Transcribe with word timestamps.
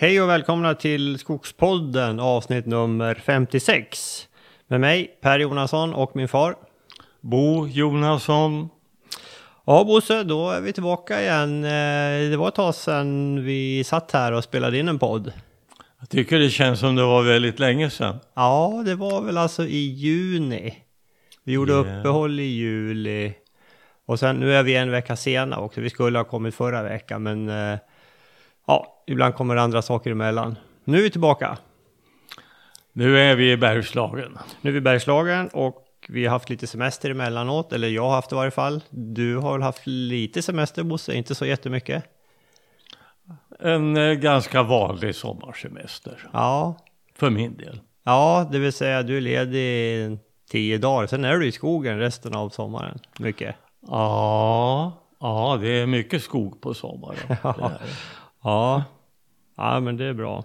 Hej 0.00 0.22
och 0.22 0.28
välkomna 0.28 0.74
till 0.74 1.18
Skogspodden 1.18 2.20
avsnitt 2.20 2.66
nummer 2.66 3.14
56. 3.14 4.28
Med 4.68 4.80
mig 4.80 5.18
Per 5.20 5.38
Jonasson 5.38 5.94
och 5.94 6.16
min 6.16 6.28
far. 6.28 6.54
Bo 7.20 7.66
Jonasson. 7.66 8.68
Ja 9.66 9.84
Bosse, 9.84 10.22
då 10.22 10.50
är 10.50 10.60
vi 10.60 10.72
tillbaka 10.72 11.20
igen. 11.22 11.64
Eh, 11.64 12.30
Det 12.30 12.36
var 12.36 12.48
ett 12.48 12.54
tag 12.54 12.74
sedan 12.74 13.44
vi 13.44 13.84
satt 13.84 14.12
här 14.12 14.32
och 14.32 14.44
spelade 14.44 14.78
in 14.78 14.88
en 14.88 14.98
podd. 14.98 15.32
Jag 16.00 16.08
tycker 16.08 16.38
det 16.38 16.50
känns 16.50 16.80
som 16.80 16.94
det 16.96 17.02
var 17.02 17.22
väldigt 17.22 17.58
länge 17.58 17.90
sedan. 17.90 18.16
Ja, 18.34 18.82
det 18.86 18.94
var 18.94 19.20
väl 19.22 19.38
alltså 19.38 19.64
i 19.64 19.78
juni. 19.88 20.74
Vi 21.44 21.52
gjorde 21.52 21.72
Ja. 21.72 21.78
uppehåll 21.78 22.40
i 22.40 22.42
juli. 22.44 23.32
Och 24.06 24.18
sen 24.18 24.36
nu 24.36 24.54
är 24.54 24.62
vi 24.62 24.74
en 24.76 24.90
vecka 24.90 25.16
sena 25.16 25.58
också. 25.58 25.80
Vi 25.80 25.90
skulle 25.90 26.18
ha 26.18 26.24
kommit 26.24 26.54
förra 26.54 26.82
veckan 26.82 27.22
men 27.22 27.48
eh, 27.48 27.78
ja, 28.68 29.02
ibland 29.06 29.34
kommer 29.34 29.56
andra 29.56 29.82
saker 29.82 30.10
emellan. 30.10 30.56
Nu 30.84 30.98
är 30.98 31.02
vi 31.02 31.10
tillbaka. 31.10 31.58
Nu 32.92 33.18
är 33.18 33.36
vi 33.36 33.52
i 33.52 33.56
Bergslagen. 33.56 34.38
Nu 34.60 34.70
är 34.70 34.72
vi 34.72 34.78
i 34.78 34.80
Bergslagen 34.80 35.48
och 35.48 35.84
vi 36.08 36.24
har 36.26 36.30
haft 36.30 36.50
lite 36.50 36.66
semester 36.66 37.10
emellanåt, 37.10 37.72
eller 37.72 37.88
jag 37.88 38.02
har 38.02 38.10
haft 38.14 38.30
det 38.30 38.34
i 38.34 38.36
varje 38.36 38.50
fall. 38.50 38.80
Du 38.90 39.36
har 39.36 39.52
väl 39.52 39.62
haft 39.62 39.86
lite 39.86 40.42
semester 40.42 40.82
Bosse, 40.82 41.14
inte 41.14 41.34
så 41.34 41.46
jättemycket? 41.46 42.04
En 43.60 43.96
eh, 43.96 44.12
ganska 44.14 44.62
vanlig 44.62 45.14
sommarsemester. 45.14 46.28
Ja, 46.32 46.76
För 47.14 47.30
min 47.30 47.56
del. 47.56 47.80
ja, 48.04 48.48
det 48.52 48.58
vill 48.58 48.72
säga 48.72 49.02
du 49.02 49.16
är 49.16 49.20
ledig 49.20 50.18
tio 50.50 50.78
dagar, 50.78 51.06
sen 51.06 51.24
är 51.24 51.36
du 51.36 51.46
i 51.46 51.52
skogen 51.52 51.98
resten 51.98 52.34
av 52.34 52.48
sommaren. 52.48 52.98
Mycket. 53.18 53.56
Ja, 53.86 54.92
ja 55.20 55.58
det 55.60 55.68
är 55.68 55.86
mycket 55.86 56.22
skog 56.22 56.60
på 56.60 56.74
sommaren. 56.74 57.18
Det 57.28 57.54
det. 57.58 57.78
Ja, 58.42 58.84
ja 59.56 59.80
men 59.80 59.96
det 59.96 60.04
är 60.04 60.14
bra. 60.14 60.44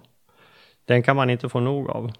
Den 0.86 1.03
kan 1.03 1.16
man 1.16 1.30
inte 1.30 1.49
få 1.49 1.59
nog 1.59 1.89
av. 1.89 2.11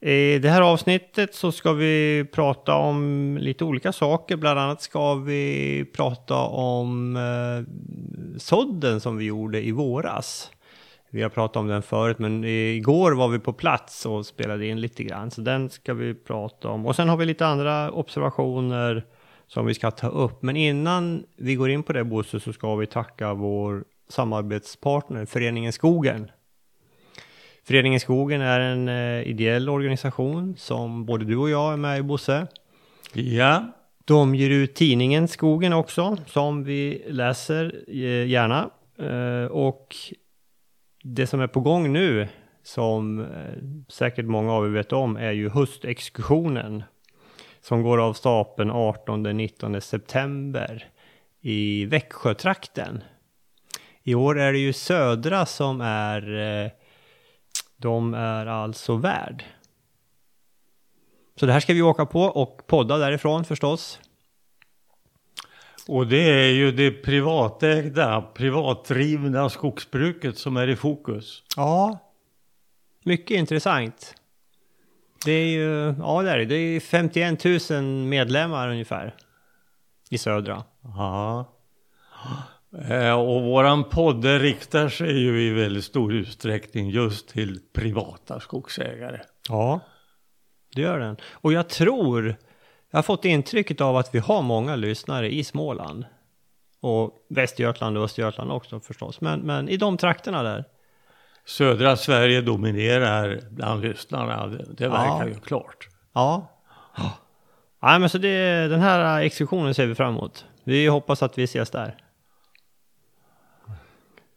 I 0.00 0.38
det 0.38 0.48
här 0.48 0.62
avsnittet 0.62 1.34
så 1.34 1.52
ska 1.52 1.72
vi 1.72 2.24
prata 2.32 2.74
om 2.74 3.38
lite 3.40 3.64
olika 3.64 3.92
saker. 3.92 4.36
Bland 4.36 4.58
annat 4.58 4.82
ska 4.82 5.14
vi 5.14 5.84
prata 5.96 6.36
om 6.36 7.16
eh, 7.16 7.72
sådden 8.38 9.00
som 9.00 9.16
vi 9.16 9.24
gjorde 9.24 9.66
i 9.66 9.72
våras. 9.72 10.50
Vi 11.10 11.22
har 11.22 11.30
pratat 11.30 11.56
om 11.56 11.66
den 11.66 11.82
förut, 11.82 12.18
men 12.18 12.44
igår 12.44 13.12
var 13.12 13.28
vi 13.28 13.38
på 13.38 13.52
plats 13.52 14.06
och 14.06 14.26
spelade 14.26 14.66
in 14.66 14.80
lite 14.80 15.02
grann. 15.02 15.30
Så 15.30 15.40
den 15.40 15.70
ska 15.70 15.94
vi 15.94 16.14
prata 16.14 16.68
om. 16.68 16.86
Och 16.86 16.96
sen 16.96 17.08
har 17.08 17.16
vi 17.16 17.26
lite 17.26 17.46
andra 17.46 17.90
observationer 17.90 19.04
som 19.46 19.66
vi 19.66 19.74
ska 19.74 19.90
ta 19.90 20.08
upp. 20.08 20.42
Men 20.42 20.56
innan 20.56 21.24
vi 21.36 21.54
går 21.54 21.70
in 21.70 21.82
på 21.82 21.92
det 21.92 22.04
Bosse 22.04 22.40
så 22.40 22.52
ska 22.52 22.76
vi 22.76 22.86
tacka 22.86 23.34
vår 23.34 23.84
samarbetspartner 24.08 25.26
Föreningen 25.26 25.72
Skogen. 25.72 26.30
Föreningen 27.64 28.00
Skogen 28.00 28.40
är 28.40 28.60
en 28.60 28.88
eh, 28.88 29.28
ideell 29.28 29.68
organisation 29.68 30.54
som 30.56 31.06
både 31.06 31.24
du 31.24 31.36
och 31.36 31.50
jag 31.50 31.72
är 31.72 31.76
med 31.76 31.98
i 31.98 32.02
Bosse. 32.02 32.46
Ja, 33.12 33.64
De 34.04 34.34
ger 34.34 34.50
ut 34.50 34.74
tidningen 34.74 35.28
Skogen 35.28 35.72
också 35.72 36.16
som 36.26 36.64
vi 36.64 37.04
läser 37.08 37.84
eh, 37.88 38.26
gärna. 38.26 38.70
Eh, 38.98 39.50
och 39.50 39.96
det 41.02 41.26
som 41.26 41.40
är 41.40 41.46
på 41.46 41.60
gång 41.60 41.92
nu 41.92 42.28
som 42.62 43.20
eh, 43.20 43.26
säkert 43.88 44.24
många 44.24 44.52
av 44.52 44.66
er 44.66 44.70
vet 44.70 44.92
om 44.92 45.16
är 45.16 45.32
ju 45.32 45.48
höstexkursionen 45.48 46.84
som 47.60 47.82
går 47.82 48.00
av 48.00 48.12
stapeln 48.12 48.70
18-19 48.70 49.80
september 49.80 50.88
i 51.40 51.84
Växjötrakten. 51.84 53.02
I 54.08 54.14
år 54.14 54.38
är 54.38 54.52
det 54.52 54.58
ju 54.58 54.72
Södra 54.72 55.46
som 55.46 55.80
är 55.80 56.38
eh, 56.64 56.70
de 57.76 58.14
är 58.14 58.46
alltså 58.46 58.96
värd. 58.96 59.44
Så 61.36 61.46
det 61.46 61.52
här 61.52 61.60
ska 61.60 61.74
vi 61.74 61.82
åka 61.82 62.06
på 62.06 62.22
och 62.22 62.66
podda 62.66 62.98
därifrån 62.98 63.44
förstås. 63.44 64.00
och 65.88 66.06
det 66.06 66.30
är 66.30 66.52
ju 66.52 66.72
det 66.72 66.90
privatägda, 66.90 68.22
privatdrivna 68.22 69.50
skogsbruket 69.50 70.38
som 70.38 70.56
är 70.56 70.68
i 70.68 70.76
fokus. 70.76 71.42
Ja, 71.56 71.98
mycket 73.02 73.36
intressant. 73.36 74.14
Det 75.24 75.32
är 75.32 75.48
ju, 75.48 75.94
ja 75.98 76.22
det 76.22 76.30
är 76.30 76.38
det. 76.38 76.44
Det 76.44 76.56
är 76.56 76.80
51 76.80 77.70
000 77.70 77.82
medlemmar 77.82 78.68
ungefär 78.68 79.14
i 80.10 80.18
södra. 80.18 80.64
Ja. 80.82 81.52
Eh, 82.90 83.12
Och 83.12 83.42
våran 83.42 83.84
podd 83.84 84.24
riktar 84.24 84.88
sig 84.88 85.18
ju 85.18 85.42
i 85.42 85.50
väldigt 85.50 85.84
stor 85.84 86.12
utsträckning 86.14 86.90
just 86.90 87.28
till 87.28 87.60
privata 87.72 88.40
skogsägare. 88.40 89.20
Ja, 89.48 89.80
det 90.74 90.80
gör 90.82 90.98
den. 90.98 91.16
Och 91.32 91.52
jag 91.52 91.68
tror, 91.68 92.36
jag 92.90 92.98
har 92.98 93.02
fått 93.02 93.24
intrycket 93.24 93.80
av 93.80 93.96
att 93.96 94.14
vi 94.14 94.18
har 94.18 94.42
många 94.42 94.76
lyssnare 94.76 95.34
i 95.34 95.44
Småland. 95.44 96.04
Och 96.80 97.12
Västergötland 97.28 97.98
och 97.98 98.04
Östergötland 98.04 98.50
också 98.52 98.80
förstås. 98.80 99.20
Men, 99.20 99.40
men 99.40 99.68
i 99.68 99.76
de 99.76 99.96
trakterna 99.96 100.42
där. 100.42 100.64
Södra 101.44 101.96
Sverige 101.96 102.40
dominerar 102.40 103.40
bland 103.50 103.82
lyssnarna, 103.82 104.46
det, 104.46 104.64
det 104.76 104.88
verkar 104.88 105.26
Ja. 105.26 105.28
ju 105.28 105.34
klart. 105.34 105.88
Ja. 106.14 106.52
Nej 107.82 107.98
men 107.98 108.08
så 108.08 108.18
det, 108.18 108.68
den 108.68 108.80
här 108.80 109.20
exkursionen 109.22 109.74
ser 109.74 109.86
vi 109.86 109.94
fram 109.94 110.14
emot. 110.16 110.44
Vi 110.64 110.86
hoppas 110.86 111.22
att 111.22 111.38
vi 111.38 111.42
ses 111.44 111.70
där. 111.70 111.96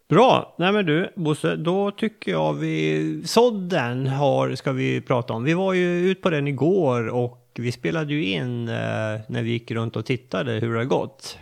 Bra, 0.09 0.56
nej 0.58 0.72
men 0.72 0.86
du 0.86 1.09
Bosse, 1.16 1.56
då 1.56 1.92
tycker 1.92 2.31
jag 2.31 2.53
vi, 2.53 3.22
sådden 3.25 4.08
har, 4.08 4.56
ska 4.56 4.72
vi 4.72 5.02
prata 5.02 5.34
om. 5.34 5.44
Vi 5.44 5.53
var 5.53 5.74
ju 5.74 6.12
ut 6.12 6.22
på 6.22 6.30
den 6.30 6.47
igår 6.47 7.08
och 7.08 7.52
vi 7.56 7.72
spelade 7.72 8.14
ju 8.14 8.25
in 8.25 8.68
eh, 8.68 8.75
när 9.28 9.44
vi 9.44 9.50
gick 9.50 9.72
runt 9.72 9.96
och 9.96 10.06
tittade 10.06 10.52
hur 10.52 10.74
det 10.74 10.80
har 10.80 10.86
gått. 10.86 11.40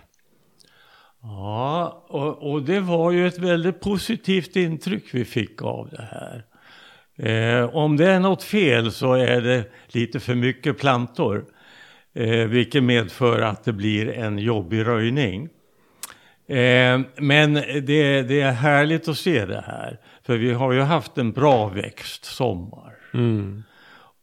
Ja, 1.22 2.06
och, 2.08 2.52
och 2.52 2.62
det 2.62 2.80
var 2.80 3.12
ju 3.12 3.28
ett 3.28 3.38
väldigt 3.38 3.80
positivt 3.80 4.56
intryck 4.56 5.14
vi 5.14 5.26
fick 5.26 5.62
av 5.62 5.90
det 5.90 6.08
här. 6.12 6.44
Eh, 7.18 7.76
om 7.76 7.98
det 7.98 8.12
är 8.12 8.20
något 8.20 8.44
fel 8.44 8.92
så 8.92 9.14
är 9.14 9.42
det 9.42 9.66
lite 9.88 10.20
för 10.20 10.36
mycket 10.36 10.78
plantor. 10.80 11.46
Eh, 12.14 12.48
vilket 12.48 12.84
medför 12.84 13.42
att 13.42 13.64
det 13.64 13.74
blir 13.74 14.10
en 14.10 14.40
jobbig 14.40 14.86
röjning. 14.86 15.50
Eh, 16.48 17.02
men 17.18 17.54
det, 17.54 18.22
det 18.22 18.42
är 18.42 18.52
härligt 18.52 19.08
att 19.08 19.18
se 19.18 19.46
det 19.46 19.64
här. 19.68 20.00
För 20.24 20.38
vi 20.38 20.54
har 20.54 20.72
ju 20.72 20.82
haft 20.82 21.18
en 21.18 21.32
bra 21.32 21.68
växt 21.68 22.26
sommar. 22.26 22.94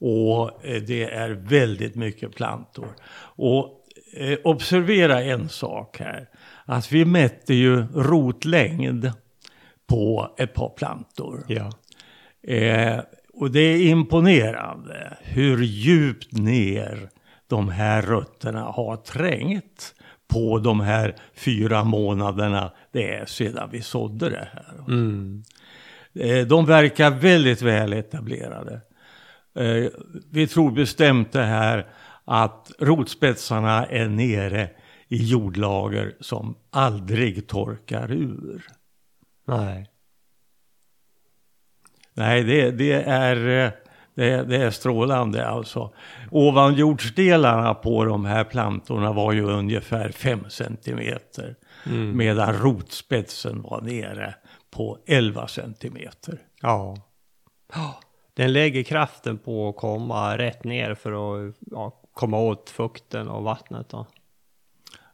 Och 0.01 0.65
eh, 0.65 0.83
det 0.83 1.05
är 1.05 1.31
väldigt 1.31 1.95
mycket 1.95 2.35
plantor. 2.35 2.89
Och 3.37 3.81
eh, 4.17 4.39
observera 4.45 5.23
en 5.23 5.49
sak 5.49 5.99
här. 5.99 6.29
Att 6.65 6.93
vi 6.93 7.05
mätte 7.05 7.55
ju 7.55 7.87
rotlängd 7.95 9.13
på 9.87 10.35
ett 10.39 10.55
par 10.55 10.69
plantor. 10.69 11.45
Ja. 11.49 11.71
Eh, 12.53 13.01
och 13.33 13.51
det 13.51 13.61
är 13.61 13.87
imponerande 13.87 15.17
hur 15.23 15.63
djupt 15.63 16.33
ner 16.33 17.09
de 17.49 17.69
här 17.69 18.03
rötterna 18.03 18.63
har 18.63 18.97
trängt 18.97 19.95
på 20.35 20.59
de 20.59 20.81
här 20.81 21.15
fyra 21.35 21.85
månaderna 21.85 22.73
det 22.93 23.15
är 23.15 23.27
sedan 23.27 23.69
vi 23.73 23.83
sådde 23.83 24.31
det 24.31 24.49
här. 24.53 24.85
Eh, 26.15 26.47
de 26.47 26.67
verkar 26.67 27.11
väldigt 27.11 27.63
väl 27.63 27.93
etablerade. 27.93 28.81
Eh, 29.55 29.91
vi 30.31 30.47
tror 30.47 30.71
bestämt 30.71 31.33
det 31.33 31.45
här 31.45 31.87
att 32.25 32.71
rotspetsarna 32.79 33.87
är 33.87 34.09
nere 34.09 34.71
i 35.09 35.17
jordlager 35.17 36.15
som 36.21 36.55
aldrig 36.71 37.47
torkar 37.47 38.13
ur. 38.13 38.67
Nej. 39.47 39.91
Nej, 42.15 42.45
det, 42.45 42.71
det, 42.71 42.93
är, 43.03 43.73
det, 44.15 44.45
det 44.45 44.57
är 44.57 44.71
strålande 44.71 45.47
alltså. 45.47 45.91
Ovanjordsdelarna 46.31 47.75
på 47.75 48.05
de 48.05 48.25
här 48.25 48.45
plantorna 48.45 49.13
var 49.13 49.33
ju 49.33 49.43
ungefär 49.45 50.09
5 50.09 50.45
centimeter. 50.49 51.57
Medan 52.15 52.55
rotspetsen 52.55 53.63
var 53.63 53.81
nere 53.81 54.35
på 54.71 54.99
11 55.07 55.49
centimeter. 55.49 56.39
Ja. 56.61 56.97
Den 58.35 58.53
lägger 58.53 58.83
kraften 58.83 59.39
på 59.39 59.69
att 59.69 59.77
komma 59.77 60.39
rätt 60.39 60.65
ner 60.65 60.95
för 60.95 61.13
att 61.49 61.55
ja, 61.61 62.01
komma 62.13 62.39
åt 62.39 62.71
fukten 62.71 63.29
och 63.29 63.43
vattnet. 63.43 63.89
Då. 63.89 64.07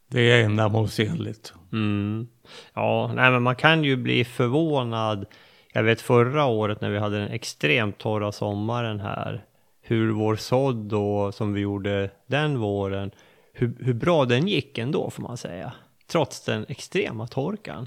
Det 0.06 0.20
är 0.20 0.44
ändamålsenligt. 0.44 1.54
Mm. 1.72 2.28
Ja, 2.74 3.12
nej 3.14 3.30
men 3.30 3.42
man 3.42 3.56
kan 3.56 3.84
ju 3.84 3.96
bli 3.96 4.24
förvånad. 4.24 5.26
Jag 5.72 5.82
vet 5.82 6.00
förra 6.00 6.44
året 6.44 6.80
när 6.80 6.90
vi 6.90 6.98
hade 6.98 7.18
den 7.18 7.28
extremt 7.28 7.98
torra 7.98 8.32
sommaren 8.32 9.00
här. 9.00 9.44
Hur 9.82 10.10
vår 10.10 10.36
sådd 10.36 10.76
då, 10.76 11.32
som 11.32 11.52
vi 11.52 11.60
gjorde 11.60 12.10
den 12.26 12.58
våren, 12.58 13.10
hur, 13.52 13.76
hur 13.80 13.94
bra 13.94 14.24
den 14.24 14.48
gick 14.48 14.78
ändå 14.78 15.10
får 15.10 15.22
man 15.22 15.36
säga. 15.36 15.72
Trots 16.06 16.44
den 16.44 16.66
extrema 16.68 17.26
torkan. 17.26 17.86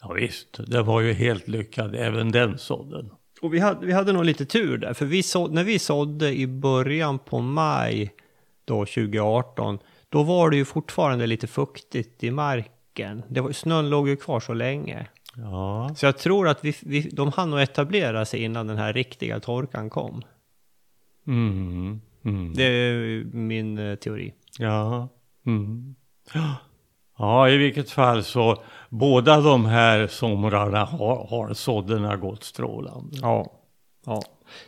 Ja, 0.00 0.12
visst, 0.12 0.60
det 0.66 0.82
var 0.82 1.00
ju 1.00 1.12
helt 1.12 1.48
lyckad 1.48 1.94
även 1.94 2.32
den 2.32 2.58
sådden. 2.58 3.10
Och 3.40 3.54
vi 3.54 3.58
hade, 3.58 3.86
vi 3.86 3.92
hade 3.92 4.12
nog 4.12 4.24
lite 4.24 4.44
tur 4.44 4.78
där, 4.78 4.94
för 4.94 5.06
vi 5.06 5.22
så, 5.22 5.46
när 5.46 5.64
vi 5.64 5.78
sådde 5.78 6.34
i 6.34 6.46
början 6.46 7.18
på 7.18 7.40
maj 7.40 8.14
då 8.64 8.86
2018, 8.86 9.78
då 10.08 10.22
var 10.22 10.50
det 10.50 10.56
ju 10.56 10.64
fortfarande 10.64 11.26
lite 11.26 11.46
fuktigt 11.46 12.24
i 12.24 12.30
marken. 12.30 13.22
Det 13.28 13.40
var, 13.40 13.52
snön 13.52 13.90
låg 13.90 14.08
ju 14.08 14.16
kvar 14.16 14.40
så 14.40 14.54
länge. 14.54 15.06
Ja. 15.40 15.90
Så 15.96 16.06
jag 16.06 16.18
tror 16.18 16.48
att 16.48 16.64
vi, 16.64 16.74
vi, 16.82 17.00
de 17.00 17.32
hann 17.32 17.50
nog 17.50 17.60
etablera 17.60 18.24
sig 18.24 18.42
innan 18.42 18.66
den 18.66 18.76
här 18.76 18.92
riktiga 18.92 19.40
torkan 19.40 19.90
kom. 19.90 20.22
Mm. 21.26 22.00
Mm. 22.24 22.54
Det 22.54 22.62
är 22.62 23.24
min 23.24 23.78
eh, 23.78 23.94
teori. 23.94 24.34
Ja. 24.58 25.08
Mm. 25.46 25.94
Ja, 27.18 27.48
i 27.48 27.56
vilket 27.56 27.90
fall 27.90 28.24
så 28.24 28.62
båda 28.88 29.40
de 29.40 29.64
här 29.64 30.06
somrarna 30.06 30.84
har, 30.84 31.26
har 31.26 31.54
sådderna 31.54 32.16
gått 32.16 32.44
strålande. 32.44 33.16
Ja. 33.22 33.52
ja. 34.06 34.22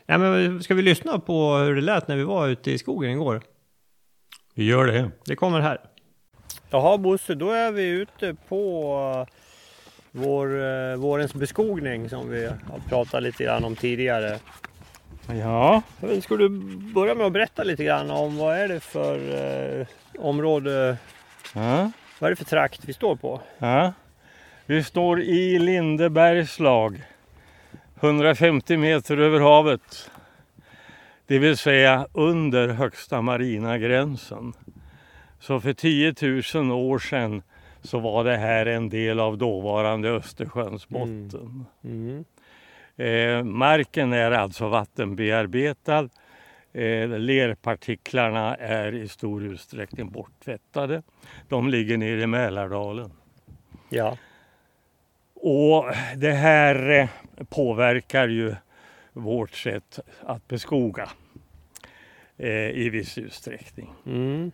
ja 0.06 0.18
men 0.18 0.62
ska 0.62 0.74
vi 0.74 0.82
lyssna 0.82 1.18
på 1.18 1.54
hur 1.54 1.74
det 1.74 1.80
lät 1.80 2.08
när 2.08 2.16
vi 2.16 2.24
var 2.24 2.48
ute 2.48 2.70
i 2.70 2.78
skogen 2.78 3.10
igår? 3.10 3.42
Vi 4.54 4.64
gör 4.64 4.86
det. 4.86 5.10
Det 5.24 5.36
kommer 5.36 5.60
här. 5.60 5.80
Jaha 6.70 6.98
Bosse, 6.98 7.34
då 7.34 7.50
är 7.50 7.72
vi 7.72 7.88
ute 7.88 8.36
på 8.48 9.26
vår, 10.12 10.62
eh, 10.62 10.96
vårens 10.96 11.34
beskogning 11.34 12.08
som 12.08 12.30
vi 12.30 12.44
har 12.46 12.78
pratat 12.88 13.22
lite 13.22 13.44
grann 13.44 13.64
om 13.64 13.76
tidigare. 13.76 14.38
Ja. 15.26 15.82
Ska 16.22 16.36
du 16.36 16.48
börja 16.94 17.14
med 17.14 17.26
att 17.26 17.32
berätta 17.32 17.64
lite 17.64 17.84
grann 17.84 18.10
om 18.10 18.36
vad 18.36 18.56
är 18.56 18.68
det 18.68 18.80
för 18.80 19.18
eh, 19.80 19.86
område, 20.18 20.96
ja. 21.54 21.90
vad 22.18 22.28
är 22.28 22.30
det 22.30 22.36
för 22.36 22.44
trakt 22.44 22.80
vi 22.84 22.92
står 22.92 23.16
på? 23.16 23.40
Ja. 23.58 23.92
Vi 24.66 24.84
står 24.84 25.20
i 25.20 25.58
Lindebergslag, 25.58 27.02
150 28.00 28.76
meter 28.76 29.16
över 29.16 29.40
havet. 29.40 30.10
Det 31.26 31.38
vill 31.38 31.56
säga 31.56 32.06
under 32.12 32.68
högsta 32.68 33.22
marina 33.22 33.78
gränsen. 33.78 34.52
Så 35.40 35.60
för 35.60 35.72
10 35.72 36.14
000 36.54 36.70
år 36.72 36.98
sedan 36.98 37.42
så 37.82 37.98
var 37.98 38.24
det 38.24 38.36
här 38.36 38.66
en 38.66 38.88
del 38.88 39.20
av 39.20 39.38
dåvarande 39.38 40.10
Östersjöns 40.10 40.88
botten. 40.88 41.66
Mm. 41.84 42.24
Eh, 42.96 43.44
marken 43.44 44.12
är 44.12 44.30
alltså 44.30 44.68
vattenbearbetad. 44.68 46.08
Eh, 46.72 47.08
lerpartiklarna 47.08 48.54
är 48.56 48.94
i 48.94 49.08
stor 49.08 49.44
utsträckning 49.44 50.10
borttvättade. 50.10 51.02
De 51.48 51.68
ligger 51.68 51.96
nere 51.96 52.22
i 52.22 52.26
Mälardalen. 52.26 53.10
Ja. 53.88 54.16
Och 55.34 55.84
det 56.16 56.32
här 56.32 56.90
eh, 56.90 57.08
påverkar 57.48 58.28
ju 58.28 58.54
vårt 59.12 59.54
sätt 59.54 59.98
att 60.20 60.48
beskoga 60.48 61.08
eh, 62.36 62.70
i 62.70 62.90
viss 62.90 63.18
utsträckning. 63.18 63.90
Mm. 64.06 64.52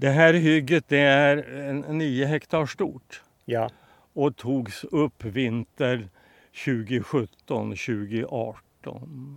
Det 0.00 0.10
här 0.10 0.34
hygget 0.34 0.84
det 0.88 0.98
är 0.98 1.36
en, 1.68 1.98
9 1.98 2.24
hektar 2.26 2.66
stort 2.66 3.22
Ja. 3.44 3.70
och 4.12 4.36
togs 4.36 4.84
upp 4.84 5.24
vinter 5.24 6.08
2017-2018. 6.54 9.36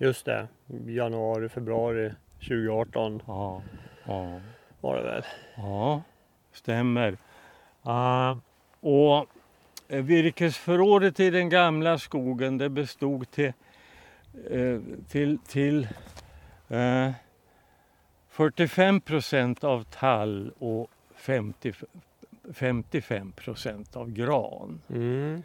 Just 0.00 0.26
det. 0.26 0.48
Januari, 0.86 1.48
februari 1.48 2.12
2018 2.38 3.22
Ja, 3.26 3.62
ja, 4.06 4.40
var 4.80 4.96
det 4.96 5.02
väl. 5.02 5.22
ja, 5.56 6.02
stämmer. 6.52 7.16
Ah, 7.82 8.36
och 8.80 9.26
virkesförrådet 9.88 11.20
i 11.20 11.30
den 11.30 11.48
gamla 11.48 11.98
skogen 11.98 12.58
det 12.58 12.68
bestod 12.68 13.30
till, 13.30 13.52
eh, 14.50 14.78
till, 15.08 15.38
till 15.38 15.88
eh, 16.68 17.10
45 18.40 19.00
procent 19.00 19.64
av 19.64 19.82
tall 19.82 20.52
och 20.58 20.90
50, 21.16 21.72
55 22.52 23.32
procent 23.32 23.96
av 23.96 24.10
gran. 24.10 24.80
Mm. 24.88 25.42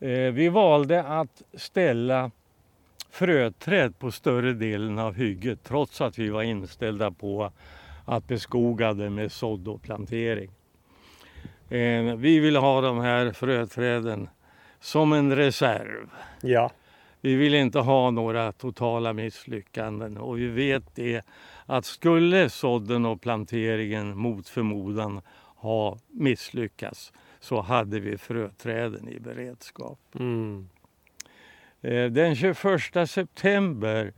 Eh, 0.00 0.32
vi 0.32 0.48
valde 0.48 1.04
att 1.04 1.42
ställa 1.54 2.30
fröträd 3.10 3.98
på 3.98 4.10
större 4.10 4.52
delen 4.52 4.98
av 4.98 5.14
hygget 5.14 5.62
trots 5.64 6.00
att 6.00 6.18
vi 6.18 6.28
var 6.28 6.42
inställda 6.42 7.10
på 7.10 7.52
att 8.04 8.26
beskoga 8.26 8.92
det 8.92 9.10
med 9.10 9.32
sådd 9.32 9.68
och 9.68 9.82
plantering. 9.82 10.50
Eh, 11.68 12.16
vi 12.16 12.38
vill 12.40 12.56
ha 12.56 12.80
de 12.80 13.00
här 13.00 13.32
fröträden 13.32 14.28
som 14.80 15.12
en 15.12 15.36
reserv. 15.36 16.10
Ja. 16.40 16.70
Vi 17.20 17.34
vill 17.34 17.54
inte 17.54 17.78
ha 17.78 18.10
några 18.10 18.52
totala 18.52 19.12
misslyckanden 19.12 20.18
och 20.18 20.38
vi 20.38 20.46
vet 20.46 20.94
det 20.94 21.24
att 21.70 21.84
skulle 21.84 22.50
sådden 22.50 23.06
och 23.06 23.20
planteringen 23.20 24.18
mot 24.18 24.48
förmodan 24.48 25.20
ha 25.56 25.98
misslyckats 26.08 27.12
så 27.40 27.60
hade 27.60 28.00
vi 28.00 28.18
fröträden 28.18 29.08
i 29.08 29.20
beredskap. 29.20 29.98
Mm. 30.18 30.68
Eh, 31.80 32.06
Den 32.06 32.36
21 32.36 33.10
september 33.10 34.12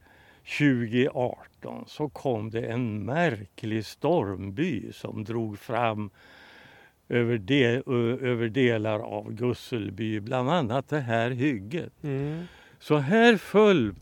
2018 0.59 1.85
så 1.87 2.09
kom 2.09 2.51
det 2.51 2.67
en 2.67 3.05
märklig 3.05 3.87
stormby 3.87 4.93
som 4.93 5.25
drog 5.25 5.59
fram 5.59 6.11
över, 7.09 7.39
de, 7.39 7.83
över 8.27 8.49
delar 8.49 8.99
av 8.99 9.33
Gusselby, 9.33 10.21
bland 10.21 10.51
annat 10.51 10.89
det 10.89 11.01
här 11.01 11.31
hygget. 11.31 12.05
Mm. 12.05 12.45
Så 12.79 12.97
här 12.97 13.37
föll 13.37 13.95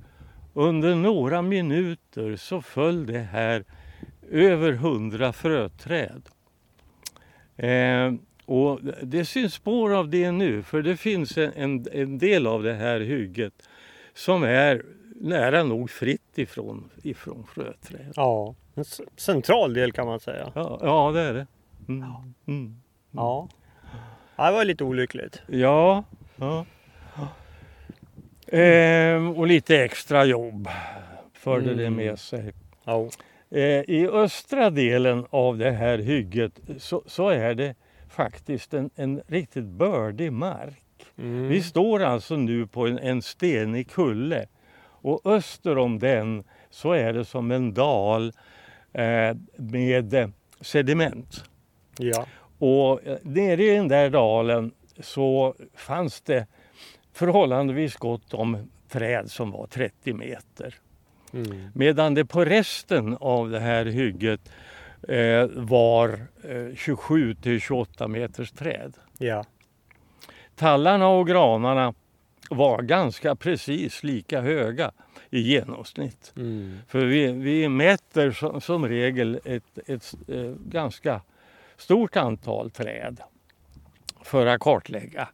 under 0.55 0.95
några 0.95 1.43
minuter 1.43 2.37
så 2.37 2.63
föll 2.63 3.07
det 3.07 3.19
här 3.19 3.65
över 4.31 4.73
hundra 4.73 5.33
fröträd. 5.33 6.23
Eh, 7.57 8.13
och 8.45 8.81
det 9.03 9.25
syns 9.25 9.55
spår 9.55 9.95
av 9.95 10.09
det 10.09 10.33
nu 10.33 10.63
för 10.63 10.83
det 10.83 10.97
finns 10.97 11.39
en, 11.39 11.87
en, 11.93 12.19
del 12.19 12.47
av 12.47 12.63
det 12.63 12.75
här 12.75 13.01
hygget 13.01 13.69
som 14.15 14.43
är 14.43 14.83
nära 15.15 15.63
nog 15.63 15.91
fritt 15.91 16.39
ifrån, 16.39 16.91
ifrån 17.03 17.47
fröträd. 17.55 18.13
Ja. 18.17 18.55
En 18.75 18.85
central 19.17 19.75
del 19.75 19.93
kan 19.93 20.07
man 20.07 20.21
säga. 20.21 20.53
Ja, 20.55 20.79
ja 20.83 21.13
det 21.15 21.21
är 21.21 21.35
det. 21.35 21.47
Mm. 21.89 22.05
Mm. 22.47 22.81
Ja. 23.11 23.49
ja. 24.37 24.47
Det 24.47 24.53
var 24.53 24.65
lite 24.65 24.85
olyckligt. 24.85 25.43
Ja. 25.47 26.05
ja. 26.37 26.67
Ehm, 28.51 29.29
och 29.37 29.47
lite 29.47 29.79
extra 29.85 30.25
jobb 30.25 30.69
förde 31.33 31.75
det 31.75 31.87
Mm. 31.87 31.95
med 32.07 32.19
sig. 32.19 32.53
Ja. 32.85 33.09
Eh, 33.51 33.61
I 33.91 34.09
östra 34.13 34.71
delen 34.71 35.27
av 35.31 35.59
det 35.59 35.71
här 35.71 35.99
hygget 35.99 36.53
så, 36.79 37.03
så 37.07 37.29
är 37.29 37.55
det 37.55 37.75
faktiskt 38.09 38.75
en, 38.75 38.91
en 38.97 39.23
riktigt 39.27 39.65
bördig 39.65 40.33
mark. 40.33 40.83
Mm. 41.19 41.49
Vi 41.49 41.63
står 41.63 42.03
alltså 42.03 42.37
nu 42.37 42.67
på 42.67 42.87
en, 42.87 42.99
en 42.99 43.23
stenig 43.23 43.91
kulle 43.91 44.47
och 45.03 45.21
öster 45.27 45.79
om 45.79 45.99
den 45.99 46.45
så 46.71 46.93
är 46.93 47.13
det 47.13 47.25
som 47.25 47.51
en 47.51 47.75
dal 47.75 48.33
eh, 48.93 49.37
med 49.57 50.15
eh, 50.15 50.29
sediment. 50.61 51.45
Ja. 51.99 52.27
Och 52.59 53.07
eh, 53.07 53.19
nere 53.23 53.63
i 53.63 53.71
den 53.77 53.89
där 53.89 54.11
dalen 54.11 54.73
så 55.01 55.55
fanns 55.75 56.21
det 56.21 56.47
förhållandevis 57.21 57.97
gott 57.97 58.35
om 58.35 58.71
träd 58.89 59.31
som 59.31 59.51
var 59.51 59.67
30 59.67 60.13
meter. 60.13 60.75
Mm. 61.33 61.69
Medan 61.75 62.15
det 62.15 62.25
på 62.25 62.45
resten 62.45 63.17
av 63.21 63.51
det 63.51 63.61
här 63.61 63.85
hygget 63.85 64.53
eh, 65.09 65.47
var 65.47 66.27
eh, 66.43 66.77
27 66.77 67.35
till 67.35 67.61
28 67.61 68.09
meters 68.09 68.51
träd. 68.51 68.95
Ja. 69.19 69.45
Tallarna 70.57 71.09
och 71.09 71.27
granarna 71.27 71.95
var 72.51 72.83
ganska 72.83 73.37
precis 73.37 74.03
lika 74.03 74.41
höga 74.41 74.91
i 75.31 75.41
genomsnitt. 75.41 76.33
Mm. 76.37 76.79
För 76.89 77.05
vi, 77.05 77.33
vi 77.33 77.69
mäter 77.69 78.31
som, 78.31 78.61
som 78.61 78.89
regel 78.89 79.41
ett, 79.45 79.79
ett 79.87 80.15
eh, 80.29 80.53
ganska 80.67 81.21
stort 81.77 82.17
antal 82.17 82.71
träd 82.71 83.21
för 84.23 84.47
att 84.47 84.61
kartlägga 84.61 85.29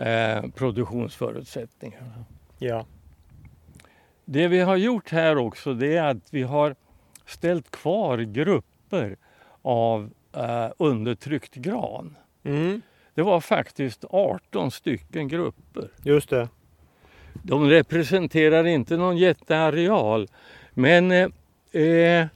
eh, 0.00 0.50
produktionsförutsättningarna. 0.50 2.24
Ja. 2.58 2.86
Det 4.24 4.48
vi 4.48 4.60
har 4.60 4.76
gjort 4.76 5.10
här 5.10 5.38
också 5.38 5.74
det 5.74 5.96
är 5.96 6.04
att 6.04 6.28
vi 6.30 6.42
har 6.42 6.74
ställt 7.26 7.70
kvar 7.70 8.18
grupper 8.18 9.16
av 9.62 10.10
eh, 10.36 10.68
undertryckt 10.78 11.54
gran. 11.54 12.16
Mm. 12.44 12.82
Det 13.14 13.22
var 13.22 13.40
faktiskt 13.40 14.04
18 14.10 14.70
stycken 14.70 15.28
grupper. 15.28 15.90
Just 16.02 16.30
det. 16.30 16.48
De 17.42 17.68
representerar 17.68 18.66
inte 18.66 18.96
någon 18.96 19.16
jätteareal 19.16 20.28
men 20.74 21.10
eh, 21.10 21.28
eh, 21.82 22.26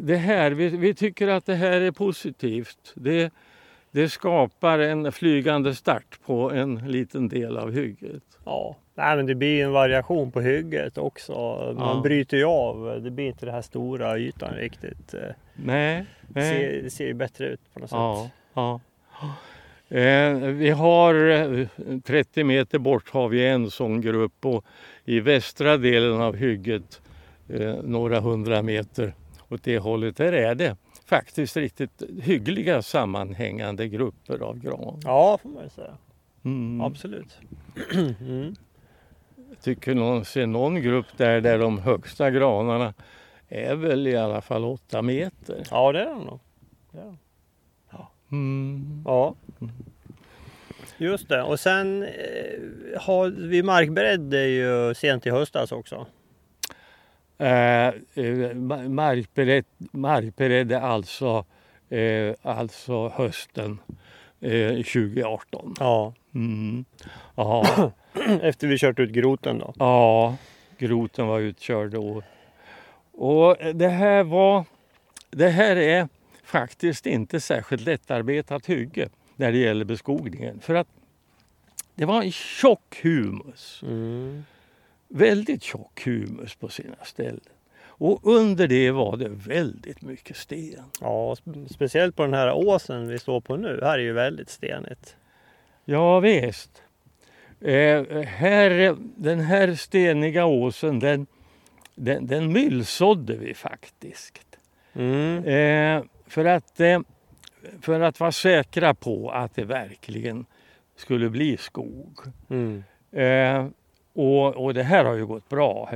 det 0.00 0.16
här, 0.16 0.50
vi, 0.50 0.68
vi 0.68 0.94
tycker 0.94 1.28
att 1.28 1.46
det 1.46 1.54
här 1.54 1.80
är 1.80 1.90
positivt. 1.90 2.92
Det, 2.94 3.32
det 3.92 4.08
skapar 4.08 4.78
en 4.78 5.12
flygande 5.12 5.74
start 5.74 6.18
på 6.26 6.50
en 6.50 6.74
liten 6.76 7.28
del 7.28 7.56
av 7.58 7.70
hygget. 7.72 8.22
Ja, 8.44 8.76
Nej, 8.94 9.16
men 9.16 9.26
det 9.26 9.34
blir 9.34 9.64
en 9.64 9.72
variation 9.72 10.32
på 10.32 10.40
hygget 10.40 10.98
också. 10.98 11.32
Man 11.78 11.96
Ja. 11.96 12.00
bryter 12.02 12.36
ju 12.36 12.44
av. 12.44 13.00
Det 13.02 13.10
blir 13.10 13.26
inte 13.26 13.46
den 13.46 13.54
här 13.54 13.62
stora 13.62 14.18
ytan 14.18 14.54
riktigt. 14.54 15.14
Eh, 15.14 15.20
Nej, 15.54 16.04
Det 16.28 16.40
nej. 16.40 16.50
ser, 16.58 16.82
det 16.82 16.90
ser 16.90 17.06
ju 17.06 17.14
bättre 17.14 17.46
ut 17.46 17.60
på 17.74 17.80
något 17.80 17.90
Ja, 17.92 18.22
sätt. 18.24 18.32
ja. 18.54 18.80
Eh, 19.88 20.34
vi 20.34 20.70
har 20.70 21.14
eh, 21.30 21.66
30 22.04 22.44
meter 22.44 22.78
bort 22.78 23.10
har 23.10 23.28
vi 23.28 23.46
en 23.48 23.70
sån 23.70 24.00
grupp 24.00 24.46
och 24.46 24.64
i 25.04 25.20
västra 25.20 25.76
delen 25.76 26.20
av 26.20 26.36
hygget 26.36 27.00
eh, 27.48 27.74
några 27.82 28.20
hundra 28.20 28.62
meter 28.62 29.14
åt 29.48 29.62
det 29.64 29.78
hållet 29.78 30.16
där 30.16 30.32
är 30.32 30.54
det 30.54 30.76
faktiskt 31.06 31.56
riktigt 31.56 32.02
hyggliga 32.22 32.82
sammanhängande 32.82 33.88
grupper 33.88 34.38
av 34.38 34.58
gran. 34.58 35.00
Ja, 35.04 35.38
får 35.42 35.48
man 35.48 35.62
ju 35.62 35.70
säga. 35.70 35.96
Mm. 36.44 36.80
Absolut. 36.80 37.38
mm. 38.20 38.54
Tycker 39.62 39.94
någon 39.94 40.24
ser 40.24 40.46
någon 40.46 40.82
grupp 40.82 41.06
där, 41.16 41.40
där 41.40 41.58
de 41.58 41.78
högsta 41.78 42.30
granarna 42.30 42.94
är 43.48 43.74
väl 43.74 44.06
i 44.06 44.16
alla 44.16 44.40
fall 44.40 44.64
åtta 44.64 45.02
meter. 45.02 45.62
Ja, 45.70 45.92
det 45.92 46.00
är 46.00 46.06
de 46.06 46.24
nog. 46.24 46.40
De. 46.92 47.18
Mm. 48.32 49.02
Ja. 49.04 49.34
Just 50.96 51.28
det. 51.28 51.42
Och 51.42 51.60
sen 51.60 52.02
eh, 52.02 53.00
har 53.00 53.28
vi 53.28 53.62
markberedd 53.62 54.34
ju 54.34 54.94
sent 54.94 55.26
i 55.26 55.30
höstas 55.30 55.72
också. 55.72 56.06
Eh, 57.42 57.86
eh, 58.14 58.54
ma- 58.54 58.88
markberedd, 58.88 59.64
markberedd 59.78 60.72
är 60.72 60.80
alltså, 60.80 61.44
eh, 61.88 62.34
alltså 62.42 63.08
hösten 63.08 63.78
eh, 64.40 64.68
2018. 64.74 65.74
Ja. 65.80 66.12
Mm. 66.34 66.84
Ja, 67.34 67.64
Efter 68.42 68.66
vi 68.66 68.78
kört 68.78 68.98
ut 68.98 69.10
groten 69.10 69.58
då. 69.58 69.74
ja, 69.78 70.36
groten 70.78 71.26
var 71.26 71.40
utkörd 71.40 71.90
då. 71.90 72.22
Och 73.12 73.56
det 73.74 73.88
här 73.88 74.24
var, 74.24 74.64
det 75.30 75.48
här 75.48 75.76
är 75.76 76.08
faktiskt 76.44 77.06
inte 77.06 77.40
särskilt 77.40 77.82
lättarbetat 77.86 78.66
hygge 78.66 79.08
när 79.36 79.52
det 79.52 79.58
gäller 79.58 79.84
beskogningen. 79.84 80.60
För 80.60 80.74
att 80.74 80.88
det 81.94 82.04
var 82.04 82.22
en 82.22 82.32
tjock 82.32 83.00
humus. 83.02 83.80
Mm. 83.82 84.44
Väldigt 85.12 85.62
tjock 85.62 86.04
humus 86.04 86.54
på 86.54 86.68
sina 86.68 87.04
ställen. 87.04 87.40
Och 87.84 88.20
under 88.26 88.68
det 88.68 88.90
var 88.90 89.16
det 89.16 89.28
väldigt 89.28 90.02
mycket 90.02 90.36
sten. 90.36 90.84
Ja, 91.00 91.34
sp- 91.34 91.72
speciellt 91.72 92.16
på 92.16 92.22
den 92.22 92.34
här 92.34 92.52
åsen 92.52 93.08
vi 93.08 93.18
står 93.18 93.40
på 93.40 93.56
nu. 93.56 93.80
Här 93.82 93.98
är 93.98 94.02
ju 94.02 94.12
väldigt 94.12 94.50
stenigt. 94.50 95.16
Ja 95.84 96.20
visst. 96.20 96.82
Eh, 97.60 98.22
här, 98.22 98.96
den 99.16 99.40
här 99.40 99.74
steniga 99.74 100.44
åsen 100.44 100.98
den, 100.98 101.26
den, 101.94 102.26
den 102.26 102.52
myllsådde 102.52 103.36
vi 103.36 103.54
faktiskt. 103.54 104.58
Mm. 104.92 105.44
Eh, 105.44 106.04
för, 106.26 106.44
att, 106.44 106.80
eh, 106.80 107.00
för 107.80 108.00
att 108.00 108.20
vara 108.20 108.32
säkra 108.32 108.94
på 108.94 109.30
att 109.30 109.54
det 109.54 109.64
verkligen 109.64 110.46
skulle 110.96 111.30
bli 111.30 111.56
skog. 111.56 112.18
Mm. 112.50 112.84
Och, 114.14 114.64
och 114.64 114.74
det 114.74 114.82
här 114.82 115.04
har 115.04 115.14
ju 115.14 115.26
gått 115.26 115.48
bra. 115.48 115.90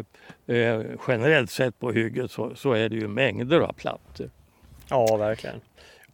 Eh, 0.47 0.81
generellt 1.09 1.51
sett 1.51 1.79
på 1.79 1.93
hygget 1.93 2.31
så, 2.31 2.55
så 2.55 2.73
är 2.73 2.89
det 2.89 2.97
ju 2.97 3.09
mängder 3.09 3.61
av 3.61 3.73
plattor. 3.73 4.31
Ja, 4.91 5.17
verkligen. 5.17 5.61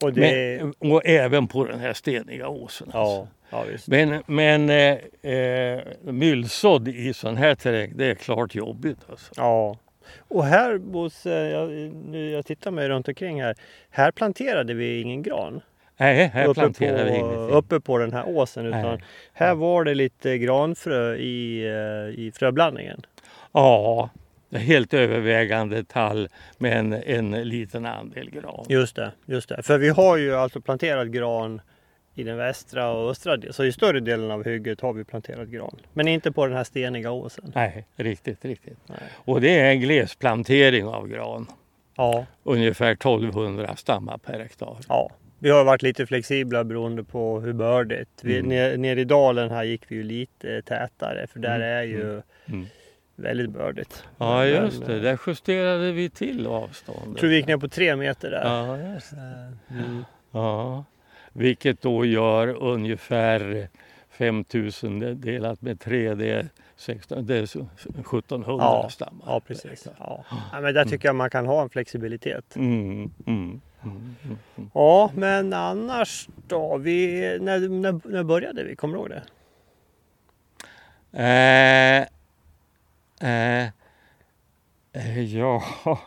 Och 0.03 0.13
det... 0.13 0.59
Men, 0.61 0.93
och 0.93 1.07
även 1.07 1.47
på 1.49 1.65
den 1.65 1.81
här 1.81 1.93
steniga 1.93 2.49
åsen. 2.49 2.91
ja, 2.93 3.01
Alltså. 3.01 3.29
ja, 3.51 3.65
visst. 3.73 3.89
Men, 3.89 4.23
men 4.27 4.71
eh, 4.71 5.33
eh, 5.33 5.81
myllsådd 6.03 6.89
i 6.89 7.15
sån 7.15 7.37
här 7.37 7.55
terräng, 7.55 7.93
det 7.97 8.07
är 8.07 8.15
klart 8.15 8.55
jobbigt. 8.55 8.99
Alltså. 9.11 9.33
Ja. 9.37 9.77
Och 10.19 10.45
här 10.45 10.79
Bosse, 10.79 11.31
jag, 11.31 11.71
nu, 12.11 12.31
jag 12.31 12.47
tittar 12.47 12.71
mig 12.71 12.89
runt 12.89 13.09
omkring 13.09 13.43
här. 13.43 13.57
Här 13.91 14.11
planterade 14.11 14.75
vi 14.75 15.01
ingen 15.01 15.23
gran. 15.23 15.61
Nej, 16.03 16.31
här 16.35 16.45
uppe, 16.45 16.61
planterar 16.61 17.05
vi 17.05 17.11
på, 17.11 17.17
ingenting. 17.17 17.57
uppe 17.57 17.81
på 17.81 17.99
den 17.99 18.13
här 18.13 18.29
åsen. 18.29 18.67
Utan 18.67 18.83
Nej. 18.83 18.99
här 19.33 19.55
var 19.55 19.85
det 19.85 19.95
lite 19.95 20.39
granfrö 20.39 21.15
i, 21.17 21.65
eh, 21.67 22.21
i 22.21 22.33
fröblandningen. 22.35 23.03
Ja, 23.53 24.11
helt 24.53 24.95
övervägande 24.95 25.85
tall 25.85 26.29
med 26.59 26.79
en, 26.79 26.93
en 26.93 27.31
liten 27.49 27.87
andel 27.87 28.31
gran. 28.31 28.65
Just 28.69 28.97
det, 28.97 29.13
just 29.27 29.49
det. 29.49 29.63
För 29.63 29.79
vi 29.79 29.89
har 29.89 30.17
ju 30.17 30.35
alltså 30.35 30.61
planterat 30.61 31.09
gran 31.09 31.61
i 32.15 32.23
den 32.23 32.37
västra 32.37 32.91
och 32.91 33.11
östra 33.11 33.37
delen. 33.37 33.53
Så 33.53 33.65
i 33.65 33.73
större 33.73 34.01
delen 34.01 34.31
av 34.31 34.45
hygget 34.45 34.81
har 34.81 34.93
vi 34.93 35.05
planterat 35.05 35.49
gran. 35.49 35.77
Men 35.93 36.09
inte 36.09 36.33
på 36.33 36.47
den 36.47 36.57
här 36.57 36.65
steniga 36.65 37.11
åsen. 37.11 37.53
Nej, 37.55 37.87
riktigt, 37.97 38.45
riktigt. 38.45 38.79
Nej. 38.87 38.99
Och 39.15 39.41
det 39.41 39.59
är 39.59 39.71
en 39.71 39.81
glesplantering 39.81 40.85
av 40.87 41.09
gran. 41.09 41.47
Ja, 41.97 42.27
Ungefär 42.43 42.93
1200 42.93 43.77
stammar 43.77 44.19
per 44.19 44.41
hektar. 44.41 44.77
ja. 44.89 45.11
Vi 45.43 45.51
har 45.51 45.65
varit 45.65 45.83
lite 45.83 46.07
flexibla 46.07 46.65
beroende 46.65 47.05
på 47.05 47.41
hur 47.41 47.53
bördigt. 47.53 48.09
Vi, 48.23 48.37
Mm. 48.39 48.49
ner, 48.49 48.77
ner 48.77 48.97
i 48.97 49.05
dalen 49.05 49.51
här 49.51 49.65
gick 49.65 49.83
vi 49.89 49.95
ju 49.95 50.03
lite 50.03 50.63
tätare 50.63 51.27
för 51.27 51.39
där 51.41 51.55
Mm, 51.57 51.69
är 51.69 51.83
ju 51.83 52.23
Mm. 52.47 52.67
väldigt 53.17 53.51
bördigt. 53.51 54.05
Ja, 54.19 54.47
just 54.47 54.87
det. 54.87 54.97
eh, 54.97 55.03
Där 55.03 55.19
justerade 55.27 55.93
vi 55.93 56.11
till 56.11 56.47
avståndet. 56.47 57.21
Tror 57.21 57.31
vi 57.31 57.37
gick 57.37 57.47
ner 57.47 57.57
på 57.57 57.69
tre 57.69 57.97
meter 57.97 58.31
där. 58.31 58.45
Ja, 58.45 58.79
just. 58.95 59.13
Mm. 59.71 60.05
Ja, 60.31 60.85
vilket 61.33 61.81
då 61.83 62.05
gör 62.05 62.49
ungefär 62.63 63.69
5000 64.11 65.21
delat 65.21 65.63
med 65.63 65.81
3, 65.81 66.15
det 66.15 66.31
är, 66.31 66.47
16, 66.77 67.27
det 67.27 67.37
är 67.37 67.43
1700 67.43 68.65
Ja, 68.65 68.89
stammar. 68.91 69.25
Ja, 69.27 69.41
precis. 69.47 69.87
Ja. 69.99 70.25
Ja, 70.53 70.61
men 70.61 70.75
där 70.75 70.85
tycker 70.85 71.09
jag 71.09 71.17
man 71.17 71.31
kan 71.31 71.47
ha 71.47 71.63
en 71.63 71.71
flexibilitet. 71.71 72.57
Mm, 72.57 73.11
mm, 73.27 73.61
mm, 73.85 74.17
mm, 74.25 74.39
mm. 74.57 74.71
Ja, 74.75 75.11
men 75.15 75.53
annars 75.53 76.29
då? 76.49 76.77
Vi, 76.77 77.21
när, 77.41 77.69
när, 77.69 78.01
när 78.09 78.23
började 78.25 78.65
vi? 78.65 78.77
Kommer 78.77 78.95
du 78.95 79.01
ihåg 79.01 79.11
det? 79.11 79.23
Eh, 81.13 82.07
eh, 83.31 83.69
eh, 84.93 85.21
ja, 85.39 85.63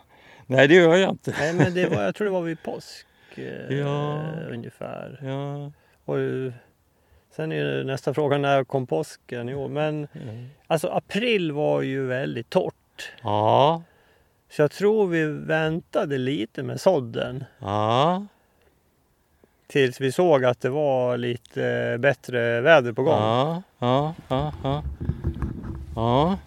nej 0.48 0.68
det 0.68 0.76
gör 0.76 0.96
jag 0.96 1.10
inte. 1.10 1.36
Nej, 1.40 1.54
men 1.54 1.74
det 1.74 1.90
var, 1.90 2.04
jag 2.04 2.16
tror 2.16 2.26
det 2.26 2.32
var 2.32 2.42
vid 2.42 2.64
påsk 2.64 3.06
eh, 3.36 3.78
Ja. 3.78 4.22
ungefär. 4.50 5.20
Ja, 5.24 5.72
Och, 6.06 6.18
sen 7.36 7.52
är 7.52 7.84
nästa 7.84 8.14
fråga, 8.14 8.38
när 8.38 8.64
kom 8.64 8.88
påsken 8.88 9.50
år? 9.50 9.68
Men 9.68 10.08
alltså 10.68 10.88
april 10.88 11.52
var 11.52 11.82
ju 11.82 12.06
väldigt 12.06 12.50
torrt. 12.50 13.12
ja, 13.24 13.84
Så 14.56 14.62
jag 14.62 14.72
tror 14.72 15.08
vi 15.08 15.26
väntade 15.26 16.18
lite 16.18 16.64
med 16.64 16.82
sådden 16.82 17.44
ja, 17.60 18.26
tills 19.68 20.02
vi 20.02 20.12
såg 20.12 20.46
att 20.46 20.62
det 20.62 20.70
var 20.70 21.18
lite 21.18 21.98
bättre 22.00 22.62
väder 22.62 22.94
på 22.94 23.04
gång. 23.04 23.14
ja, 23.14 23.64
ja, 23.80 24.16
ja, 24.28 24.54
ja. 24.64 24.84
ja. 25.96 26.38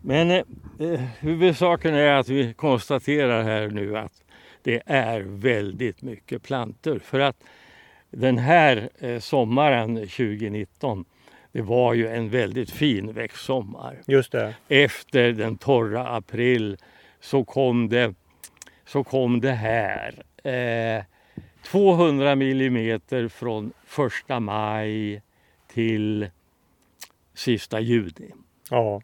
Men 0.00 0.30
eh, 0.30 0.42
eh, 0.78 1.00
huvudsaken 1.20 1.94
är 1.94 2.12
att 2.12 2.28
vi 2.28 2.54
konstaterar 2.54 3.42
här 3.42 3.68
nu 3.68 3.96
att 3.98 4.22
det 4.62 4.82
är 4.86 5.20
väldigt 5.20 6.02
mycket 6.02 6.42
plantor. 6.42 6.98
För 6.98 7.20
att 7.20 7.36
den 8.10 8.38
här 8.38 8.88
eh, 8.98 9.18
sommaren 9.18 9.96
2019 9.96 11.04
det 11.52 11.62
var 11.62 11.94
ju 11.94 12.08
en 12.08 12.28
väldigt 12.28 12.70
fin 12.70 13.12
växtsommar. 13.12 13.98
Just 14.06 14.32
det. 14.32 14.54
Efter 14.68 15.32
den 15.32 15.56
torra 15.56 16.08
april 16.08 16.76
så 17.20 17.44
kom 17.44 17.88
det, 17.88 18.14
så 18.86 19.04
kom 19.04 19.40
det 19.40 19.52
här. 19.52 20.22
Eh, 20.44 21.04
200 21.62 22.34
millimeter 22.34 23.28
från 23.28 23.72
första 23.84 24.40
maj 24.40 25.22
till 25.66 26.30
sista 27.34 27.80
juni. 27.80 28.32
Ja. 28.70 29.02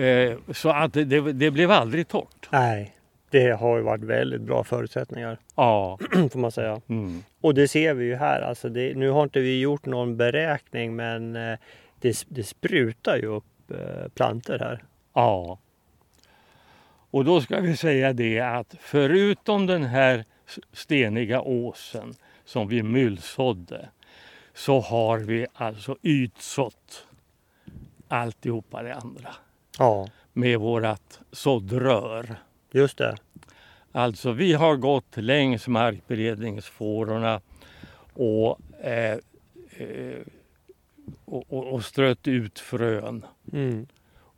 Eh, 0.00 0.38
så 0.52 0.68
att 0.68 0.92
det, 0.92 1.32
det, 1.32 1.50
blev 1.50 1.70
aldrig 1.70 2.08
torrt. 2.08 2.48
Nej, 2.52 2.96
det 3.34 3.50
har 3.50 3.76
ju 3.76 3.82
varit 3.82 4.04
väldigt 4.04 4.40
bra 4.40 4.64
förutsättningar 4.64 5.38
Ja. 5.54 5.98
får 6.32 6.38
man 6.38 6.52
säga. 6.52 6.80
Mm. 6.88 7.22
Och 7.40 7.54
det 7.54 7.68
ser 7.68 7.94
vi 7.94 8.04
ju 8.04 8.14
här. 8.14 8.40
Alltså 8.40 8.68
det, 8.68 8.94
nu 8.96 9.10
har 9.10 9.22
inte 9.22 9.40
vi 9.40 9.60
gjort 9.60 9.86
någon 9.86 10.16
beräkning 10.16 10.96
men 10.96 11.36
eh, 11.36 11.58
det, 12.00 12.24
det 12.28 12.42
sprutar 12.42 13.16
ju 13.16 13.26
upp 13.26 13.70
eh, 13.70 14.08
planter 14.14 14.58
här. 14.58 14.84
Ja. 15.14 15.58
Och 17.10 17.24
då 17.24 17.40
ska 17.40 17.60
vi 17.60 17.76
säga 17.76 18.12
det 18.12 18.40
att 18.40 18.74
förutom 18.80 19.66
den 19.66 19.82
här 19.84 20.24
steniga 20.72 21.40
åsen 21.40 22.14
som 22.44 22.68
vi 22.68 22.82
myllsådde 22.82 23.88
så 24.54 24.80
har 24.80 25.18
vi 25.18 25.46
alltså 25.54 25.96
ytsått 26.02 27.06
alltihopa 28.08 28.82
det 28.82 28.94
andra 28.94 29.34
Ja, 29.78 30.08
med 30.32 30.58
vårat 30.60 31.20
såddrör. 31.32 32.36
Just 32.74 32.98
det. 32.98 33.16
Alltså 33.92 34.32
vi 34.32 34.52
har 34.52 34.76
gått 34.76 35.16
längs 35.16 35.68
markberedningsfårorna 35.68 37.40
och, 38.12 38.58
eh, 38.80 39.18
eh, 39.76 40.20
och, 41.24 41.44
och, 41.52 41.72
och 41.72 41.84
strött 41.84 42.28
ut 42.28 42.58
frön. 42.58 43.26
Mm. 43.52 43.86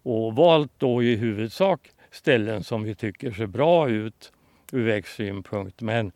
Och 0.02 0.35
valt 0.37 0.73
då 0.78 1.02
i 1.02 1.16
huvudsak 1.16 1.90
ställen 2.11 2.64
som 2.64 2.83
vi 2.83 2.95
tycker 2.95 3.31
ser 3.31 3.47
bra 3.47 3.88
ut 3.88 4.33
ur 4.73 4.85
växtsynpunkt. 4.85 5.81
Men 5.81 6.12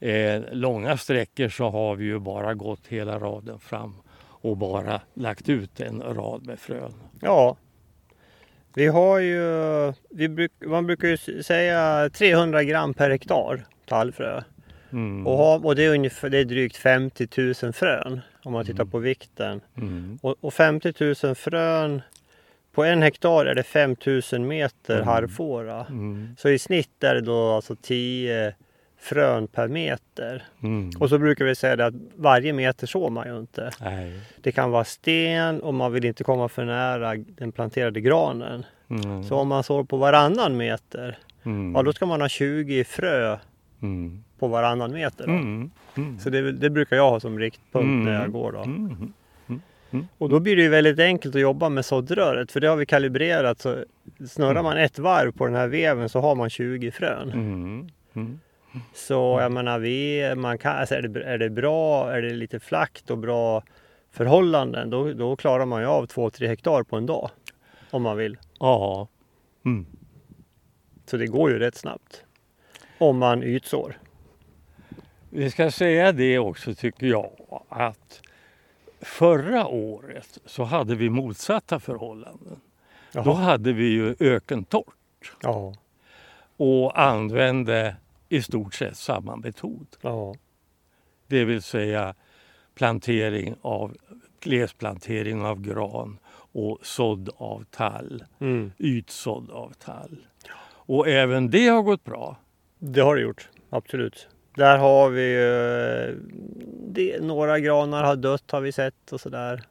eh, 0.00 0.42
långa 0.52 0.96
sträckor 0.96 1.48
så 1.48 1.70
har 1.70 1.96
vi 1.96 2.04
ju 2.04 2.18
bara 2.18 2.54
gått 2.54 2.86
hela 2.86 3.18
raden 3.18 3.58
fram 3.58 3.94
och 4.20 4.56
bara 4.56 5.00
lagt 5.14 5.48
ut 5.48 5.80
en 5.80 6.02
rad 6.02 6.46
med 6.46 6.58
frön. 6.58 6.94
Ja. 7.20 7.56
Vi 8.78 8.86
har 8.86 9.18
ju, 9.18 9.42
vi 10.10 10.28
bruk, 10.28 10.52
man 10.66 10.86
brukar 10.86 11.08
ju 11.08 11.42
säga 11.42 12.10
300 12.12 12.64
gram 12.64 12.94
per 12.94 13.10
hektar 13.10 13.64
tallfrö. 13.86 14.42
Mm. 14.92 15.26
Och, 15.26 15.36
ha, 15.36 15.58
och 15.58 15.76
det, 15.76 15.84
är 15.84 15.90
ungefär, 15.90 16.28
det 16.30 16.38
är 16.38 16.44
drygt 16.44 16.76
50 16.76 17.28
000 17.62 17.72
frön 17.72 18.20
om 18.44 18.52
man 18.52 18.64
tittar 18.64 18.84
på 18.84 18.98
vikten. 18.98 19.60
Mm. 19.76 20.18
Och, 20.22 20.36
och 20.40 20.54
50 20.54 21.14
000 21.24 21.34
frön 21.34 22.02
på 22.72 22.84
en 22.84 23.02
hektar 23.02 23.46
är 23.46 23.54
det 23.54 23.62
5 23.62 23.96
000 24.32 24.40
meter 24.40 24.94
Mm. 24.94 25.06
harvfåra. 25.06 25.86
Mm. 25.86 26.36
Så 26.38 26.48
i 26.48 26.58
snitt 26.58 27.04
är 27.04 27.14
det 27.14 27.20
då 27.20 27.50
alltså 27.50 27.76
10 27.82 28.54
frön 29.00 29.46
per 29.46 29.68
meter. 29.68 30.42
Mm. 30.62 30.90
Och 31.00 31.08
så 31.08 31.18
brukar 31.18 31.44
vi 31.44 31.54
säga 31.54 31.76
det 31.76 31.86
att 31.86 31.94
varje 32.16 32.52
meter 32.52 32.86
sår 32.86 33.10
man 33.10 33.28
ju 33.28 33.38
inte. 33.38 33.70
Nej. 33.80 34.20
Det 34.42 34.52
kan 34.52 34.70
vara 34.70 34.84
sten 34.84 35.60
och 35.60 35.74
man 35.74 35.92
vill 35.92 36.04
inte 36.04 36.24
komma 36.24 36.48
för 36.48 36.64
nära 36.64 37.14
den 37.16 37.52
planterade 37.52 38.00
granen. 38.00 38.66
Mm. 38.90 39.24
Så 39.24 39.36
om 39.36 39.48
man 39.48 39.62
sår 39.64 39.84
på 39.84 39.96
varannan 39.96 40.56
meter, 40.56 41.18
Mm. 41.44 41.74
ja 41.74 41.82
då 41.82 41.92
ska 41.92 42.06
man 42.06 42.20
ha 42.20 42.28
20 42.28 42.84
frö 42.84 43.36
Mm. 43.82 44.24
på 44.38 44.48
varannan 44.48 44.92
meter. 44.92 45.26
Då. 45.26 45.32
Mm. 45.32 45.70
Mm. 45.96 46.18
Så 46.18 46.30
det, 46.30 46.52
det 46.52 46.70
brukar 46.70 46.96
jag 46.96 47.10
ha 47.10 47.20
som 47.20 47.38
riktpunkt 47.38 48.04
när 48.04 48.20
jag 48.20 48.32
går. 48.32 48.52
Då. 48.52 48.64
Och 50.18 50.28
då 50.28 50.40
blir 50.40 50.56
det 50.56 50.62
ju 50.62 50.68
väldigt 50.68 50.98
enkelt 50.98 51.34
att 51.34 51.40
jobba 51.40 51.68
med 51.68 51.84
såddröret 51.84 52.52
för 52.52 52.60
det 52.60 52.66
har 52.68 52.76
vi 52.76 52.86
kalibrerat. 52.86 53.60
Så 53.60 53.84
snurrar 54.28 54.62
man 54.62 54.76
ett 54.76 54.98
varv 54.98 55.32
på 55.32 55.46
den 55.46 55.54
här 55.54 55.68
veven 55.68 56.08
så 56.08 56.20
har 56.20 56.34
man 56.34 56.50
20 56.50 56.90
frön. 56.90 57.90
Mm. 58.70 58.82
Mm. 58.82 58.86
Så 58.94 59.38
jag 59.40 59.52
menar, 59.52 59.78
vi, 59.78 60.34
man 60.36 60.58
kan, 60.58 60.76
alltså 60.76 60.94
är, 60.94 61.02
det, 61.02 61.24
är 61.24 61.38
det 61.38 61.50
bra, 61.50 62.12
är 62.12 62.22
det 62.22 62.30
lite 62.30 62.60
flackt 62.60 63.10
och 63.10 63.18
bra 63.18 63.62
förhållanden 64.10 64.90
då, 64.90 65.12
då 65.12 65.36
klarar 65.36 65.66
man 65.66 65.80
ju 65.80 65.86
av 65.86 66.06
2-3 66.06 66.46
hektar 66.46 66.82
på 66.82 66.96
en 66.96 67.06
dag. 67.06 67.30
Om 67.90 68.02
man 68.02 68.16
vill. 68.16 68.38
Ja. 68.60 69.08
Mm. 69.64 69.86
Så 71.06 71.16
det 71.16 71.26
går 71.26 71.50
ju 71.50 71.58
rätt 71.58 71.74
snabbt. 71.74 72.24
Om 72.98 73.18
man 73.18 73.42
ytsår. 73.42 73.98
Vi 75.30 75.50
ska 75.50 75.70
säga 75.70 76.12
det 76.12 76.38
också 76.38 76.74
tycker 76.74 77.06
jag 77.06 77.30
att 77.68 78.20
förra 79.00 79.66
året 79.66 80.38
så 80.46 80.64
hade 80.64 80.94
vi 80.94 81.10
motsatta 81.10 81.80
förhållanden. 81.80 82.60
Då 83.12 83.22
Jaha. 83.24 83.34
hade 83.34 83.72
vi 83.72 83.88
ju 83.88 84.14
ökentorrt 84.20 85.32
Ja. 85.42 85.74
och 86.56 87.00
använde 87.00 87.96
i 88.28 88.42
stort 88.42 88.74
sett 88.74 88.96
samma 88.96 89.36
metod. 89.36 89.86
Ja. 90.00 90.34
Det 91.26 91.44
vill 91.44 91.62
säga 91.62 92.14
plantering 92.74 93.54
av 93.62 93.96
glesplantering 94.40 95.42
av 95.42 95.60
gran 95.60 96.18
och 96.52 96.78
sådd 96.82 97.28
av 97.36 97.64
tall, 97.70 98.24
Mm. 98.40 98.72
ytsådd 98.78 99.50
av 99.50 99.72
tall. 99.72 100.26
Och 100.70 101.08
även 101.08 101.50
det 101.50 101.66
har 101.68 101.82
gått 101.82 102.04
bra. 102.04 102.36
Det 102.78 103.00
har 103.00 103.16
det 103.16 103.22
gjort. 103.22 103.48
Absolut. 103.70 104.28
Där 104.54 104.78
har 104.78 105.08
vi 105.10 105.22
ju... 105.32 106.20
Det, 106.88 107.22
några 107.22 107.58
granar 107.60 108.04
har 108.04 108.16
dött 108.16 108.50
har 108.50 108.60
vi 108.60 108.72
sett 108.72 109.12
och 109.12 109.20
sådär. 109.20 109.62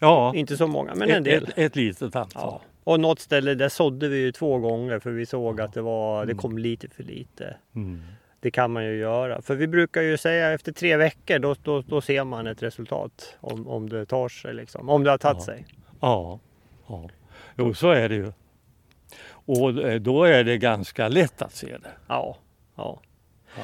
Ja, 0.00 0.32
Inte 0.34 0.56
så 0.56 0.66
många 0.66 0.94
men 0.94 1.10
en 1.10 1.16
ett, 1.16 1.24
del. 1.24 1.44
ett, 1.44 1.52
ett 1.56 1.76
litet 1.76 2.16
antal. 2.16 2.28
Ja. 2.34 2.60
Och 2.86 3.00
något 3.00 3.20
ställe 3.20 3.54
där 3.54 3.68
sådde 3.68 4.08
vi 4.08 4.18
ju 4.18 4.32
två 4.32 4.58
gånger 4.58 4.98
för 4.98 5.10
vi 5.10 5.26
såg 5.26 5.60
att 5.60 5.72
det, 5.74 5.82
var, 5.82 6.26
det 6.26 6.32
Mm. 6.32 6.42
kom 6.42 6.58
lite 6.58 6.88
för 6.88 7.02
lite. 7.02 7.56
Mm. 7.74 8.02
Det 8.40 8.50
kan 8.50 8.70
man 8.72 8.84
ju 8.84 8.96
göra. 8.96 9.42
För 9.42 9.54
vi 9.54 9.66
brukar 9.68 10.02
ju 10.02 10.16
säga 10.16 10.52
efter 10.52 10.72
tre 10.72 10.96
veckor 10.96 11.38
då, 11.38 11.54
då, 11.62 11.80
då 11.80 12.00
ser 12.00 12.24
man 12.24 12.46
ett 12.46 12.62
resultat. 12.62 13.36
Om, 13.40 13.68
om 13.68 13.88
det 13.88 14.06
tar 14.06 14.28
sig 14.28 14.54
liksom. 14.54 14.88
Om 14.88 15.04
det 15.04 15.10
har 15.10 15.18
tagit 15.18 15.38
Ja. 15.38 15.44
sig. 15.44 15.66
Ja, 16.00 16.40
ja. 16.88 17.08
Jo, 17.58 17.74
så 17.74 17.90
är 17.90 18.08
det 18.08 18.14
ju. 18.14 18.32
Och 19.28 19.70
eh, 19.84 20.00
då 20.00 20.24
är 20.24 20.44
det 20.44 20.58
ganska 20.58 21.08
lätt 21.08 21.42
att 21.42 21.54
se 21.54 21.66
det. 21.66 21.90
Ja. 22.08 22.36
ja. 22.76 23.00
Ja. 23.56 23.62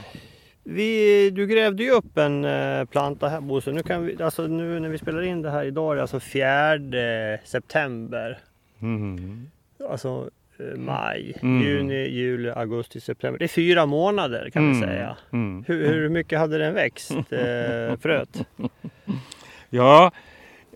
Vi, 0.64 1.30
du 1.30 1.46
grävde 1.46 1.82
ju 1.82 1.90
upp 1.90 2.18
en 2.18 2.44
eh, 2.44 2.84
planta 2.84 3.28
här 3.28 3.40
Bosse. 3.40 3.72
Nu, 3.72 3.82
kan 3.82 4.04
vi, 4.06 4.22
alltså, 4.22 4.46
nu 4.46 4.80
när 4.80 4.88
vi 4.88 4.98
spelar 4.98 5.22
in 5.22 5.42
det 5.42 5.50
här 5.50 5.64
idag 5.64 5.92
är 5.92 5.96
det 5.96 6.02
alltså 6.02 6.20
4 6.20 7.38
september. 7.44 8.38
Mm. 8.82 9.50
Alltså 9.90 10.30
eh, 10.58 10.78
maj, 10.78 11.34
Mm. 11.42 11.62
juni, 11.62 12.08
juli, 12.08 12.50
augusti, 12.50 13.00
september. 13.00 13.38
Det 13.38 13.44
är 13.44 13.48
fyra 13.48 13.86
månader 13.86 14.50
kan 14.50 14.70
vi 14.70 14.76
Mm. 14.76 14.88
säga. 14.88 15.16
Mm. 15.32 15.64
Hur, 15.68 15.86
hur 15.88 16.08
mycket 16.08 16.38
hade 16.38 16.58
den 16.58 16.74
växt, 16.74 17.10
eh, 17.10 17.96
fröet? 18.00 18.46
Ja, 19.70 20.10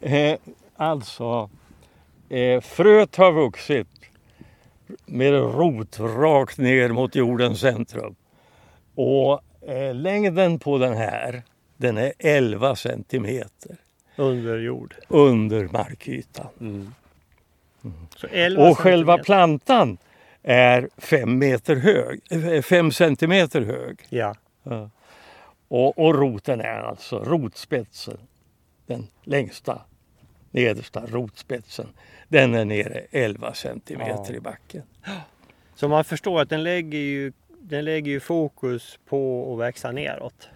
eh, 0.03 0.38
alltså 0.77 1.51
eh, 2.29 2.61
fröet 2.61 3.16
har 3.16 3.33
vuxit 3.33 3.88
med 5.07 5.33
rot 5.33 6.01
rakt 6.01 6.59
ner 6.59 6.88
mot 6.88 7.14
jordens 7.14 7.61
centrum. 7.61 8.14
Och 8.95 9.40
eh, 9.69 9.95
längden 9.95 10.59
på 10.59 10.79
den 10.79 10.95
här, 10.97 11.42
den 11.77 11.97
är 11.99 12.12
11 12.19 12.77
centimeter 12.77 13.77
Under 14.16 14.59
jord. 14.59 14.95
under 15.09 15.69
markytan. 15.73 16.92
11 18.31 18.68
Och 18.70 18.79
själva 18.79 19.18
plantan 19.18 19.99
är 20.42 20.88
5 20.96 21.38
meter 21.38 21.77
hög, 21.77 22.20
eh, 22.31 22.62
fem 22.62 22.92
centimeter 22.92 23.61
hög. 23.62 23.99
Ja. 24.09 24.35
Ja. 24.62 24.90
Och, 25.68 25.99
och 25.99 26.14
roten 26.14 26.61
är 26.61 26.81
alltså 26.81 27.18
rotspetsen, 27.18 28.18
den 28.87 29.07
längsta 29.25 29.81
nedersta 30.51 31.03
rotspetsen. 31.07 31.87
Den 32.29 32.55
är 32.55 32.64
nere 32.64 33.03
11 33.11 33.55
centimeter 33.55 34.27
Ja. 34.33 34.35
i 34.37 34.40
backen. 34.40 34.83
Så 35.75 35.88
man 35.88 36.05
förstår 36.05 36.40
att 36.40 36.49
den 36.51 36.62
lägger 36.62 36.99
ju, 36.99 37.33
den 37.61 37.85
lägger 37.85 38.12
ju 38.12 38.20
fokus 38.20 38.99
på 39.09 39.53
att 39.53 39.59
växa 39.61 39.92
neråt. 39.92 40.49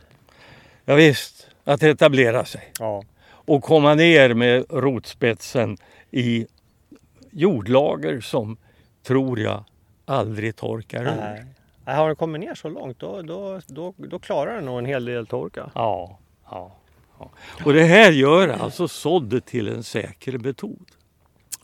Ja, 0.85 0.95
visst, 0.95 1.49
att 1.65 1.83
etablera 1.83 2.45
sig 2.45 2.73
Ja. 2.79 3.03
och 3.23 3.63
komma 3.63 3.95
ner 3.95 4.35
med 4.35 4.65
rotspetsen 4.71 5.77
i 6.11 6.47
jordlager 7.31 8.21
som 8.21 8.57
tror 9.03 9.41
jag 9.41 9.65
aldrig 10.05 10.57
torkar 10.57 11.03
ur. 11.03 11.17
Nej. 11.17 11.45
Har 11.85 12.07
den 12.07 12.17
kommit 12.17 12.41
ner 12.41 12.55
så 12.55 12.69
långt 12.69 12.99
då, 12.99 13.23
då, 13.23 13.61
då, 13.67 13.95
då 13.97 14.19
klarar 14.19 14.55
den 14.55 14.65
nog 14.65 14.79
en 14.79 14.87
hel 14.87 15.05
del 15.05 15.27
torka. 15.27 15.71
Ja, 15.75 16.19
ja, 16.51 16.77
ja. 17.19 17.31
Och 17.65 17.73
det 17.73 17.85
här 17.85 18.13
gör 18.13 18.49
alltså 18.49 18.89
såddet 18.89 19.47
till 19.47 19.69
en 19.69 19.83
säker 19.83 20.39
metod. 20.39 20.91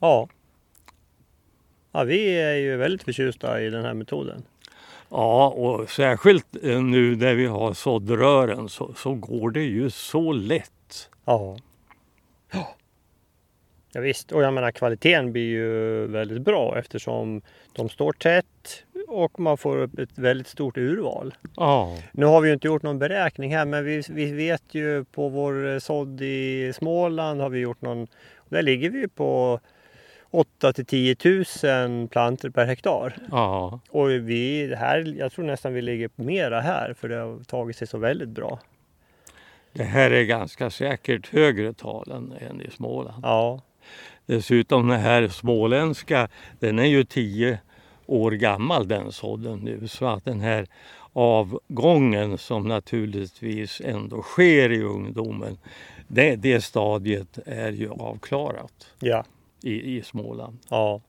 Ja. 0.00 0.28
Ja, 1.92 2.04
vi 2.04 2.40
är 2.40 2.54
ju 2.54 2.76
väldigt 2.76 3.02
förtjusta 3.02 3.60
i 3.60 3.70
den 3.70 3.84
här 3.84 3.94
metoden. 3.94 4.42
Ja, 5.08 5.48
och 5.48 5.90
särskilt 5.90 6.46
eh, 6.62 6.82
nu 6.82 7.16
när 7.16 7.34
vi 7.34 7.46
har 7.46 7.72
såddrören 7.72 8.68
så, 8.68 8.94
så 8.94 9.14
går 9.14 9.50
det 9.50 9.62
ju 9.64 9.90
så 9.90 10.32
lätt. 10.32 11.10
Ja. 11.24 11.56
Ja, 12.52 12.76
visst, 14.00 14.32
och 14.32 14.42
jag 14.42 14.54
menar 14.54 14.70
kvaliteten 14.70 15.32
blir 15.32 15.48
ju 15.48 16.06
väldigt 16.06 16.42
bra 16.42 16.78
eftersom 16.78 17.42
de 17.72 17.88
står 17.88 18.12
tätt 18.12 18.84
och 19.08 19.40
man 19.40 19.58
får 19.58 19.76
upp 19.76 19.98
ett 19.98 20.18
väldigt 20.18 20.46
stort 20.46 20.78
urval. 20.78 21.34
Ja, 21.56 21.98
Nu 22.12 22.26
har 22.26 22.40
vi 22.40 22.48
ju 22.48 22.54
inte 22.54 22.66
gjort 22.66 22.82
någon 22.82 22.98
beräkning 22.98 23.56
här 23.56 23.64
men 23.64 23.84
vi, 23.84 24.02
vi 24.08 24.32
vet 24.32 24.62
ju 24.74 25.04
på 25.04 25.28
vår 25.28 25.72
eh, 25.72 25.78
sådd 25.78 26.20
i 26.20 26.72
Småland 26.74 27.40
har 27.40 27.48
vi 27.48 27.58
gjort 27.58 27.82
någon, 27.82 28.06
där 28.48 28.62
ligger 28.62 28.90
vi 28.90 29.08
på 29.08 29.60
8 30.30 30.72
till 30.72 30.86
10 30.86 31.16
000 31.24 32.08
plantor 32.08 32.50
per 32.50 32.64
hektar. 32.66 33.16
ja, 33.30 33.80
Och 33.88 34.10
vi 34.10 34.74
här, 34.76 35.14
jag 35.18 35.32
tror 35.32 35.44
nästan 35.44 35.74
vi 35.74 35.82
ligger 35.82 36.08
på 36.08 36.22
mera 36.22 36.60
här 36.60 36.94
för 37.00 37.08
det 37.08 37.16
har 37.16 37.44
tagit 37.44 37.76
sig 37.76 37.86
så 37.86 37.98
väldigt 37.98 38.28
bra. 38.28 38.58
det 39.72 39.84
här 39.84 40.10
är 40.10 40.22
ganska 40.22 40.70
säkert 40.70 41.28
högre 41.28 41.72
tal 41.72 42.10
än, 42.12 42.32
än 42.50 42.60
i 42.60 42.70
Småland. 42.70 43.22
Ja, 43.22 43.60
Dessutom 44.26 44.88
den 44.88 45.00
här 45.00 45.28
småländska, 45.28 46.28
den 46.58 46.78
är 46.78 46.84
ju 46.84 47.04
tio 47.04 47.58
år 48.06 48.30
gammal 48.30 48.88
den 48.88 49.12
sådden 49.12 49.58
nu. 49.58 49.88
Så 49.88 50.06
att 50.06 50.24
den 50.24 50.40
här 50.40 50.66
avgången 51.12 52.38
som 52.38 52.68
naturligtvis 52.68 53.82
ändå 53.84 54.22
sker 54.22 54.72
i 54.72 54.82
ungdomen, 54.82 55.58
det, 56.08 56.36
det 56.36 56.60
stadiet 56.60 57.38
är 57.46 57.72
ju 57.72 57.90
avklarat 57.90 58.86
ja, 58.98 59.24
i, 59.62 59.96
i 59.96 60.02
Småland. 60.02 60.58
ja. 60.68 61.00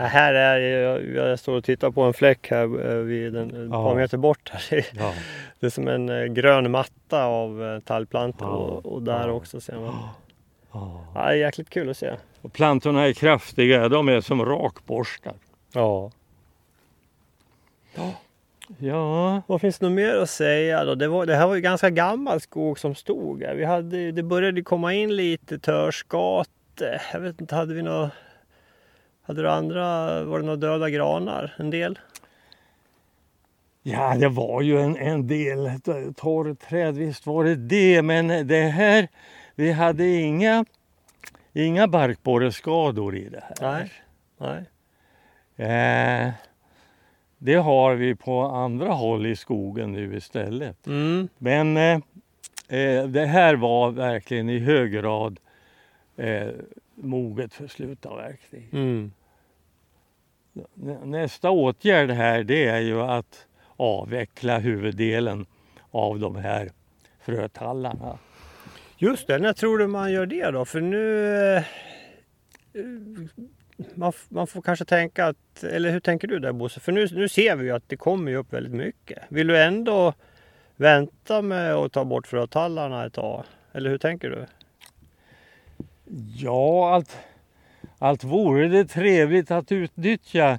Här 0.00 0.34
är 0.34 0.58
jag, 0.58 1.06
jag 1.30 1.38
står 1.38 1.56
och 1.56 1.64
tittar 1.64 1.90
på 1.90 2.02
en 2.02 2.12
fläck 2.14 2.50
här 2.50 2.90
eh, 2.90 2.96
vid 2.98 3.36
en, 3.36 3.50
ett 3.50 3.70
Ja. 3.72 3.84
par 3.88 3.94
meter 3.96 4.16
bort. 4.18 4.50
Här. 4.52 4.62
Det 4.70 4.76
är- 4.78 4.86
Ja. 4.98 5.12
Det 5.60 5.66
är 5.66 5.70
som 5.70 5.88
en 5.88 6.08
eh, 6.08 6.24
grön 6.24 6.70
matta 6.70 7.24
av 7.24 7.64
eh, 7.64 7.80
tallplantor 7.80 8.48
Ja. 8.48 8.54
och, 8.56 8.86
och 8.92 9.02
där 9.02 9.30
också 9.30 9.60
ser 9.60 9.74
man. 9.80 9.94
Ja. 10.72 11.04
Ja, 11.14 11.20
det 11.20 11.30
är 11.30 11.34
jäkligt 11.34 11.70
kul 11.70 11.90
att 11.90 11.96
se. 11.96 12.16
Och 12.42 12.52
plantorna 12.52 13.06
är 13.06 13.12
kraftiga, 13.12 13.88
de 13.88 14.08
är 14.08 14.20
som 14.20 14.44
rakborstar. 14.44 15.34
Ja. 15.72 16.10
Ja, 18.78 19.42
Vad 19.46 19.60
finns 19.60 19.78
det 19.78 19.86
något 19.86 19.94
mer 19.94 20.16
att 20.16 20.30
säga 20.30 20.84
då? 20.84 20.94
Det, 20.94 21.08
var, 21.08 21.26
det 21.26 21.36
här 21.36 21.46
var 21.46 21.54
ju 21.54 21.60
ganska 21.60 21.90
gammal 21.90 22.40
skog 22.40 22.78
som 22.78 22.94
stod 22.94 23.42
här. 23.42 23.54
Vi 23.54 23.64
hade, 23.64 24.12
det 24.12 24.22
började 24.22 24.62
komma 24.62 24.94
in 24.94 25.16
lite 25.16 25.58
törskate. 25.58 27.00
Jag 27.12 27.20
vet 27.20 27.40
inte, 27.40 27.54
hade 27.54 27.74
vi 27.74 27.82
några... 27.82 28.10
Hade 29.22 29.42
du 29.42 29.50
andra, 29.50 29.84
var 30.24 30.38
det 30.38 30.44
några 30.44 30.56
döda 30.56 30.90
granar? 30.90 31.54
En 31.58 31.70
del? 31.70 31.98
ja 33.82 34.14
det 34.14 34.28
var 34.28 34.62
ju 34.62 34.80
en, 34.80 34.96
en 34.96 35.26
del 35.26 35.70
torrträd, 36.16 36.94
visst 36.94 37.26
var 37.26 37.44
det 37.44 37.56
det. 37.56 38.02
Men 38.02 38.46
det 38.46 38.62
här, 38.62 39.08
vi 39.58 39.72
hade 39.72 40.06
inga, 40.08 40.64
inga 41.52 41.88
barkborreskador 41.88 43.16
i 43.16 43.28
det 43.28 43.42
här. 43.42 43.56
Nej. 43.72 43.92
Nej. 44.38 44.64
Eh, 45.68 46.30
det 47.38 47.54
har 47.54 47.94
vi 47.94 48.14
på 48.14 48.40
andra 48.42 48.92
håll 48.92 49.26
i 49.26 49.36
skogen 49.36 49.92
nu 49.92 50.16
istället. 50.16 50.86
Mm. 50.86 51.28
Men 51.38 51.76
eh, 51.76 52.00
eh, 52.78 53.04
det 53.04 53.26
här 53.26 53.54
var 53.56 53.90
verkligen 53.90 54.48
i 54.48 54.58
hög 54.58 54.92
grad 54.92 55.40
eh, 56.16 56.48
moget 56.94 57.54
för 57.54 57.66
slutavverkning. 57.68 58.68
Mm. 58.72 59.12
Nä- 60.74 61.04
Nästa 61.04 61.50
åtgärd 61.50 62.10
här 62.10 62.42
det 62.42 62.64
är 62.66 62.80
ju 62.80 63.00
att 63.02 63.46
avveckla 63.76 64.58
huvuddelen 64.58 65.46
av 65.90 66.18
de 66.18 66.36
här 66.36 66.70
frötallarna. 67.20 68.18
Just 69.00 69.26
det, 69.26 69.38
när 69.38 69.52
tror 69.52 69.78
du 69.78 69.86
man 69.86 70.12
gör 70.12 70.26
det 70.26 70.50
då? 70.50 70.64
För 70.64 70.80
nu... 70.80 71.32
Eh, 71.54 71.62
man, 73.94 74.12
man 74.28 74.46
får 74.46 74.62
kanske 74.62 74.84
tänka 74.84 75.26
att, 75.26 75.64
eller 75.64 75.90
hur 75.90 76.00
tänker 76.00 76.28
du 76.28 76.38
där 76.38 76.52
Bosse? 76.52 76.80
För 76.80 76.92
nu, 76.92 77.08
nu 77.12 77.28
ser 77.28 77.56
vi 77.56 77.64
ju 77.64 77.70
att 77.70 77.88
det 77.88 77.96
kommer 77.96 78.30
ju 78.30 78.36
upp 78.36 78.52
väldigt 78.52 78.72
mycket. 78.72 79.18
Vill 79.28 79.46
du 79.46 79.62
ändå 79.62 80.14
vänta 80.76 81.42
med 81.42 81.74
att 81.74 81.92
ta 81.92 82.04
bort 82.04 82.26
frötallarna 82.26 83.06
ett 83.06 83.12
tag? 83.12 83.44
Eller 83.72 83.90
hur 83.90 83.98
tänker 83.98 84.30
du? 84.30 84.46
Ja, 86.36 86.94
allt, 86.94 87.18
allt 87.98 88.24
vore 88.24 88.68
det 88.68 88.84
trevligt 88.84 89.50
att 89.50 89.72
utnyttja 89.72 90.58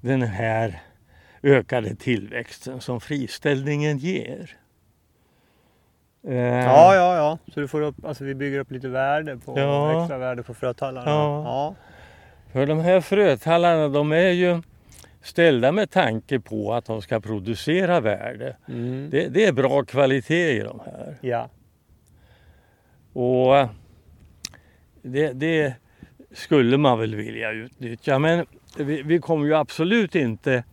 den 0.00 0.22
här 0.22 0.82
ökade 1.42 1.94
tillväxten 1.94 2.80
som 2.80 3.00
friställningen 3.00 3.98
ger. 3.98 4.56
Eh, 6.28 6.36
Ja, 6.36 6.94
ja, 6.94 7.16
ja. 7.16 7.38
Så 7.54 7.60
du 7.60 7.68
får 7.68 7.80
upp, 7.80 8.04
alltså 8.04 8.24
vi 8.24 8.34
bygger 8.34 8.58
upp 8.58 8.70
lite 8.70 8.88
värde 8.88 9.36
på, 9.36 9.58
Ja. 9.58 10.02
extra 10.02 10.18
värde 10.18 10.42
på 10.42 10.54
frötallarna. 10.54 11.10
Ja. 11.10 11.42
ja. 11.44 11.74
För 12.52 12.66
de 12.66 12.80
här 12.80 13.00
frötallarna 13.00 13.88
de 13.88 14.12
är 14.12 14.30
ju 14.30 14.62
ställda 15.22 15.72
med 15.72 15.90
tanke 15.90 16.40
på 16.40 16.74
att 16.74 16.84
de 16.84 17.02
ska 17.02 17.20
producera 17.20 18.00
värde. 18.00 18.56
Mm. 18.68 19.10
Det, 19.10 19.28
det 19.28 19.44
är 19.44 19.52
bra 19.52 19.84
kvalitet 19.84 20.50
i 20.56 20.60
de 20.60 20.80
här. 20.84 21.14
Ja. 21.20 21.48
Och 23.12 23.68
det, 25.02 25.32
det 25.32 25.74
skulle 26.32 26.76
man 26.78 26.98
väl 26.98 27.14
vilja 27.14 27.50
utnyttja. 27.50 28.18
Men 28.18 28.46
vi, 28.78 29.02
vi 29.02 29.18
kommer 29.18 29.46
ju 29.46 29.54
absolut 29.54 30.14
inte 30.14 30.64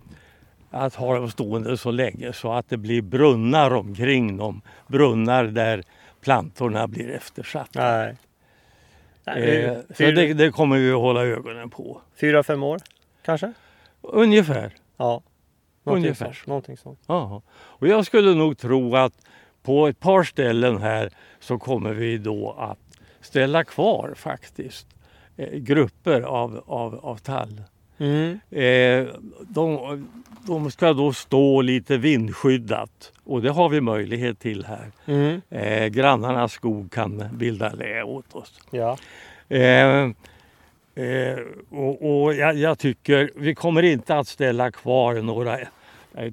att 0.75 0.95
ha 0.95 1.15
dem 1.15 1.29
stående 1.31 1.77
så 1.77 1.91
länge 1.91 2.33
så 2.33 2.53
att 2.53 2.69
det 2.69 2.77
blir 2.77 3.01
brunnar 3.01 3.71
omkring 3.71 4.37
dem. 4.37 4.61
Brunnar 4.87 5.43
där 5.43 5.83
plantorna 6.21 6.87
blir 6.87 7.09
eftersatta. 7.11 7.79
Nej. 7.97 8.15
Nej, 9.27 9.63
Eh, 9.65 9.77
så 9.95 10.03
det, 10.03 10.33
det 10.33 10.51
kommer 10.51 10.77
vi 10.77 10.91
att 10.91 10.99
hålla 10.99 11.25
ögonen 11.25 11.69
på. 11.69 12.01
fyra, 12.21 12.43
fem 12.43 12.63
år 12.63 12.79
kanske? 13.25 13.53
Ungefär. 14.01 14.73
Ja. 14.97 15.21
Någonting 15.83 16.05
Ungefär. 16.05 16.25
sånt. 16.25 16.47
Någonting 16.47 16.77
sånt. 16.77 16.99
Ja. 17.07 17.41
Och 17.55 17.87
jag 17.87 18.05
skulle 18.05 18.33
nog 18.35 18.57
tro 18.57 18.95
att 18.95 19.13
på 19.63 19.87
ett 19.87 19.99
par 19.99 20.23
ställen 20.23 20.77
här 20.81 21.09
så 21.39 21.57
kommer 21.59 21.93
vi 21.93 22.17
då 22.17 22.51
att 22.59 22.79
ställa 23.21 23.63
kvar 23.63 24.13
faktiskt 24.15 24.87
eh, 25.37 25.49
grupper 25.59 26.21
av, 26.21 26.63
av, 26.67 26.95
av 27.05 27.15
tall. 27.17 27.61
Mm. 27.97 28.39
Eh, 28.49 29.15
de, 29.41 30.07
de 30.47 30.71
ska 30.71 30.93
då 30.93 31.13
stå 31.13 31.61
lite 31.61 31.97
vindskyddat 31.97 33.11
och 33.23 33.41
det 33.41 33.49
har 33.49 33.69
vi 33.69 33.81
möjlighet 33.81 34.39
till 34.39 34.65
här. 34.65 34.91
Mm. 35.05 35.41
Eh, 35.49 35.87
grannarnas 35.87 36.51
skog 36.51 36.91
kan 36.91 37.23
bilda 37.33 37.69
lä 37.69 38.03
åt 38.03 38.35
oss. 38.35 38.59
Ja. 38.71 38.97
Eh, 39.49 40.01
eh, 40.95 41.39
och 41.69 42.23
och 42.23 42.33
jag, 42.33 42.55
jag 42.55 42.79
tycker 42.79 43.31
vi 43.35 43.55
kommer 43.55 43.83
inte 43.83 44.15
att 44.15 44.27
ställa 44.27 44.71
kvar 44.71 45.13
några 45.13 45.57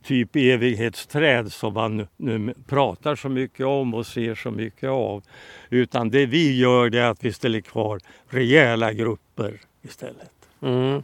typ 0.02 0.36
evighetsträd 0.36 1.52
som 1.52 1.74
man 1.74 1.96
nu, 1.96 2.06
nu 2.16 2.54
pratar 2.66 3.16
så 3.16 3.28
mycket 3.28 3.66
om 3.66 3.94
och 3.94 4.06
ser 4.06 4.34
så 4.34 4.50
mycket 4.50 4.88
av. 4.88 5.22
Utan 5.70 6.10
det 6.10 6.26
vi 6.26 6.58
gör 6.58 6.90
det 6.90 6.98
är 6.98 7.10
att 7.10 7.24
vi 7.24 7.32
ställer 7.32 7.60
kvar 7.60 8.00
rejäla 8.28 8.92
grupper 8.92 9.60
istället. 9.82 10.30
Mm. 10.62 11.02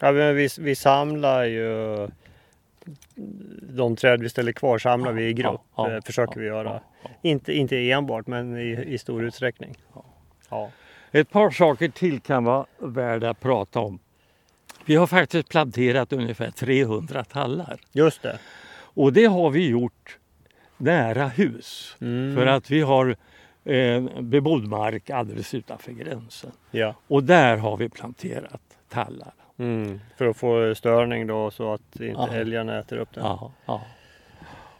Ja, 0.00 0.12
men 0.12 0.36
vi, 0.36 0.48
vi 0.58 0.74
samlar 0.74 1.44
ju 1.44 2.08
de 3.60 3.96
träd 3.96 4.22
vi 4.22 4.28
ställer 4.28 4.52
kvar 4.52 4.78
samlar 4.78 5.12
vi 5.12 5.28
i 5.28 5.32
grupp. 5.32 5.60
Ja, 5.76 5.90
ja, 5.90 5.96
eh, 5.96 6.02
försöker 6.02 6.32
ja, 6.34 6.40
vi 6.40 6.46
göra. 6.46 6.80
Inte, 7.22 7.52
inte 7.52 7.90
enbart 7.90 8.26
men 8.26 8.56
i, 8.56 8.84
i 8.86 8.98
stor 8.98 9.24
utsträckning. 9.24 9.76
Ja. 9.94 10.04
Ja. 10.50 10.70
Ett 11.12 11.30
par 11.30 11.50
saker 11.50 11.88
till 11.88 12.20
kan 12.20 12.44
vara 12.44 12.66
värda 12.78 13.30
att 13.30 13.40
prata 13.40 13.80
om. 13.80 13.98
Vi 14.84 14.94
har 14.96 15.06
faktiskt 15.06 15.48
planterat 15.48 16.12
ungefär 16.12 16.50
300 16.50 17.24
tallar 17.24 17.80
Just 17.92 18.22
det. 18.22 18.38
och 18.80 19.12
det 19.12 19.24
har 19.24 19.50
vi 19.50 19.68
gjort 19.68 20.18
nära 20.76 21.28
hus. 21.28 21.96
Mm. 22.00 22.34
För 22.34 22.46
att 22.46 22.70
vi 22.70 22.80
har 22.80 23.16
eh, 23.64 24.02
bebodd 24.20 24.68
mark 24.68 25.10
alldeles 25.10 25.54
utanför 25.54 25.92
gränsen. 25.92 26.50
Ja. 26.70 26.94
Och 27.06 27.24
där 27.24 27.56
har 27.56 27.76
vi 27.76 27.88
planterat 27.88 28.62
tallar. 28.88 29.32
Mm. 29.58 30.00
För 30.16 30.26
att 30.26 30.36
få 30.36 30.74
störning 30.74 31.26
då 31.26 31.50
så 31.50 31.72
att 31.74 31.80
inte 32.00 32.04
Ja. 32.06 32.28
älgarna 32.34 32.78
äter 32.78 32.96
upp 32.96 33.14
den. 33.14 33.24
Ja, 33.24 33.52
ja. 33.66 33.80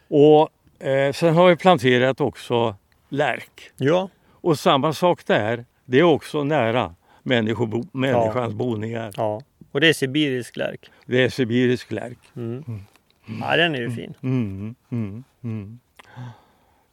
Och 0.07 0.85
eh, 0.87 1.13
sen 1.13 1.33
har 1.35 1.49
vi 1.49 1.55
planterat 1.55 2.21
också 2.21 2.75
lärk. 3.09 3.71
Ja. 3.77 4.09
Och 4.31 4.59
samma 4.59 4.93
sak 4.93 5.25
där. 5.25 5.65
Det 5.85 5.99
är 5.99 6.03
också 6.03 6.43
nära 6.43 6.95
människobo- 7.23 7.87
människans 7.91 8.53
boningar. 8.53 9.11
ja. 9.17 9.41
Och 9.71 9.81
det 9.81 9.89
är 9.89 9.93
sibirisk 9.93 10.57
lärk. 10.57 10.91
Det 11.05 11.23
är 11.23 11.29
sibirisk 11.29 11.91
lärk. 11.91 12.17
Mm. 12.35 12.63
Ja, 13.41 13.55
den 13.57 13.75
är 13.75 13.79
ju 13.79 13.91
fin. 13.91 14.13
Mm, 14.23 14.75
mm, 14.91 15.23
mm. 15.43 15.79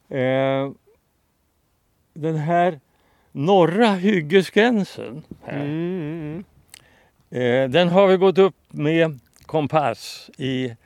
Eh, 0.08 0.72
den 2.14 2.36
här 2.36 2.80
norra 3.32 3.86
hyggesgränsen 3.90 5.22
här, 5.44 5.56
Mm, 5.56 5.70
mm, 6.32 6.44
den 7.70 7.88
har 7.88 8.06
vi 8.06 8.16
gått 8.16 8.38
upp 8.38 8.56
med 8.68 9.18
kompass 9.46 10.30
i 10.38 10.76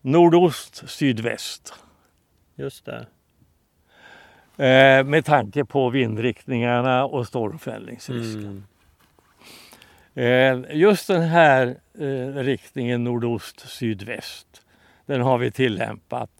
nordost 0.00 0.82
sydväst. 0.90 1.74
Just 2.54 2.84
det. 2.84 3.06
Eh, 4.56 5.04
med 5.04 5.24
tanke 5.24 5.64
på 5.64 5.90
vindriktningarna 5.90 7.04
och 7.04 7.26
stormfällningsrisken. 7.26 8.64
Mm. 10.14 10.64
Eh, 10.64 10.76
just 10.76 11.06
den 11.06 11.22
här 11.22 11.76
eh, 11.98 12.34
riktningen 12.34 13.04
nordost 13.04 13.60
sydväst 13.60 14.62
den 15.06 15.20
har 15.20 15.38
vi 15.38 15.50
tillämpat 15.50 16.30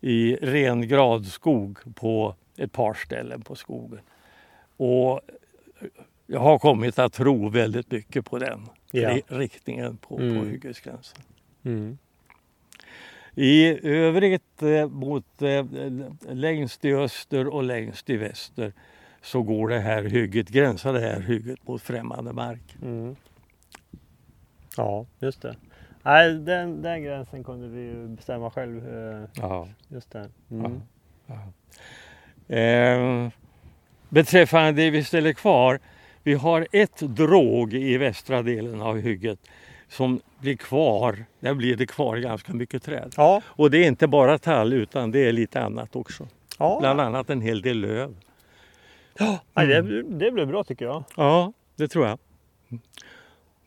i 0.00 0.36
ren 0.36 0.88
gradskog 0.88 1.78
på 1.94 2.34
ett 2.56 2.72
par 2.72 2.94
ställen 2.94 3.42
på 3.42 3.54
skogen. 3.54 4.00
Och 4.76 5.20
jag 6.26 6.40
har 6.40 6.58
kommit 6.58 6.98
att 6.98 7.12
tro 7.12 7.48
väldigt 7.48 7.90
mycket 7.90 8.24
på 8.24 8.38
den 8.38 8.68
Ja. 8.92 9.10
ri- 9.10 9.22
riktningen 9.28 9.96
på, 9.96 10.16
på 10.16 10.22
Mm. 10.22 10.48
hyggesgränsen. 10.50 11.22
Mm. 11.64 11.98
I 13.34 13.78
övrigt 13.88 14.62
eh, 14.62 14.88
mot 14.88 15.42
eh, 15.42 15.64
längst 16.28 16.84
i 16.84 16.92
öster 16.94 17.46
och 17.46 17.62
längst 17.62 18.10
i 18.10 18.16
väster 18.16 18.72
så 19.22 19.42
går 19.42 19.68
det 19.68 19.78
här 19.80 20.02
hygget, 20.02 20.48
gränsar 20.48 20.92
det 20.92 21.00
här 21.00 21.20
hygget 21.20 21.68
mot 21.68 21.82
främmande 21.82 22.32
mark. 22.32 22.76
Mm. 22.82 23.16
Ja, 24.76 25.06
just 25.18 25.42
det. 25.42 25.56
Nej, 26.02 26.34
den, 26.34 26.82
den 26.82 27.02
gränsen 27.02 27.44
kunde 27.44 27.68
vi 27.68 27.80
ju 27.80 28.08
bestämma 28.08 28.50
själv. 28.50 28.88
eh, 28.88 29.24
Ja. 29.34 29.68
Just 29.88 30.10
det. 30.10 30.30
Mm. 30.50 30.80
Eh, 32.48 33.30
beträffande 34.08 34.72
det 34.72 34.90
vi 34.90 35.04
ställer 35.04 35.32
kvar. 35.32 35.80
Vi 36.22 36.34
har 36.34 36.66
ett 36.72 36.98
drog 37.00 37.74
i 37.74 37.96
västra 37.98 38.42
delen 38.42 38.82
av 38.82 38.98
hygget. 39.00 39.38
som 39.88 40.20
blir 40.38 40.56
kvar, 40.56 41.24
där 41.40 41.54
blir 41.54 41.76
det 41.76 41.86
kvar 41.86 42.16
ganska 42.16 42.52
mycket 42.52 42.82
träd. 42.82 43.14
Ja, 43.16 43.42
Och 43.46 43.70
det 43.70 43.78
är 43.78 43.88
inte 43.88 44.06
bara 44.06 44.38
tall 44.38 44.72
utan 44.72 45.10
det 45.10 45.18
är 45.28 45.32
lite 45.32 45.60
annat 45.62 45.96
också. 45.96 46.28
ja. 46.58 46.76
Bland 46.80 47.00
annat 47.00 47.30
en 47.30 47.40
hel 47.40 47.62
del 47.62 47.80
löv. 47.80 48.14
Nej, 49.54 49.66
det, 49.66 50.02
det 50.02 50.30
blir 50.30 50.46
bra 50.46 50.64
tycker 50.64 50.84
jag. 50.84 51.04
Ja, 51.16 51.52
det 51.76 51.88
tror 51.88 52.06
jag. 52.06 52.18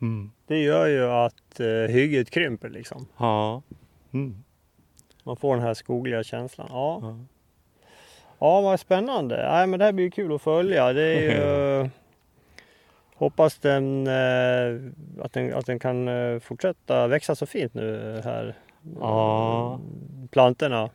Mm. 0.01 0.31
Det 0.47 0.57
gör 0.59 0.87
ju 0.87 1.03
att 1.09 1.59
eh, 1.59 1.93
hygget 1.93 2.29
krymper 2.29 2.69
liksom. 2.69 3.05
Ja. 3.17 3.61
Mm. 4.13 4.43
Man 5.23 5.35
får 5.37 5.55
den 5.55 5.65
här 5.65 5.73
skogliga 5.73 6.23
känslan. 6.23 6.67
Ja, 6.69 6.99
Ja. 7.01 7.19
ja 8.39 8.61
vad 8.61 8.79
spännande. 8.79 9.49
Nej, 9.51 9.67
men 9.67 9.79
det 9.79 9.85
här 9.85 9.91
blir 9.91 10.09
kul 10.09 10.35
att 10.35 10.41
följa. 10.41 10.93
Det 10.93 11.03
är 11.03 11.21
ju... 11.83 11.89
Hoppas 13.23 13.57
den, 13.57 14.07
eh, 14.07 14.81
att, 15.21 15.33
den, 15.33 15.53
att 15.53 15.65
den 15.65 15.79
kan 15.79 16.07
eh, 16.07 16.39
fortsätta 16.39 17.07
växa 17.07 17.35
så 17.35 17.45
fint 17.45 17.73
nu 17.73 18.21
här. 18.23 18.55
Ja. 18.99 19.79
Plantorna. 20.31 20.89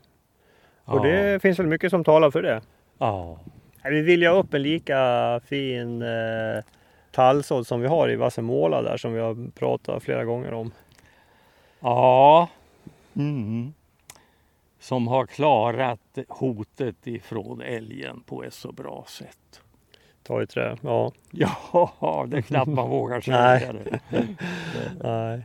Och 0.85 1.03
det 1.03 1.43
finns 1.43 1.59
väl 1.59 1.67
mycket 1.67 1.91
som 1.91 2.05
talar 2.05 2.31
för 2.31 2.43
det. 2.43 2.63
Ja. 2.99 3.39
Vi 3.85 4.03
vill 4.03 4.23
ju 4.23 4.29
ha 4.29 4.35
upp 4.35 4.55
en 4.55 4.63
lika 4.63 5.41
fin 5.45 6.03
eh, 6.03 6.65
tallsådd 7.11 7.67
som 7.67 7.81
vi 7.81 7.87
har 7.87 8.11
i 8.11 8.17
Vassemåla 8.17 8.83
där 8.83 8.97
som 8.97 9.13
vi 9.13 9.21
har 9.21 9.51
pratat 9.51 10.03
flera 10.03 10.25
gånger 10.25 10.53
om. 10.53 10.73
Ja. 11.81 12.49
Mm. 13.17 13.75
Som 14.79 15.09
har 15.09 15.27
klarat 15.27 16.19
hotet 16.29 17.07
ifrån 17.07 17.61
älgen 17.61 18.21
på 18.21 18.45
ett 18.45 18.55
så 18.55 18.73
bra 18.73 19.05
sätt. 19.09 19.63
Ta 20.29 20.43
i 20.43 20.47
trä. 20.47 20.77
Ja. 20.83 21.13
Ja, 22.01 22.27
det 22.29 22.37
är 22.37 22.41
knappt 22.41 22.71
man 22.71 22.91
vågar 22.91 23.21
säga 23.21 23.73
det. 23.73 24.01
Nej. 25.03 25.45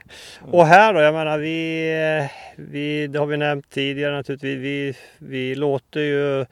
Och 0.52 0.66
här 0.66 0.94
då, 0.94 1.00
jag 1.00 1.14
menar 1.14 1.38
vi, 1.38 2.30
vi, 2.56 3.08
det 3.08 3.20
har 3.20 3.26
vi 3.26 3.38
nämnt 3.38 3.70
tidigare 3.70 4.16
naturligtvis, 4.16 4.58
vi, 4.60 4.96
vi 5.18 5.56
låter 5.56 6.00
ju 6.00 6.46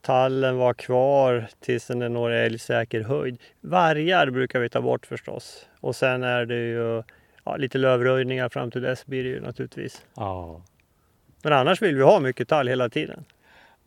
tallen 0.00 0.56
vara 0.56 0.74
kvar 0.74 1.48
tills 1.60 1.86
den 1.86 1.98
når 1.98 2.30
älgsäker 2.30 3.00
höjd. 3.00 3.38
Vargar 3.60 4.30
brukar 4.30 4.60
vi 4.60 4.68
ta 4.68 4.80
bort 4.80 5.06
förstås. 5.06 5.66
Och 5.80 5.96
sen 5.96 6.22
är 6.22 6.46
det 6.46 6.54
ju 6.54 7.02
ja, 7.44 7.56
lite 7.56 7.78
lövröjningar 7.78 8.48
fram 8.48 8.70
till 8.70 8.82
dess 8.82 9.06
blir 9.06 9.24
det 9.24 9.30
ju 9.30 9.40
naturligtvis. 9.40 10.02
Ja, 10.14 10.62
Men 11.42 11.52
annars 11.52 11.82
vill 11.82 11.96
vi 11.96 12.02
ha 12.02 12.20
mycket 12.20 12.48
tall 12.48 12.68
hela 12.68 12.88
tiden. 12.88 13.24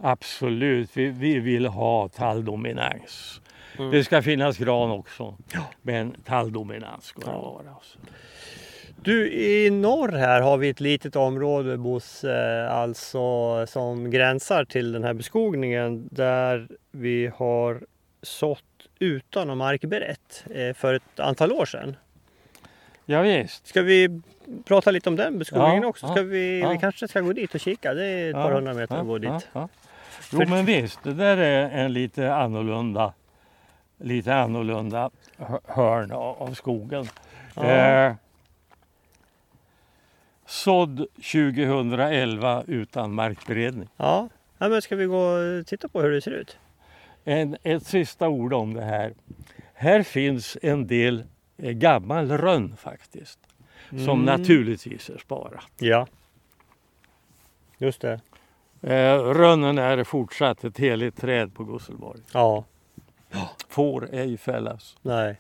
Absolut. 0.02 0.90
Vi, 0.94 1.08
vi 1.10 1.40
vill 1.40 1.66
ha 1.66 2.10
talldominans. 2.10 3.42
Mm. 3.78 3.92
Det 3.92 4.04
ska 4.04 4.22
finnas 4.22 4.58
gran 4.58 4.92
också. 4.92 5.38
Men 5.82 6.16
talldominans 6.26 7.06
ska 7.06 7.20
det 7.20 7.32
vara. 7.32 7.70
Alltså. 7.76 8.00
Du, 9.02 9.32
i 9.34 9.70
norr 9.70 10.12
här 10.12 10.42
har 10.42 10.58
vi 10.58 10.70
ett 10.70 10.80
litet 10.80 11.16
område 11.16 11.78
Bosse, 11.78 12.68
alltså 12.70 13.66
som 13.68 14.12
gränsar 14.12 14.66
till 14.66 14.92
den 14.92 15.04
här 15.04 15.14
beskogningen 15.14 16.08
där 16.12 16.68
vi 16.92 17.32
har 17.36 17.82
sått 18.22 18.64
utan 19.00 19.50
att 19.50 19.58
markberett 19.58 20.46
eh, 20.56 20.74
för 20.74 20.94
ett 20.94 21.20
antal 21.20 21.52
år 21.52 21.66
sedan. 21.66 21.96
Ja, 23.06 23.22
visst. 23.22 23.68
Ska 23.68 23.82
vi 23.82 24.22
prata 24.66 24.92
lite 24.92 25.10
om 25.10 25.16
den 25.16 25.40
beskogningen 25.40 25.84
Ja, 25.84 25.90
också? 25.90 26.06
ja, 26.06 26.12
Ska 26.12 26.24
vi, 26.24 26.60
ja. 26.60 26.70
vi 26.70 26.78
kanske 26.78 27.08
ska 27.08 27.22
gå 27.22 27.34
dit 27.34 27.54
och 27.56 27.60
kika, 27.60 27.94
det 27.94 28.06
är 28.06 28.30
ett 28.30 28.36
par 28.36 28.52
hundra 28.52 28.74
meter 28.74 28.96
att 28.96 29.08
gå 29.08 29.18
dit. 29.18 29.48
Jo 30.32 30.44
men 30.48 30.66
visst, 30.66 31.04
det 31.04 31.14
där 31.14 31.38
är 31.38 31.70
en 31.70 31.94
lite 31.94 32.34
annorlunda, 32.36 33.14
lite 33.98 34.36
annorlunda 34.36 35.10
hö- 35.38 35.60
hörn 35.68 36.12
av 36.12 36.42
av 36.44 36.54
skogen. 36.54 37.06
Ja. 37.56 37.64
Eh, 37.64 38.14
sådd 40.46 41.06
2011 41.16 42.64
utan 42.68 43.14
markberedning. 43.14 43.90
Ja, 43.98 44.30
ja 44.58 44.70
men 44.70 44.82
ska 44.82 44.96
vi 44.96 45.06
gå 45.06 45.18
och 45.20 45.68
titta 45.68 45.88
på 45.88 46.02
hur 46.02 46.12
det 46.12 46.22
ser 46.22 46.32
ut? 46.32 46.58
En, 47.24 47.58
ett 47.64 47.86
sista 47.86 48.28
ord 48.30 48.54
om 48.54 48.74
det 48.74 48.84
här. 48.84 49.14
Här 49.74 50.04
finns 50.04 50.58
en 50.62 50.88
del 50.88 51.24
eh, 51.58 51.72
gammal 51.72 52.32
rönn 52.38 52.76
faktiskt. 52.78 53.40
Som 53.90 54.00
Mm. 54.00 54.22
naturligtvis 54.26 55.10
är 55.10 55.18
sparat. 55.18 55.66
Ja, 55.78 56.08
just 57.78 58.02
det. 58.02 58.20
Eh, 58.82 59.18
rönnen 59.20 59.78
är 59.78 60.04
fortsatt 60.04 60.64
ett 60.64 60.78
heligt 60.78 61.22
träd 61.22 61.54
på 61.54 61.64
Gusselborg. 61.64 62.20
Ja, 62.34 62.64
Får 63.70 64.10
ej 64.14 64.38
fällas. 64.38 64.98
nej. 65.02 65.38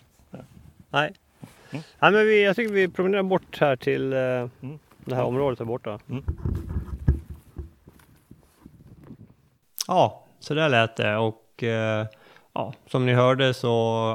Nej. 0.89 1.13
Mm. 1.71 1.84
Nej 1.99 2.12
men 2.12 2.25
vi, 2.25 2.43
jag 2.43 2.56
tycker 2.56 2.73
vi 2.73 2.88
promenerar 2.88 3.23
bort 3.23 3.58
här 3.60 3.75
till 3.75 4.13
eh, 4.13 4.19
Mm. 4.19 4.80
det 5.06 5.15
här 5.15 5.23
området 5.23 5.58
där 5.60 5.65
borta. 5.65 5.99
Mm. 6.10 6.23
Ja, 9.88 10.25
så 10.39 10.54
där 10.54 10.69
lät 10.69 10.95
det 10.95 11.17
och 11.17 11.63
eh, 11.63 12.06
ja, 12.54 12.73
som 12.88 13.06
ni 13.06 13.13
hörde 13.13 13.54
så 13.54 13.67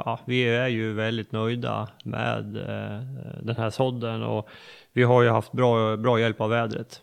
ja, 0.07 0.19
vi 0.25 0.43
är 0.57 0.69
ju 0.69 0.93
väldigt 0.93 1.33
nöjda 1.33 1.89
med 2.05 2.57
eh, 2.57 3.01
den 3.43 3.57
här 3.57 3.71
sådden 3.71 4.23
och 4.23 4.49
vi 4.93 5.03
har 5.03 5.23
ju 5.23 5.29
haft 5.29 5.53
bra, 5.53 5.97
bra 5.97 6.21
hjälp 6.21 6.41
av 6.41 6.51
vädret. 6.51 7.03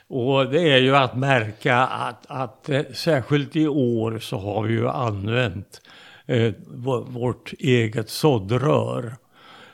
Och 0.09 0.49
det 0.51 0.69
är 0.71 0.77
ju 0.77 0.95
att 0.95 1.17
märka 1.17 1.77
att, 1.77 2.25
att 2.27 2.69
eh, 2.69 2.81
särskilt 2.93 3.55
i 3.55 3.67
år 3.67 4.19
så 4.19 4.37
har 4.37 4.63
vi 4.63 4.73
ju 4.73 4.89
använt 4.89 5.81
eh, 6.25 6.53
vå- 6.67 7.09
vårt 7.11 7.53
eget 7.59 8.09
såddrör 8.09 9.15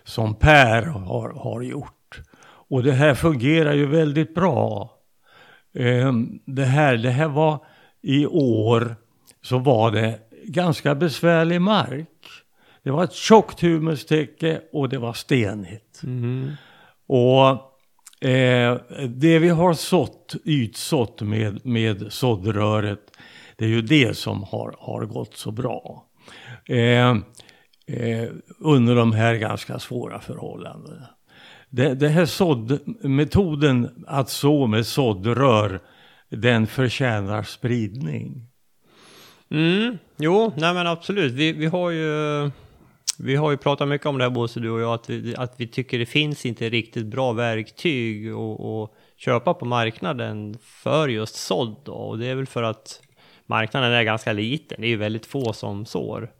som 0.03 0.35
Per 0.35 0.81
har, 0.81 1.29
har 1.29 1.61
gjort. 1.61 2.21
Och 2.69 2.83
det 2.83 2.91
här 2.91 3.13
fungerar 3.13 3.73
ju 3.73 3.85
väldigt 3.85 4.35
bra. 4.35 4.91
Eh, 5.73 6.13
det, 6.45 6.65
här, 6.65 6.97
det 6.97 7.09
här 7.11 7.27
var 7.27 7.59
i 8.01 8.25
år 8.25 8.95
så 9.41 9.57
var 9.57 9.91
det 9.91 10.19
ganska 10.45 10.95
besvärlig 10.95 11.61
mark. 11.61 12.07
Det 12.83 12.91
var 12.91 13.03
ett 13.03 13.13
tjockt 13.13 13.61
humustäcke 13.61 14.61
och 14.73 14.89
det 14.89 14.97
var 14.97 15.13
stenigt. 15.13 16.01
Och 17.07 17.70
eh, 18.21 18.77
det 19.07 19.39
vi 19.39 19.49
har 19.49 19.73
sått, 19.73 20.35
ytsått 20.45 21.21
med, 21.21 21.65
med 21.65 22.11
såddröret, 22.13 22.99
det 23.55 23.65
är 23.65 23.69
ju 23.69 23.81
det 23.81 24.17
som 24.17 24.43
har, 24.43 24.75
har 24.79 25.05
gått 25.05 25.37
så 25.37 25.51
bra. 25.51 26.05
Eh, 26.65 27.09
eh, 27.87 28.29
under 28.59 28.95
de 28.95 29.13
här 29.13 29.35
ganska 29.35 29.79
svåra 29.79 30.19
förhållandena. 30.19 31.07
Det, 31.69 31.93
det 31.93 32.09
här 32.09 32.25
såddmetoden 32.25 34.05
att 34.07 34.29
så 34.29 34.67
med 34.67 34.85
såddrör, 34.85 35.79
den 36.29 36.67
förtjänar 36.67 37.43
spridning. 37.43 38.47
Mm, 39.51 39.97
jo, 40.17 40.53
nej 40.57 40.73
men 40.73 40.87
absolut. 40.87 41.33
Vi, 41.33 41.51
vi 41.51 41.65
har 41.65 41.89
ju 41.89 42.51
vi 43.23 43.35
har 43.35 43.51
ju 43.51 43.57
pratat 43.57 43.87
mycket 43.87 44.07
om 44.07 44.17
det 44.17 44.23
här 44.23 44.31
Bosse, 44.31 44.59
du 44.59 44.69
och 44.71 44.79
jag, 44.81 44.93
att 44.93 45.09
vi, 45.09 45.35
att 45.37 45.53
vi 45.57 45.67
tycker 45.67 45.99
det 45.99 46.05
finns 46.05 46.45
inte 46.45 46.69
riktigt 46.69 47.05
bra 47.05 47.31
verktyg 47.31 48.31
att 48.31 48.91
köpa 49.17 49.53
på 49.53 49.65
marknaden 49.65 50.57
för 50.61 51.07
just 51.07 51.35
sådd 51.35 51.75
då. 51.85 51.93
Och 51.93 52.17
det 52.17 52.27
är 52.27 52.35
väl 52.35 52.45
för 52.45 52.63
att 52.63 53.01
marknaden 53.45 53.91
är 53.91 54.03
ganska 54.03 54.33
liten. 54.33 54.81
Det 54.81 54.87
är 54.87 54.89
ju 54.89 54.97
väldigt 54.97 55.25
få 55.25 55.53
som 55.53 55.85
sår. 55.85 56.31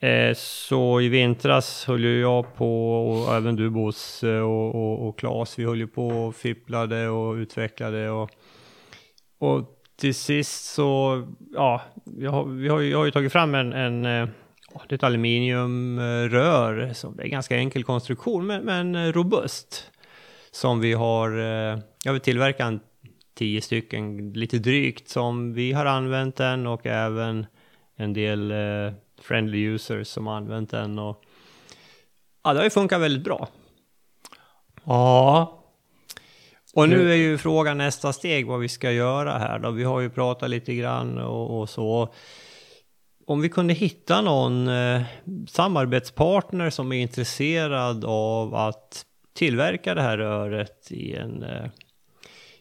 Eh, 0.00 0.34
så 0.36 1.00
i 1.00 1.08
vintras 1.08 1.84
höll 1.86 2.04
ju 2.04 2.20
jag 2.20 2.56
på, 2.56 2.94
och 3.08 3.34
även 3.34 3.56
du 3.56 3.70
Bosse 3.70 4.40
och, 4.40 4.74
och, 4.74 5.08
och 5.08 5.18
Claes, 5.18 5.58
vi 5.58 5.64
höll 5.64 5.78
ju 5.78 5.86
på 5.86 6.08
och 6.08 6.34
fipplade 6.36 7.08
och 7.08 7.34
utvecklade 7.34 8.10
och, 8.10 8.30
och 9.38 9.78
till 9.96 10.14
sist 10.14 10.64
så, 10.64 11.22
ja, 11.54 11.80
vi 12.04 12.26
har, 12.26 12.44
vi 12.44 12.68
har, 12.68 12.80
ju- 12.80 12.90
jag 12.90 12.98
har 12.98 13.04
ju 13.04 13.10
tagit 13.10 13.32
fram 13.32 13.54
en, 13.54 13.72
en 13.72 14.04
eh, 14.06 14.28
det 14.88 14.92
är 14.92 14.94
ett 14.94 15.02
aluminiumrör, 15.02 16.92
som 16.92 17.18
är 17.18 17.24
en 17.24 17.30
ganska 17.30 17.56
enkel 17.56 17.84
konstruktion 17.84 18.46
men, 18.46 18.64
men 18.64 19.12
robust. 19.12 19.90
Som 20.50 20.80
vi 20.80 20.92
har, 20.92 21.38
eh, 21.38 21.78
jag 22.04 22.12
vill 22.12 22.20
tillverka 22.20 22.64
en 22.64 22.80
tio 23.34 23.60
stycken, 23.60 24.32
lite 24.32 24.58
drygt, 24.58 25.08
som 25.08 25.54
vi 25.54 25.72
har 25.72 25.86
använt 25.86 26.36
den 26.36 26.66
och 26.66 26.86
även 26.86 27.46
en 27.96 28.12
del 28.12 28.50
eh, 28.50 28.92
friendly 29.22 29.58
users 29.58 30.08
som 30.08 30.26
har 30.26 30.34
använt 30.34 30.70
den. 30.70 30.98
Och, 30.98 31.22
ja, 32.44 32.52
det 32.52 32.58
har 32.58 32.64
ju 32.64 32.70
funkat 32.70 33.00
väldigt 33.00 33.24
bra. 33.24 33.48
Ja, 34.84 35.64
Och 36.74 36.88
nu 36.88 37.12
är 37.12 37.16
ju 37.16 37.38
frågan 37.38 37.78
nästa 37.78 38.12
steg 38.12 38.46
vad 38.46 38.60
vi 38.60 38.68
ska 38.68 38.92
göra 38.92 39.38
här 39.38 39.58
då. 39.58 39.70
Vi 39.70 39.84
har 39.84 40.00
ju 40.00 40.10
pratat 40.10 40.50
lite 40.50 40.74
grann 40.74 41.18
och, 41.18 41.60
och 41.60 41.70
så. 41.70 42.14
Om 43.32 43.40
vi 43.40 43.48
kunde 43.48 43.74
hitta 43.74 44.20
någon 44.20 44.68
eh, 44.68 45.02
samarbetspartner 45.48 46.70
som 46.70 46.92
är 46.92 46.96
intresserad 46.96 48.04
av 48.04 48.54
att 48.54 49.04
tillverka 49.34 49.94
det 49.94 50.02
här 50.02 50.18
röret 50.18 50.92
i 50.92 51.16
en... 51.16 51.42
Eh, 51.42 51.66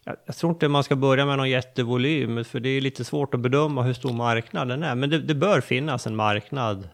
jag, 0.03 0.15
jag 0.25 0.35
tror 0.35 0.51
inte 0.51 0.67
man 0.67 0.83
ska 0.83 0.95
börja 0.95 1.25
med 1.25 1.37
någon 1.37 1.49
jättevolym, 1.49 2.43
för 2.43 2.59
det 2.59 2.69
är 2.69 2.81
lite 2.81 3.03
svårt 3.03 3.33
att 3.33 3.39
bedöma 3.39 3.83
hur 3.83 3.93
stor 3.93 4.13
marknaden 4.13 4.83
är. 4.83 4.95
Men 4.95 5.09
det, 5.09 5.19
det 5.19 5.35
bör 5.35 5.61
finnas 5.61 6.07
en 6.07 6.15
marknad 6.15 6.89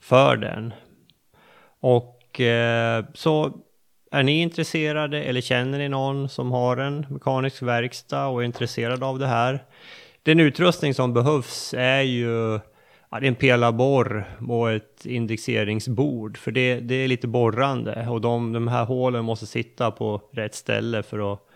för 0.00 0.36
den. 0.36 0.74
Och 1.80 2.20
Och 2.30 2.40
eh, 2.40 3.04
så 3.14 3.52
är 4.10 4.22
ni 4.22 4.42
intresserade 4.42 5.22
eller 5.22 5.40
känner 5.40 5.78
ni 5.78 5.88
någon 5.88 6.28
som 6.28 6.52
har 6.52 6.76
en 6.76 7.06
mekanisk 7.10 7.62
verkstad 7.62 8.26
och 8.26 8.40
är 8.40 8.44
intresserad 8.44 9.02
av 9.02 9.18
det 9.18 9.26
här? 9.26 9.64
Den 10.22 10.40
utrustning 10.40 10.94
som 10.94 11.14
behövs 11.14 11.74
är 11.74 12.02
ju 12.02 12.60
ja, 13.10 13.20
det 13.20 13.26
är 13.26 13.28
en 13.28 13.34
pelarborr 13.34 14.24
och 14.48 14.72
ett 14.72 15.06
indexeringsbord. 15.06 16.38
För 16.38 16.50
det, 16.50 16.80
det 16.80 16.94
är 16.94 17.08
lite 17.08 17.28
borrande 17.28 18.08
och 18.08 18.20
de, 18.20 18.52
de 18.52 18.68
här 18.68 18.84
hålen 18.84 19.24
måste 19.24 19.46
sitta 19.46 19.90
på 19.90 20.22
rätt 20.32 20.54
ställe 20.54 21.02
för 21.02 21.32
att 21.32 21.46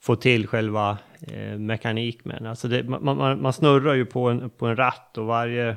få 0.00 0.16
till 0.16 0.46
själva 0.46 0.98
eh, 1.20 1.58
mekanik 1.58 2.20
alltså 2.46 2.68
det, 2.68 2.82
man, 2.82 3.16
man, 3.16 3.42
man, 3.42 3.52
snurrar 3.52 3.94
ju 3.94 4.06
på 4.06 4.28
en, 4.28 4.50
på 4.50 4.66
en 4.66 4.76
ratt 4.76 5.18
och 5.18 5.26
varje... 5.26 5.76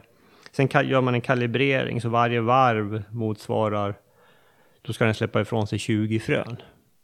Sen 0.52 0.70
gör 0.84 1.02
man 1.02 1.16
en 1.16 1.22
kalibrering 1.22 2.02
så 2.02 2.10
varje 2.10 2.42
varv 2.42 3.04
motsvarar... 3.10 3.96
Då 4.82 4.94
ska 4.94 5.06
den 5.06 5.14
släppa 5.14 5.42
ifrån 5.42 5.68
sig 5.68 5.80
20 5.80 6.20
frön. 6.20 6.58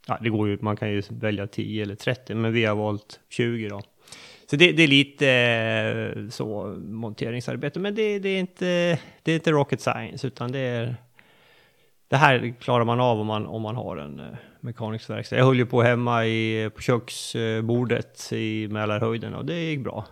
Ja, 0.07 0.17
det 0.21 0.29
går 0.29 0.47
ju, 0.47 0.57
man 0.61 0.77
kan 0.77 0.91
ju 0.91 1.03
välja 1.09 1.47
10 1.47 1.83
eller 1.83 1.95
30, 1.95 2.35
men 2.35 2.53
vi 2.53 2.65
har 2.65 2.75
valt 2.75 3.19
20 3.29 3.69
då. 3.69 3.81
Så 4.51 4.57
det, 4.57 4.71
det 4.71 4.83
är 4.83 4.87
lite 4.87 5.29
eh, 5.29 6.29
så 6.29 6.75
monteringsarbete, 6.79 7.79
men 7.79 7.95
det, 7.95 8.19
det, 8.19 8.29
är 8.29 8.39
inte, 8.39 8.99
det 9.23 9.31
är 9.31 9.35
inte 9.35 9.51
rocket 9.51 9.81
science, 9.81 10.27
utan 10.27 10.51
det 10.51 10.59
är... 10.59 10.95
Det 12.07 12.17
här 12.17 12.53
klarar 12.59 12.85
man 12.85 12.99
av 12.99 13.19
om 13.19 13.27
man, 13.27 13.45
om 13.45 13.61
man 13.61 13.75
har 13.75 13.97
en 13.97 14.19
eh, 14.19 14.25
mekanisk 14.59 15.09
verkstad. 15.09 15.37
Jag 15.37 15.45
höll 15.45 15.57
ju 15.57 15.65
på 15.65 15.81
hemma 15.81 16.25
i, 16.25 16.69
på 16.75 16.81
köksbordet 16.81 18.33
i 18.33 18.67
Mälarhöjden 18.67 19.35
och 19.35 19.45
det 19.45 19.59
gick 19.59 19.79
bra. 19.79 20.05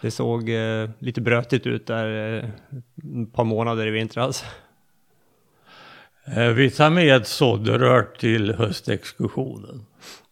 Det 0.00 0.10
såg 0.10 0.48
eh, 0.48 0.90
lite 0.98 1.20
brötigt 1.20 1.66
ut 1.66 1.86
där 1.86 2.38
eh, 2.38 2.44
ett 3.22 3.32
par 3.32 3.44
månader 3.44 3.86
i 3.86 3.90
vintras. 3.90 4.44
Eh, 6.36 6.48
vi 6.48 6.70
tar 6.70 6.90
med 6.90 7.26
sådrör 7.26 8.02
till 8.18 8.54
höstexkursionen. 8.54 9.86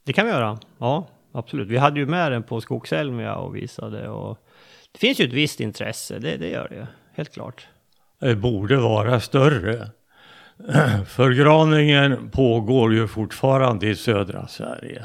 Det 0.05 0.13
kan 0.13 0.27
vi 0.27 0.33
göra, 0.33 0.59
ja 0.79 1.09
absolut. 1.33 1.69
Vi 1.69 1.77
hade 1.77 2.01
ju 2.01 2.07
med 2.07 2.33
den 2.33 2.43
på 2.43 2.61
Skogselmia 2.61 3.35
och 3.35 3.57
visade 3.57 4.09
och 4.09 4.39
det 4.93 4.99
finns 4.99 5.21
ju 5.21 5.25
ett 5.25 5.33
visst 5.33 5.61
intresse, 5.61 6.19
det, 6.19 6.37
det 6.37 6.49
gör 6.49 6.69
det 6.69 6.75
ju, 6.75 6.87
helt 7.15 7.33
klart. 7.33 7.67
Det 8.21 8.37
borde 8.37 8.77
vara 8.77 9.21
större. 9.21 9.89
Förgraningen 11.07 12.31
pågår 12.31 12.95
ju 12.95 13.09
fortfarande 13.09 13.87
i 13.89 13.95
södra 13.95 14.47
Sverige. 14.47 15.03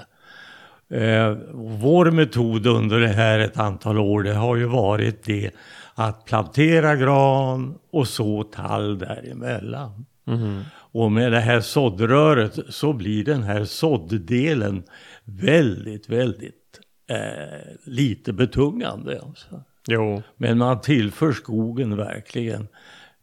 Eh, 0.90 1.38
vår 1.54 2.12
metod 2.12 2.68
under 2.68 3.00
det 3.00 3.08
här 3.08 3.40
ett 3.40 3.58
antal 3.58 3.98
år 3.98 4.24
det 4.24 4.34
har 4.34 4.56
ju 4.56 4.66
varit 4.66 5.24
det 5.24 5.52
att 5.96 6.26
plantera 6.26 6.96
gran 6.96 7.78
och 7.92 8.08
så 8.08 8.44
tall 8.44 9.00
däremellan. 9.00 10.06
Mm. 10.28 10.64
Och 10.92 11.12
med 11.12 11.32
det 11.32 11.40
här 11.40 11.60
såddröret 11.60 12.60
så 12.70 12.94
blir 12.94 13.24
den 13.24 13.44
här 13.44 13.66
sådddelen 13.66 14.84
väldigt, 15.28 16.10
väldigt 16.10 16.80
eh, 17.10 17.76
lite 17.84 18.34
betungande. 18.34 19.22
Alltså. 19.24 19.64
Jo. 19.88 20.24
Men 20.36 20.58
man 20.58 20.82
tillför 20.82 21.32
skogen 21.32 21.98
verkligen 21.98 22.68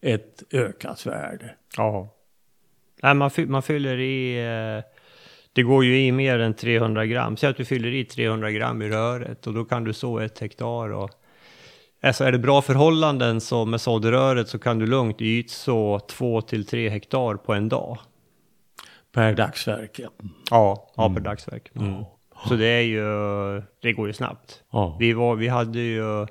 ett 0.00 0.42
ökat 0.52 1.06
värde. 1.06 1.54
Ja. 1.76 2.14
Nej, 3.02 3.14
man, 3.14 3.30
man 3.46 3.62
fyller 3.62 3.98
i... 3.98 4.46
Eh, 4.46 4.84
det 5.52 5.62
går 5.62 5.84
ju 5.84 6.00
i 6.00 6.12
mer 6.12 6.38
än 6.38 6.54
300 6.54 7.06
gram. 7.06 7.36
Säg 7.36 7.50
att 7.50 7.56
du 7.56 7.64
fyller 7.64 7.88
i 7.94 8.04
300 8.04 8.50
gram 8.50 8.82
i 8.82 8.88
röret 8.88 9.46
och 9.46 9.54
då 9.54 9.64
kan 9.64 9.84
du 9.84 9.92
så 9.92 10.18
ett 10.18 10.38
hektar. 10.38 10.92
Och, 10.92 11.10
alltså 12.02 12.24
är 12.24 12.32
det 12.32 12.38
bra 12.38 12.62
förhållanden 12.62 13.40
så 13.40 13.64
med 13.64 13.80
såddröret 13.80 14.48
så 14.48 14.58
kan 14.58 14.78
du 14.78 14.86
lugnt 14.86 15.20
ytså 15.20 16.00
2 16.00 16.40
till 16.40 16.66
3 16.66 16.88
hektar 16.88 17.34
på 17.34 17.54
en 17.54 17.68
dag. 17.68 17.98
Per 19.14 19.34
dagsverke? 19.34 20.08
Ja, 20.50 20.90
ja 20.96 21.06
mm. 21.06 21.14
per 21.14 21.22
dagsverk. 21.22 21.70
Mm. 21.76 22.04
Så 22.48 22.54
det 22.54 22.66
är 22.66 22.82
ju, 22.82 23.62
det 23.82 23.92
går 23.92 24.06
ju 24.06 24.12
snabbt. 24.12 24.62
Ja. 24.70 24.96
Vi, 25.00 25.12
var, 25.12 25.36
vi 25.36 25.48
hade 25.48 25.78
ju, 25.78 26.26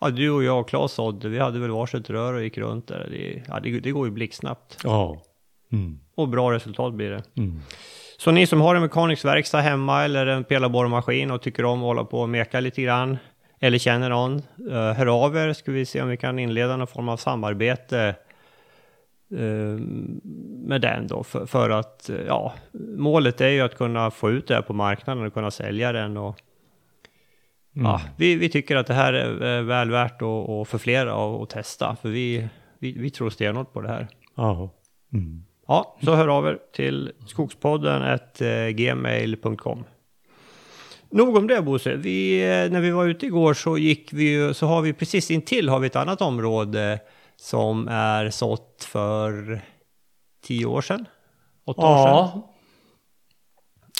ja, 0.00 0.10
du 0.10 0.30
och 0.30 0.44
jag 0.44 0.60
och 0.60 0.68
Claes 0.68 0.92
sådde, 0.92 1.28
vi 1.28 1.38
hade 1.38 1.58
väl 1.58 1.70
varsitt 1.70 2.10
rör 2.10 2.34
och 2.34 2.42
gick 2.42 2.58
runt 2.58 2.88
där. 2.88 3.08
Det, 3.10 3.42
ja, 3.48 3.60
det, 3.60 3.80
det 3.80 3.90
går 3.90 4.06
ju 4.06 4.12
blixtsnabbt. 4.12 4.78
Ja. 4.84 5.22
Mm. 5.72 5.98
Och 6.14 6.28
bra 6.28 6.52
resultat 6.52 6.94
blir 6.94 7.10
det. 7.10 7.22
Mm. 7.36 7.60
Så 8.18 8.30
ni 8.30 8.46
som 8.46 8.60
har 8.60 8.74
en 8.74 8.82
mekanisk 8.82 9.24
verkstad 9.24 9.60
hemma 9.60 10.04
eller 10.04 10.26
en 10.26 10.44
pelarborrmaskin 10.44 11.30
och 11.30 11.42
tycker 11.42 11.64
om 11.64 11.78
att 11.78 11.84
hålla 11.84 12.04
på 12.04 12.20
och 12.20 12.28
meka 12.28 12.60
lite 12.60 12.82
grann 12.82 13.18
eller 13.60 13.78
känner 13.78 14.10
någon, 14.10 14.42
uh, 14.70 14.92
hör 14.92 15.24
av 15.24 15.36
er 15.36 15.52
ska 15.52 15.72
vi 15.72 15.86
se 15.86 16.02
om 16.02 16.08
vi 16.08 16.16
kan 16.16 16.38
inleda 16.38 16.76
någon 16.76 16.86
form 16.86 17.08
av 17.08 17.16
samarbete 17.16 18.14
med 19.28 20.80
den 20.80 21.06
då 21.06 21.22
för, 21.22 21.46
för 21.46 21.70
att 21.70 22.10
uh, 22.12 22.20
ja, 22.26 22.54
målet 22.96 23.40
är 23.40 23.48
ju 23.48 23.60
att 23.60 23.76
kunna 23.76 24.10
få 24.10 24.30
ut 24.30 24.46
det 24.48 24.54
här 24.54 24.62
på 24.62 24.72
marknaden 24.72 25.26
och 25.26 25.34
kunna 25.34 25.50
sälja 25.50 25.92
den 25.92 26.16
och 26.16 26.40
mm. 27.76 27.86
ja, 27.86 28.00
vi, 28.16 28.34
vi 28.34 28.48
tycker 28.48 28.76
att 28.76 28.86
det 28.86 28.94
här 28.94 29.12
är 29.12 29.62
väl 29.62 29.90
värt 29.90 30.22
att, 30.22 30.48
att 30.48 30.68
för 30.68 30.78
flera 30.78 31.42
att 31.42 31.50
testa 31.50 31.96
för 32.02 32.08
vi, 32.08 32.48
vi, 32.78 32.92
vi 32.92 33.10
tror 33.10 33.30
stenhårt 33.30 33.72
på 33.72 33.80
det 33.80 33.88
här. 33.88 34.08
Mm. 35.12 35.44
Ja, 35.68 35.96
så 36.04 36.14
hör 36.14 36.28
av 36.28 36.46
er 36.46 36.58
till 36.72 37.12
skogspodden 37.26 38.18
gmail.com. 38.72 39.84
Nog 41.10 41.36
om 41.36 41.46
det 41.46 41.62
Bosse. 41.62 41.96
Vi, 41.96 42.42
eh, 42.42 42.72
när 42.72 42.80
vi 42.80 42.90
var 42.90 43.06
ute 43.06 43.26
igår 43.26 43.54
så 43.54 43.78
gick 43.78 44.12
vi 44.12 44.54
så 44.54 44.66
har 44.66 44.82
vi 44.82 44.92
precis 44.92 45.30
intill 45.30 45.68
har 45.68 45.78
vi 45.78 45.86
ett 45.86 45.96
annat 45.96 46.20
område 46.20 47.00
som 47.36 47.88
är 47.88 48.30
sått 48.30 48.84
för 48.84 49.60
tio 50.42 50.66
år 50.66 50.82
sedan. 50.82 51.06
Åtta 51.64 51.82
ja. 51.82 52.22
år 52.22 52.28
sedan. 52.28 52.42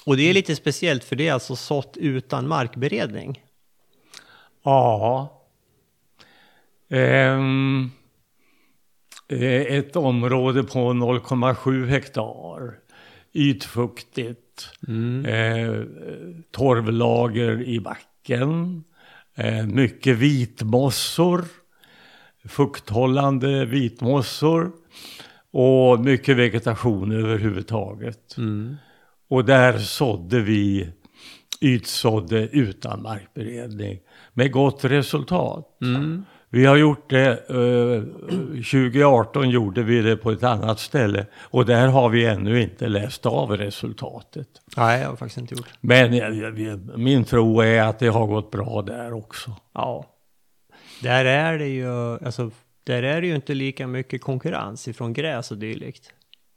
Och 0.07 0.16
det 0.16 0.22
är 0.22 0.35
lite 0.35 0.57
speciellt 0.57 1.05
för 1.05 1.16
det 1.16 1.29
är 1.29 1.33
alltså 1.33 1.57
sått 1.57 1.96
utan 1.96 2.49
markberedning. 2.49 3.42
Ja. 4.62 5.33
Um, 6.88 7.90
ett 9.29 9.96
område 9.96 10.62
på 10.62 10.79
0,7 10.79 11.87
hektar. 11.87 12.79
Ytfuktigt. 13.33 14.68
Mm. 14.88 15.25
Eh, 15.27 15.85
torvlager 16.51 17.62
i 17.62 17.81
backen. 17.81 18.85
Eh, 19.35 19.66
mycket 19.66 20.16
vitmossor. 20.16 21.44
Fukthållande 22.48 23.64
vitmossor. 23.64 24.72
Och 25.50 26.00
mycket 26.00 26.37
vegetation 26.37 27.12
överhuvudtaget. 27.12 28.37
Mm. 28.37 28.76
Och 29.28 29.44
där 29.44 29.78
sådde 29.78 30.40
vi 30.40 30.92
ytsådde 31.61 32.48
utan 32.52 33.02
markberedning 33.02 33.98
med 34.32 34.52
gott 34.52 34.85
resultat. 34.85 35.78
Mm. 35.82 36.24
Vi 36.48 36.66
har 36.66 36.76
gjort 36.76 37.11
det, 37.11 37.30
eh, 37.48 38.02
2018 38.62 39.50
gjorde 39.50 39.82
vi 39.82 40.02
det 40.02 40.16
på 40.16 40.30
ett 40.30 40.42
annat 40.42 40.80
ställe 40.80 41.26
och 41.37 41.66
där 41.66 41.88
har 41.88 42.09
vi 42.09 42.26
ännu 42.26 42.62
inte 42.62 42.88
läst 42.88 43.26
av 43.26 43.56
resultatet. 43.56 44.48
Nej, 44.76 45.00
jag 45.00 45.09
har 45.09 45.16
faktiskt 45.16 45.38
inte 45.38 45.54
gjort. 45.54 45.68
Men 45.80 46.16
jag, 46.16 46.98
min 46.98 47.24
tro 47.24 47.61
är 47.61 47.82
att 47.82 47.98
det 47.98 48.09
har 48.09 48.26
gått 48.26 48.50
bra 48.50 48.82
där 48.82 49.12
också. 49.12 49.52
Ja. 49.74 50.04
Där 51.02 51.24
är 51.24 51.59
det 51.59 51.68
ju, 51.68 51.88
alltså, 52.24 52.50
där 52.85 53.02
är 53.02 53.20
det 53.20 53.26
ju 53.26 53.35
inte 53.35 53.54
lika 53.54 53.87
mycket 53.87 54.20
konkurrens 54.20 54.88
ifrån 54.88 55.12
gräs 55.12 55.50
och 55.50 55.59
dylikt. 55.59 56.12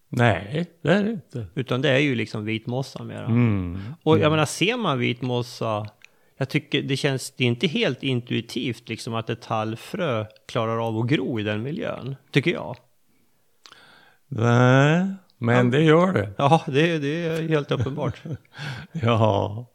Nej, 0.09 0.65
det 0.81 0.89
är 0.93 1.03
det 1.03 1.11
inte. 1.11 1.47
Utan 1.55 1.81
det 1.81 1.89
är 1.89 1.99
ju 1.99 2.15
liksom 2.15 2.45
vitmossa 2.45 3.03
mera. 3.03 3.25
Mm. 3.25 3.79
Och 4.03 4.15
jag 4.15 4.19
mm. 4.19 4.31
menar, 4.31 4.45
ser 4.45 4.77
man 4.77 4.99
vitmossa 4.99 5.87
jag 6.39 6.49
tycker 6.49 6.81
det 6.81 6.97
känns, 6.97 7.31
det 7.31 7.43
är 7.43 7.47
inte 7.47 7.67
helt 7.67 8.03
intuitivt 8.03 8.89
liksom 8.89 9.15
att 9.15 9.29
ett 9.29 9.41
tallfrö 9.41 10.25
klarar 10.45 10.87
av 10.87 10.97
att 10.97 11.07
gro 11.07 11.39
i 11.39 11.43
den 11.43 11.63
miljön, 11.63 12.15
tycker 12.31 12.51
jag. 12.51 12.75
Nej, 14.27 15.05
men 15.41 15.65
ja. 15.65 15.71
det 15.71 15.83
gör 15.83 16.13
det. 16.13 16.29
Ja, 16.37 16.61
det, 16.67 16.97
det 16.97 17.25
är 17.25 17.49
helt 17.49 17.71
uppenbart. 17.71 18.21
ja, 18.91 19.65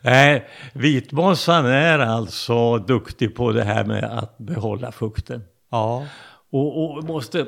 nej, 0.00 0.48
vitmossan 0.72 1.66
är 1.66 1.98
alltså 1.98 2.78
duktig 2.78 3.34
på 3.34 3.52
det 3.52 3.64
här 3.64 3.84
med 3.84 4.04
att 4.04 4.38
behålla 4.38 4.92
fukten. 4.92 5.44
Ja. 5.70 6.06
Och, 6.50 6.96
och 6.96 7.04
måste 7.04 7.46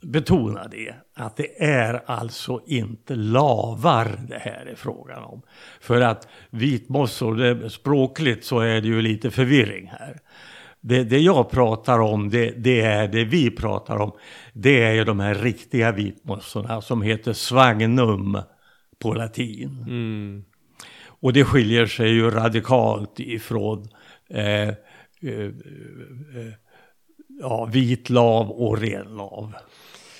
betona 0.00 0.68
det, 0.68 0.94
att 1.14 1.36
det 1.36 1.62
är 1.62 2.02
alltså 2.06 2.60
inte 2.66 3.14
lavar 3.14 4.18
det 4.28 4.38
här 4.38 4.66
är 4.66 4.74
frågan 4.74 5.24
om. 5.24 5.42
För 5.80 6.00
att 6.00 6.28
vitmossor, 6.50 7.36
det, 7.36 7.70
språkligt 7.70 8.44
så 8.44 8.60
är 8.60 8.80
det 8.80 8.88
ju 8.88 9.02
lite 9.02 9.30
förvirring 9.30 9.92
här. 9.98 10.20
Det, 10.86 11.04
det 11.04 11.18
jag 11.18 11.50
pratar 11.50 11.98
om, 11.98 12.30
det, 12.30 12.50
det, 12.50 12.80
är 12.80 13.08
det 13.08 13.24
vi 13.24 13.50
pratar 13.50 13.96
om, 13.96 14.12
det 14.52 14.82
är 14.82 14.92
ju 14.92 15.04
de 15.04 15.20
här 15.20 15.34
riktiga 15.34 15.92
vitmossorna 15.92 16.80
som 16.80 17.02
heter 17.02 17.32
svagnum 17.32 18.38
på 18.98 19.14
latin. 19.14 19.84
Mm. 19.86 20.44
Och 21.06 21.32
det 21.32 21.44
skiljer 21.44 21.86
sig 21.86 22.08
ju 22.08 22.30
radikalt 22.30 23.20
ifrån 23.20 23.88
eh, 24.30 24.68
eh, 24.68 24.74
eh, 25.22 26.52
ja, 27.40 27.64
vitlav 27.64 28.50
och 28.50 28.78
renlav. 28.78 29.52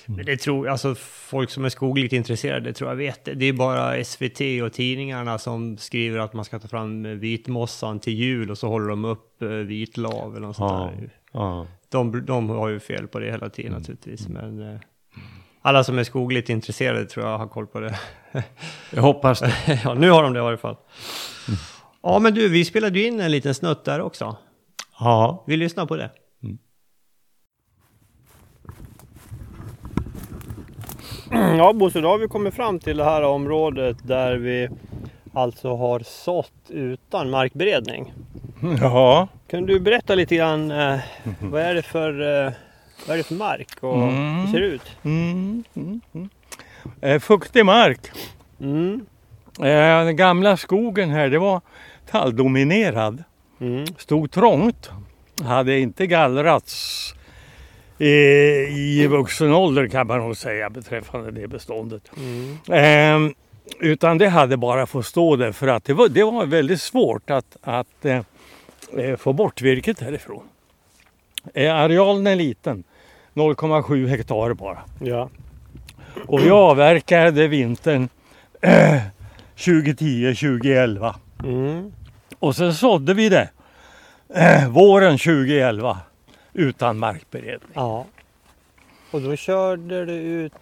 Men 0.07 0.25
det 0.25 0.37
tror 0.37 0.69
alltså 0.69 0.95
folk 0.95 1.49
som 1.49 1.65
är 1.65 1.69
skogligt 1.69 2.13
intresserade 2.13 2.73
tror 2.73 2.89
jag 2.89 2.95
vet 2.97 3.25
det. 3.25 3.33
Det 3.33 3.45
är 3.45 3.53
bara 3.53 4.03
SVT 4.03 4.63
och 4.63 4.73
tidningarna 4.73 5.37
som 5.37 5.77
skriver 5.77 6.19
att 6.19 6.33
man 6.33 6.45
ska 6.45 6.59
ta 6.59 6.67
fram 6.67 7.19
vitmossan 7.19 7.99
till 7.99 8.13
jul 8.13 8.51
och 8.51 8.57
så 8.57 8.67
håller 8.67 8.89
de 8.89 9.05
upp 9.05 9.41
eh, 9.41 9.47
vitlav 9.49 10.35
eller 10.35 10.47
något 10.47 10.55
sånt 10.55 10.71
Ja, 10.71 10.91
där. 11.01 11.09
ja. 11.31 11.67
De, 11.89 12.25
de 12.25 12.49
har 12.49 12.69
ju 12.69 12.79
fel 12.79 13.07
på 13.07 13.19
det 13.19 13.31
hela 13.31 13.49
tiden 13.49 13.71
naturligtvis, 13.71 14.27
men 14.27 14.73
eh, 14.73 14.79
alla 15.61 15.83
som 15.83 15.99
är 15.99 16.03
skogligt 16.03 16.49
intresserade 16.49 17.05
tror 17.05 17.25
jag 17.25 17.37
har 17.37 17.47
koll 17.47 17.67
på 17.67 17.79
det. 17.79 17.99
Jag 18.93 19.01
hoppas 19.01 19.39
det. 19.39 19.53
ja, 19.83 19.93
nu 19.93 20.09
har 20.09 20.23
de 20.23 20.33
det 20.33 20.39
i 20.39 20.43
varje 20.43 20.57
fall. 20.57 20.75
Ja, 22.03 22.19
men 22.19 22.33
du, 22.33 22.49
vi 22.49 22.65
spelade 22.65 22.99
ju 22.99 23.07
in 23.07 23.19
en 23.19 23.31
liten 23.31 23.55
snutt 23.55 23.85
där 23.85 24.01
också. 24.01 24.37
Ja. 24.99 25.43
Vi 25.47 25.57
lyssnar 25.57 25.85
på 25.85 25.95
det. 25.95 26.09
Ja, 31.57 31.73
Bosse, 31.73 32.01
då 32.01 32.07
har 32.09 32.17
vi 32.17 32.27
kommit 32.27 32.53
fram 32.53 32.79
till 32.79 32.97
det 32.97 33.03
här 33.03 33.23
området 33.23 33.97
där 34.03 34.35
vi 34.35 34.69
alltså 35.33 35.75
har 35.75 35.99
sått 35.99 36.51
utan 36.69 37.29
markberedning. 37.29 38.13
Ja. 38.81 39.27
Kan 39.47 39.65
du 39.65 39.79
berätta 39.79 40.15
lite 40.15 40.35
grann, 40.35 40.71
eh, 40.71 40.99
vad 41.41 41.61
är 41.61 41.73
det 41.75 41.81
för, 41.81 42.09
eh, 42.45 42.51
vad 43.07 43.13
är 43.13 43.17
det 43.17 43.23
för 43.23 43.35
mark 43.35 43.67
och 43.83 44.01
hur 44.11 44.45
det 44.45 44.51
ser 44.51 44.59
det 44.59 44.67
ut? 44.67 44.97
Mm, 45.03 45.63
mm, 45.75 46.01
mm. 46.13 46.29
Eh, 47.01 47.19
fuktig 47.19 47.65
mark. 47.65 47.99
Mm, 48.61 49.05
Eh, 49.59 50.05
den 50.05 50.15
gamla 50.15 50.57
skogen 50.57 51.09
här 51.09 51.29
det 51.29 51.37
var 51.39 51.61
talldominerad. 52.11 53.23
mm, 53.59 53.85
Stod 53.97 54.31
trångt. 54.31 54.89
Hade 55.43 55.79
inte 55.79 56.07
gallrats 56.07 57.13
i 57.97 59.07
vuxen 59.07 59.53
ålder 59.53 59.87
kan 59.87 60.07
man 60.07 60.19
nog 60.19 60.37
säga 60.37 60.69
beträffande 60.69 61.31
det 61.31 61.47
beståndet. 61.47 62.11
mm, 62.17 62.57
Eh, 63.27 63.31
utan 63.79 64.17
det 64.17 64.27
hade 64.29 64.57
bara 64.57 64.85
fått 64.85 65.05
stå 65.05 65.35
där 65.35 65.51
för 65.51 65.67
att 65.67 65.83
det 65.85 65.93
var, 65.93 66.07
det 66.09 66.23
var 66.23 66.45
väldigt 66.45 66.81
svårt 66.81 67.29
att, 67.29 67.57
att 67.61 68.05
eh, 68.05 68.21
eh, 68.97 69.15
få 69.17 69.33
bort 69.33 69.61
virket 69.61 69.99
härifrån. 70.01 70.43
Eh, 71.53 71.75
arealen 71.75 72.27
är 72.27 72.35
liten, 72.35 72.83
0,7 73.33 74.07
hektar 74.07 74.53
bara. 74.53 74.79
ja, 74.99 75.29
Och 76.27 76.39
vi 76.45 76.49
avverkade 76.49 77.47
vintern 77.47 78.09
eh, 78.61 78.97
2010-2011. 79.57 81.13
mm, 81.43 81.91
Och 82.39 82.55
sen 82.55 82.73
sådde 82.73 83.13
vi 83.13 83.29
det 83.29 83.49
eh, 84.35 84.69
våren 84.69 85.17
2011 85.17 85.97
utan 86.55 86.97
markberedning. 86.99 87.69
ja. 87.73 88.05
Och 89.11 89.21
då 89.21 89.35
körde 89.35 90.05
du 90.05 90.13
ut, 90.13 90.53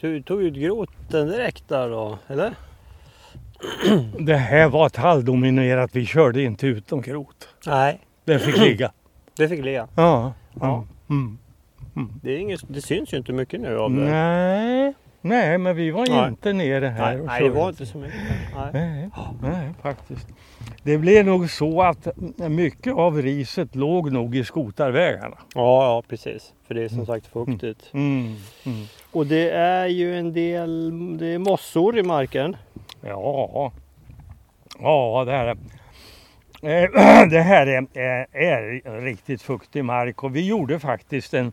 du 0.00 0.22
tog 0.22 0.42
ut 0.42 0.54
groten 0.54 1.28
direkt 1.28 1.68
där 1.68 1.88
då, 1.90 2.18
eller? 2.26 2.54
Det 4.18 4.36
här 4.36 4.68
var 4.68 4.88
talldominerat, 4.88 5.90
vi 5.92 6.06
körde 6.06 6.42
inte 6.42 6.66
ut 6.66 6.90
någon 6.90 7.02
grot. 7.02 7.48
Nej, 7.66 8.00
Den 8.24 8.40
fick 8.40 8.56
ligga. 8.56 8.92
det 9.36 9.48
fick 9.48 9.64
ligga. 9.64 9.88
Ja. 9.96 10.32
Ja. 10.60 10.86
Mm. 11.10 11.38
Det, 12.22 12.32
är 12.32 12.38
inget, 12.38 12.60
det 12.68 12.82
syns 12.82 13.12
ju 13.12 13.16
inte 13.16 13.32
mycket 13.32 13.60
nu 13.60 13.78
av 13.78 13.90
det. 13.94 14.00
Nej, 14.00 14.94
nej, 15.20 15.58
men 15.58 15.76
vi 15.76 15.90
var 15.90 16.06
Nej. 16.08 16.28
inte 16.28 16.52
nere 16.52 16.86
här 16.86 17.12
Nej, 17.12 17.20
och 17.20 17.26
nej, 17.26 17.42
det 17.42 17.50
var 17.50 17.68
inte 17.68 17.86
så 17.86 17.98
mycket. 17.98 18.20
Nej. 18.72 19.10
Nej, 19.42 19.70
faktiskt. 19.82 20.26
Det 20.82 20.98
blev 20.98 21.26
nog 21.26 21.50
så 21.50 21.82
att 21.82 22.08
mycket 22.36 22.94
av 22.94 23.22
riset 23.22 23.74
låg 23.74 24.12
nog 24.12 24.36
i 24.36 24.44
skotarvägarna. 24.44 25.36
Ja, 25.54 25.84
ja, 25.84 26.02
precis. 26.08 26.52
För 26.66 26.74
det 26.74 26.82
är 26.82 26.88
som 26.88 27.06
sagt 27.06 27.26
fuktigt. 27.26 27.90
Mm. 27.92 28.36
Mm. 28.64 28.84
Och 29.12 29.26
det 29.26 29.50
är 29.50 29.86
ju 29.86 30.18
en 30.18 30.32
del, 30.32 30.92
det 31.18 31.26
är 31.26 31.38
mossor 31.38 31.98
i 31.98 32.02
marken. 32.02 32.56
Ja, 33.00 33.72
ja 34.78 35.24
det 35.26 35.32
här 35.32 35.46
är, 35.46 35.56
eh, 36.62 37.28
det 37.30 37.40
här 37.40 37.66
är, 37.66 37.86
är, 38.32 38.86
är 38.86 39.00
riktigt 39.00 39.42
fuktig 39.42 39.84
mark 39.84 40.22
och 40.22 40.36
vi 40.36 40.46
gjorde 40.46 40.78
faktiskt 40.78 41.34
en, 41.34 41.52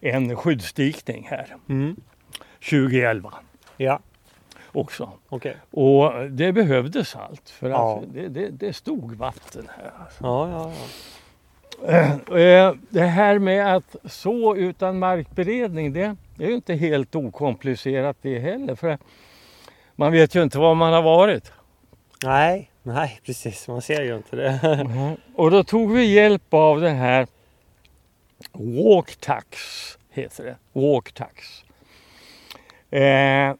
en 0.00 0.36
skyddsdikning 0.36 1.26
här 1.30 1.56
Mm. 1.68 1.96
2011 2.60 3.34
Ja, 3.76 4.00
också. 4.72 5.10
okej. 5.28 5.56
Och 5.70 6.30
det 6.30 6.52
behövdes 6.52 7.16
allt 7.16 7.50
för 7.50 7.66
att 7.66 7.72
Ja. 7.72 8.02
det, 8.12 8.28
det, 8.28 8.48
det 8.48 8.72
stod 8.72 9.14
vatten 9.14 9.68
här. 9.76 9.92
Alltså. 10.04 10.24
Ja, 10.24 10.50
ja, 10.50 10.72
ja. 10.76 10.76
Eh, 12.38 12.74
Det 12.88 13.00
här 13.02 13.38
med 13.38 13.76
att 13.76 13.96
så 14.04 14.56
utan 14.56 14.98
markberedning 14.98 15.92
det, 15.92 16.16
det 16.36 16.44
är 16.44 16.48
ju 16.48 16.54
inte 16.54 16.74
helt 16.74 17.14
okomplicerat 17.14 18.16
det 18.22 18.38
heller. 18.38 18.74
För 18.74 18.98
man 19.96 20.12
vet 20.12 20.34
ju 20.34 20.42
inte 20.42 20.58
var 20.58 20.74
man 20.74 20.92
har 20.92 21.02
varit. 21.02 21.52
Nej, 22.24 22.70
nej, 22.82 23.20
precis. 23.26 23.68
Man 23.68 23.82
ser 23.82 24.02
ju 24.02 24.16
inte 24.16 24.36
det. 24.36 25.16
Och 25.36 25.50
då 25.50 25.64
tog 25.64 25.92
vi 25.92 26.04
hjälp 26.04 26.54
av 26.54 26.80
den 26.80 26.96
här 26.96 27.26
Walktax, 28.52 29.58
heter 30.10 30.44
det. 30.44 30.80
Walktax. 30.80 31.64
Eh, 32.90 33.54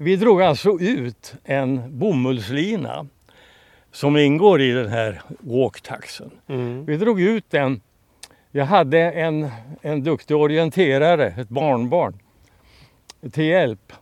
vi 0.00 0.16
drog 0.16 0.42
alltså 0.42 0.78
ut 0.80 1.34
en 1.44 1.98
bomullslina 1.98 3.06
som 3.92 4.16
ingår 4.16 4.60
i 4.60 4.70
den 4.72 4.88
här 4.88 5.22
Walktaxen. 5.40 6.30
Mm. 6.48 6.84
Vi 6.84 6.96
drog 6.96 7.20
ut 7.20 7.44
den. 7.50 7.80
Jag 8.50 8.64
hade 8.66 8.98
en, 9.00 9.48
en 9.82 10.02
duktig 10.04 10.36
orienterare, 10.36 11.26
ett 11.26 11.48
barnbarn, 11.48 12.18
till 13.32 13.44
hjälp. 13.44 13.92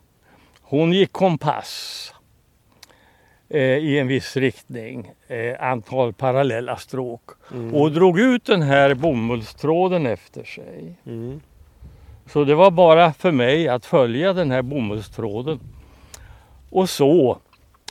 Hon 0.62 0.92
gick 0.92 1.12
kompass 1.12 2.12
eh, 3.48 3.60
i 3.60 3.98
en 3.98 4.06
viss 4.06 4.36
riktning, 4.36 5.12
eh, 5.28 5.62
antal 5.62 6.12
parallella 6.12 6.76
stråk 6.76 7.22
Mm. 7.54 7.74
och 7.74 7.92
drog 7.92 8.20
ut 8.20 8.44
den 8.44 8.62
här 8.62 8.94
bomullstråden 8.94 10.06
efter 10.06 10.44
sig. 10.44 10.94
Mm. 11.06 11.40
Så 12.26 12.44
det 12.44 12.54
var 12.54 12.70
bara 12.70 13.12
för 13.12 13.32
mig 13.32 13.68
att 13.68 13.86
följa 13.86 14.32
den 14.32 14.50
här 14.50 14.62
bomullstråden 14.62 15.60
och 16.70 16.90
så 16.90 17.38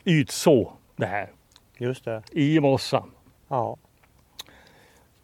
ytså 0.06 0.72
det 0.96 1.06
här 1.06 1.30
Just 1.78 2.06
det. 2.06 2.22
i 2.32 2.60
mossan. 2.60 3.12
Ja. 3.48 3.78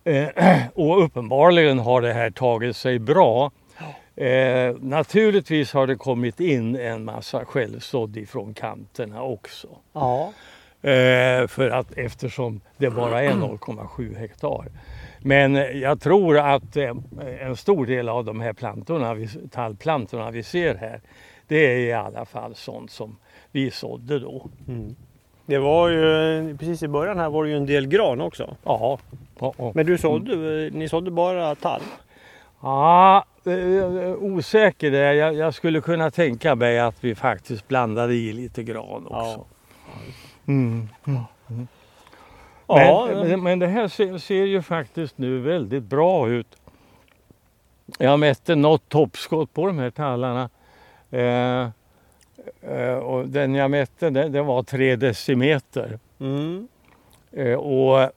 Eh, 0.03 0.28
och 0.74 1.03
uppenbarligen 1.03 1.80
har 1.80 2.01
det 2.01 2.14
här 2.14 2.32
tagit 2.32 2.76
sig 2.78 2.99
bra. 2.99 3.51
Eh, 4.16 4.76
naturligtvis 4.80 5.74
har 5.74 5.88
det 5.88 5.95
kommit 5.95 6.39
in 6.39 6.76
en 6.76 7.05
massa 7.05 7.45
självsådd 7.45 8.18
ifrån 8.18 8.53
kanterna 8.53 9.22
också. 9.22 9.68
Ja. 9.93 10.34
Eh, 10.82 11.47
för 11.47 11.70
att 11.70 11.97
eftersom 11.97 12.62
det 12.78 12.89
bara 12.89 13.24
är 13.24 13.32
0,7 13.32 14.18
hektar. 14.18 14.66
Men 15.22 15.55
eh, 15.55 15.63
jag 15.63 16.01
tror 16.01 16.38
att 16.38 16.78
eh, 16.78 16.93
en 17.41 17.55
stor 17.55 17.86
del 17.86 18.09
av 18.09 18.26
de 18.26 18.41
här 18.41 18.53
plantorna, 18.53 19.15
tallplantorna 19.51 20.32
vi 20.32 20.43
ser 20.43 20.76
här, 20.76 21.01
det 21.47 21.55
är 21.55 21.78
i 21.78 21.93
alla 21.93 22.26
fall 22.26 22.55
sånt 22.55 22.91
som 22.91 23.15
vi 23.51 23.72
sådde 23.72 24.20
då. 24.20 24.47
Mm. 24.67 24.95
Det 25.45 25.57
var 25.57 25.89
ju, 25.89 26.57
precis 26.57 26.84
i 26.84 26.88
början 26.88 27.20
här 27.20 27.30
var 27.30 27.43
det 27.43 27.49
ju 27.49 27.57
en 27.57 27.65
del 27.65 27.88
gran 27.88 28.22
också. 28.22 28.55
Ja, 28.63 28.99
ja, 29.39 29.53
ja. 29.57 29.72
Men 29.76 29.86
du 29.86 29.97
sådde, 29.97 30.36
ni 30.74 30.89
sådde 30.89 31.11
bara 31.11 31.55
tall? 31.55 31.82
Ja, 32.61 33.26
eh, 33.45 34.13
osäker 34.20 34.91
där. 34.91 35.13
Jag, 35.13 35.36
jag 35.36 35.53
skulle 35.53 35.82
kunna 35.82 36.11
tänka 36.11 36.55
mig 36.55 36.80
att 36.80 37.03
vi 37.03 37.15
faktiskt 37.15 37.67
blandade 37.67 38.13
i 38.13 38.34
lite 38.34 38.63
gran 38.63 39.07
också. 39.07 39.45
Mm. 40.47 40.89
Mm. 41.07 41.67
Ja, 42.70 43.09
Men, 43.13 43.43
men, 43.43 43.59
det 43.59 43.67
här 43.67 43.88
ser, 43.88 44.17
ser 44.17 44.45
ju 44.45 44.61
faktiskt 44.61 45.17
nu 45.17 45.39
väldigt 45.39 45.84
bra 45.84 46.30
ut. 46.30 46.57
Jag 47.97 48.20
mätte 48.20 48.55
något 48.55 48.89
toppskott 48.89 49.53
på 49.53 49.67
de 49.67 49.80
här 49.80 49.89
tallarna. 49.89 50.49
Eh, 51.11 51.70
eh, 52.72 52.97
och 52.97 53.28
den 53.28 53.55
jag 53.55 53.72
mätte 53.72 54.09
den, 54.09 54.32
den 54.32 54.45
var 54.45 54.63
tre 54.63 54.95
decimeter. 54.95 55.99
Mm. 56.20 56.67
Eh, 57.32 57.53
och 57.53 58.01
eh, 58.01 58.09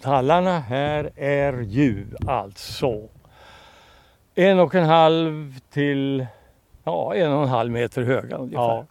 tallarna 0.00 0.58
här 0.58 1.10
är 1.16 1.52
ju 1.52 2.06
alltså 2.26 3.08
en 4.34 4.58
och 4.58 4.74
en 4.74 4.84
halv 4.84 5.54
till 5.70 6.26
ja, 6.84 7.14
en 7.14 7.32
och 7.32 7.42
en 7.42 7.48
halv 7.48 7.70
meter 7.70 8.02
höga 8.02 8.36
ungefär. 8.36 8.62
Ja, 8.62 8.86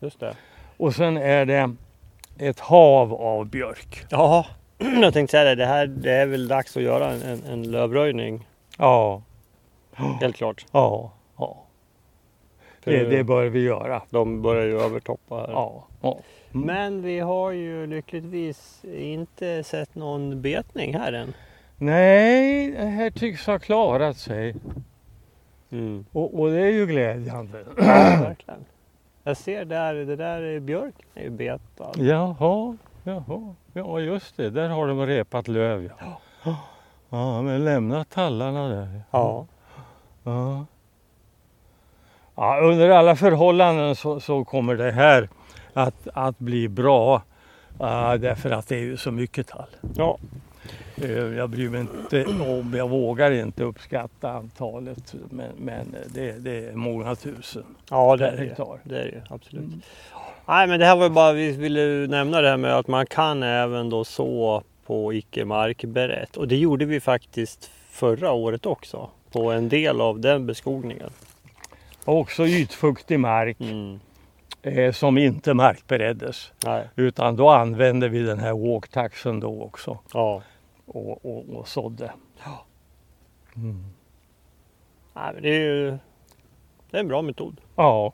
just 0.00 0.20
det. 0.20 0.34
Och 0.76 0.94
sen 0.94 1.16
är 1.16 1.46
det 1.46 1.74
ett 2.38 2.60
hav 2.60 3.14
av 3.14 3.46
björk. 3.46 4.06
Ja, 4.10 4.46
jag 4.78 5.12
tänkte 5.12 5.30
säga 5.30 5.44
det. 5.44 5.54
Det, 5.54 5.66
här, 5.66 5.86
det 5.86 6.12
är 6.12 6.26
väl 6.26 6.48
dags 6.48 6.76
att 6.76 6.82
göra 6.82 7.12
en, 7.12 7.22
en, 7.22 7.44
en 7.44 7.70
lövröjning. 7.70 8.46
Ja, 8.78 9.22
Helt 10.20 10.36
klart. 10.36 10.66
ja, 10.72 11.12
ja. 11.38 11.62
Det, 12.84 13.04
det 13.04 13.24
bör 13.24 13.46
vi 13.46 13.60
göra. 13.60 14.02
De 14.10 14.42
börjar 14.42 14.64
ju 14.64 14.80
övertoppa 14.80 15.36
här. 15.36 15.48
Ja, 15.48 15.84
ja. 16.02 16.18
Mm. 16.54 16.66
Men 16.66 17.02
vi 17.02 17.20
har 17.20 17.50
ju 17.50 17.86
lyckligtvis 17.86 18.84
inte 18.84 19.64
sett 19.64 19.94
någon 19.94 20.42
betning 20.42 20.94
här 20.94 21.12
än. 21.12 21.34
Nej, 21.76 22.70
det 22.70 22.86
här 22.86 23.10
tycks 23.10 23.46
ha 23.46 23.58
klarat 23.58 24.16
sig. 24.16 24.54
Mm. 25.70 26.06
Och, 26.12 26.40
och 26.40 26.50
det 26.50 26.60
är 26.60 26.70
ju 26.70 26.86
glädjande. 26.86 27.64
Ja, 27.76 27.82
verkligen. 28.22 28.64
Jag 29.26 29.36
ser 29.36 29.64
där, 29.64 29.94
det 29.94 30.16
där 30.16 30.42
är 30.42 30.60
björken 30.60 31.06
är 31.14 31.22
ju 31.22 31.30
betad. 31.30 31.96
Jaha, 31.96 32.76
jaha. 33.02 33.54
Ja 33.72 34.00
just 34.00 34.36
det, 34.36 34.50
där 34.50 34.68
har 34.68 34.86
de 34.86 35.06
repat 35.06 35.48
löv 35.48 35.90
ja. 35.98 36.20
Ja, 37.08 37.42
men 37.42 37.64
lämna 37.64 38.04
tallarna 38.04 38.68
där. 38.68 39.02
Ja. 39.10 39.46
Ja. 40.24 40.66
Ja, 42.34 42.60
under 42.62 42.90
alla 42.90 43.16
förhållanden 43.16 43.96
så, 43.96 44.20
så 44.20 44.44
kommer 44.44 44.74
det 44.74 44.92
här 44.92 45.28
att, 45.72 46.08
att 46.14 46.38
bli 46.38 46.68
bra. 46.68 47.22
Uh, 47.80 48.14
därför 48.14 48.50
att 48.50 48.68
det 48.68 48.76
är 48.76 48.80
ju 48.82 48.96
så 48.96 49.10
mycket 49.10 49.46
tall. 49.46 49.68
Ja. 49.96 50.18
Uh, 51.04 51.36
jag 51.36 51.50
bryr 51.50 51.68
mig 51.68 51.80
inte 51.80 52.24
om, 52.26 52.74
jag 52.76 52.88
vågar 52.88 53.30
inte 53.30 53.64
uppskatta 53.64 54.30
antalet. 54.30 55.14
Men, 55.30 55.50
men 55.58 55.96
det, 56.14 56.32
det 56.32 56.68
är 56.68 56.72
många 56.72 57.14
tusen 57.14 57.64
Ja, 57.90 58.16
det 58.16 58.26
är 58.28 58.36
det. 58.36 58.38
hektar. 58.38 58.78
Det 58.82 58.98
är 58.98 59.04
det 59.04 59.22
absolut. 59.34 59.64
Nej, 60.48 60.66
men 60.66 60.80
det 60.80 60.86
här 60.86 60.96
var 60.96 61.08
bara, 61.08 61.32
vi 61.32 61.52
ville 61.52 62.06
nämna 62.06 62.40
det 62.40 62.48
här 62.48 62.56
med 62.56 62.74
att 62.76 62.88
man 62.88 63.06
kan 63.06 63.42
även 63.42 63.90
då 63.90 64.04
så 64.04 64.62
på 64.86 65.12
icke 65.12 65.44
markberett. 65.44 66.36
Och 66.36 66.48
det 66.48 66.56
gjorde 66.56 66.84
vi 66.84 67.00
faktiskt 67.00 67.70
förra 67.90 68.32
året 68.32 68.66
också. 68.66 69.10
På 69.32 69.50
en 69.52 69.68
del 69.68 70.00
av 70.00 70.20
den 70.20 70.46
beskogningen. 70.46 71.10
Också 72.04 72.46
ytfuktig 72.46 73.20
mark 73.20 73.56
Mm. 73.60 73.98
eh, 74.62 74.92
som 74.92 75.18
inte 75.18 75.54
markbereddes. 75.54 76.52
Nej. 76.64 76.84
Utan 76.96 77.36
då 77.36 77.50
använde 77.50 78.08
vi 78.08 78.22
den 78.22 78.38
här 78.38 78.52
walktaxen 78.52 79.40
då 79.40 79.62
också 79.62 79.98
Ja. 80.14 80.42
Och, 80.86 81.24
och, 81.24 81.48
och 81.48 81.68
sådde. 81.68 82.12
Mm. 83.56 83.84
Nej, 85.14 85.34
men 85.34 85.42
det 85.42 85.48
är 85.48 85.60
ju 85.60 85.98
det 86.90 86.96
är 86.96 87.00
en 87.00 87.08
bra 87.08 87.22
metod. 87.22 87.60
Ja. 87.76 88.12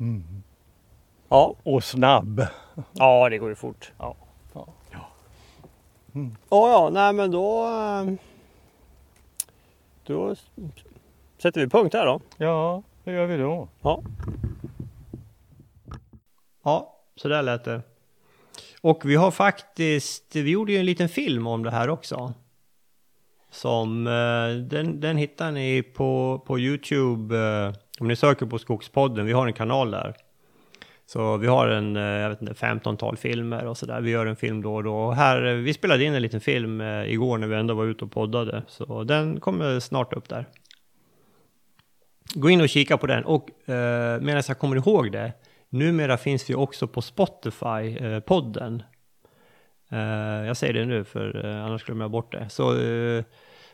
Mm. 0.00 0.42
Ja, 1.28 1.54
Och 1.62 1.84
snabb. 1.84 2.46
ja 2.92 3.28
det 3.28 3.38
går 3.38 3.48
ju 3.48 3.54
fort. 3.54 3.92
Ja. 3.98 4.16
Ja. 4.52 4.66
Ja, 6.12 6.70
ja, 6.70 6.90
nej 6.92 7.12
men 7.12 7.30
då... 7.30 7.66
Då 10.06 10.34
sätter 11.38 11.60
vi 11.60 11.68
punkt 11.68 11.94
här 11.94 12.06
då. 12.06 12.20
Ja, 12.36 12.82
det 13.04 13.12
gör 13.12 13.26
vi 13.26 13.36
då. 13.36 13.68
Ja. 13.80 14.02
Ja, 16.62 16.94
så 17.16 17.28
där 17.28 17.42
lät 17.42 17.64
det. 17.64 17.82
Och 18.80 19.02
vi 19.04 19.14
har 19.14 19.30
faktiskt, 19.30 20.36
vi 20.36 20.50
gjorde 20.50 20.72
ju 20.72 20.78
en 20.78 20.86
liten 20.86 21.08
film 21.08 21.46
om 21.46 21.62
det 21.62 21.70
här 21.70 21.90
också. 21.90 22.34
Som, 23.50 24.06
eh, 24.06 24.62
den, 24.62 25.00
den 25.00 25.16
hittar 25.16 25.52
ni 25.52 25.82
på, 25.82 26.42
på 26.46 26.58
YouTube, 26.58 27.38
eh, 27.38 27.72
om 28.00 28.08
ni 28.08 28.16
söker 28.16 28.46
på 28.46 28.58
Skogspodden, 28.58 29.26
vi 29.26 29.32
har 29.32 29.46
en 29.46 29.52
kanal 29.52 29.90
där. 29.90 30.14
Så 31.06 31.36
vi 31.36 31.46
har 31.46 31.68
en, 31.68 31.96
eh, 31.96 32.02
jag 32.02 32.28
vet 32.28 32.42
inte, 32.42 32.54
15-tal 32.54 33.16
filmer 33.16 33.66
och 33.66 33.76
sådär. 33.76 34.00
Vi 34.00 34.10
gör 34.10 34.26
en 34.26 34.36
film 34.36 34.62
då 34.62 34.74
och 34.74 34.84
då. 34.84 34.94
Och 34.94 35.16
här, 35.16 35.40
vi 35.40 35.74
spelade 35.74 36.04
in 36.04 36.14
en 36.14 36.22
liten 36.22 36.40
film 36.40 36.80
igår 36.80 37.38
när 37.38 37.46
vi 37.46 37.56
ändå 37.56 37.74
var 37.74 37.84
ute 37.84 38.04
och 38.04 38.12
poddade. 38.12 38.62
Så 38.68 39.04
den 39.04 39.40
kommer 39.40 39.80
snart 39.80 40.12
upp 40.12 40.28
där. 40.28 40.46
Gå 42.34 42.50
in 42.50 42.60
och 42.60 42.68
kika 42.68 42.98
på 42.98 43.06
den. 43.06 43.24
Och 43.24 43.68
eh, 43.70 44.20
medan 44.20 44.42
jag 44.48 44.58
kommer 44.58 44.76
ihåg 44.76 45.12
det, 45.12 45.32
numera 45.70 46.16
finns 46.16 46.50
vi 46.50 46.54
också 46.54 46.86
på 46.86 47.00
Spotify-podden. 47.00 48.82
Eh, 49.90 50.46
jag 50.46 50.56
säger 50.56 50.72
det 50.72 50.84
nu 50.84 51.04
för 51.04 51.46
eh, 51.46 51.64
annars 51.64 51.84
glömmer 51.84 52.04
jag 52.04 52.10
bort 52.10 52.32
det. 52.32 52.48
Så 52.48 52.80
eh, 52.80 53.24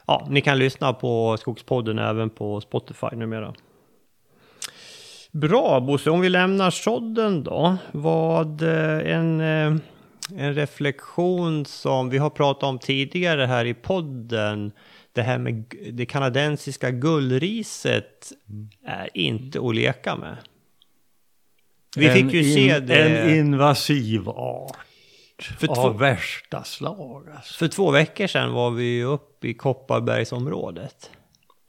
ja, 0.06 0.26
ni 0.30 0.40
kan 0.40 0.58
lyssna 0.58 0.92
på 0.92 1.36
Skogspodden 1.36 1.98
även 1.98 2.30
på 2.30 2.60
Spotify 2.60 3.06
numera. 3.12 3.54
Bra 5.32 5.80
Bosse, 5.80 6.10
om 6.10 6.20
vi 6.20 6.28
lämnar 6.28 6.70
sådden 6.70 7.44
då. 7.44 7.76
Vad 7.92 8.62
eh, 8.62 9.14
en, 9.14 9.40
eh, 9.40 9.76
en 10.36 10.54
reflektion 10.54 11.64
som 11.64 12.10
vi 12.10 12.18
har 12.18 12.30
pratat 12.30 12.62
om 12.62 12.78
tidigare 12.78 13.46
här 13.46 13.64
i 13.64 13.74
podden. 13.74 14.72
Det 15.12 15.22
här 15.22 15.38
med 15.38 15.64
det 15.92 16.06
kanadensiska 16.06 16.90
gullriset 16.90 18.32
är 18.86 19.08
inte 19.14 19.60
att 19.60 19.74
leka 19.74 20.16
med. 20.16 20.36
Vi 21.96 22.06
En 22.06 22.12
fick 22.14 22.32
ju 22.32 22.54
se 22.54 22.76
in- 22.76 22.86
det 22.86 23.08
En 23.08 23.36
invasiv 23.38 24.28
art. 24.28 24.76
För 25.58 25.68
av 25.68 25.74
två- 25.74 25.88
värsta 25.90 26.64
slag 26.64 27.28
alltså. 27.36 27.54
för 27.54 27.68
två 27.68 27.90
veckor 27.90 28.26
sedan 28.26 28.52
var 28.52 28.70
vi 28.70 28.84
ju 28.84 29.04
uppe 29.04 29.48
i 29.48 29.54
Kopparbergsområdet. 29.54 31.10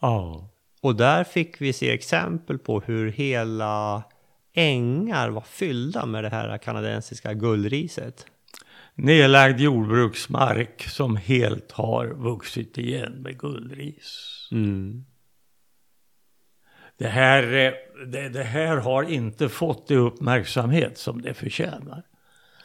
Ja. 0.02 0.50
Och 0.82 0.96
där 0.96 1.24
fick 1.24 1.62
vi 1.62 1.74
se 1.74 1.92
exempel 1.92 2.58
på 2.58 2.80
hur 2.80 3.12
hela 3.12 4.04
ängar 4.54 5.30
var 5.30 5.42
fyllda 5.42 6.06
med 6.06 6.24
det 6.24 6.30
här 6.30 6.58
kanadensiska 6.58 7.34
gullriset. 7.34 8.26
Nedlagd 8.96 9.60
jordbruksmark 9.60 10.82
som 10.84 11.16
helt 11.16 11.72
har 11.72 12.08
vuxit 12.08 12.78
igen 12.78 13.12
med 13.12 13.40
gullris. 13.40 14.48
Mm. 14.52 15.06
Det 16.98 17.08
här, 17.08 17.44
eh, 17.44 17.74
det, 18.08 18.30
det 18.30 18.44
här 18.44 18.78
har 18.78 19.04
inte 19.04 19.50
fått 19.50 19.88
det 19.88 19.96
uppmärksamhet 19.96 20.98
som 20.98 21.22
det 21.22 21.34
förtjänar. 21.34 22.04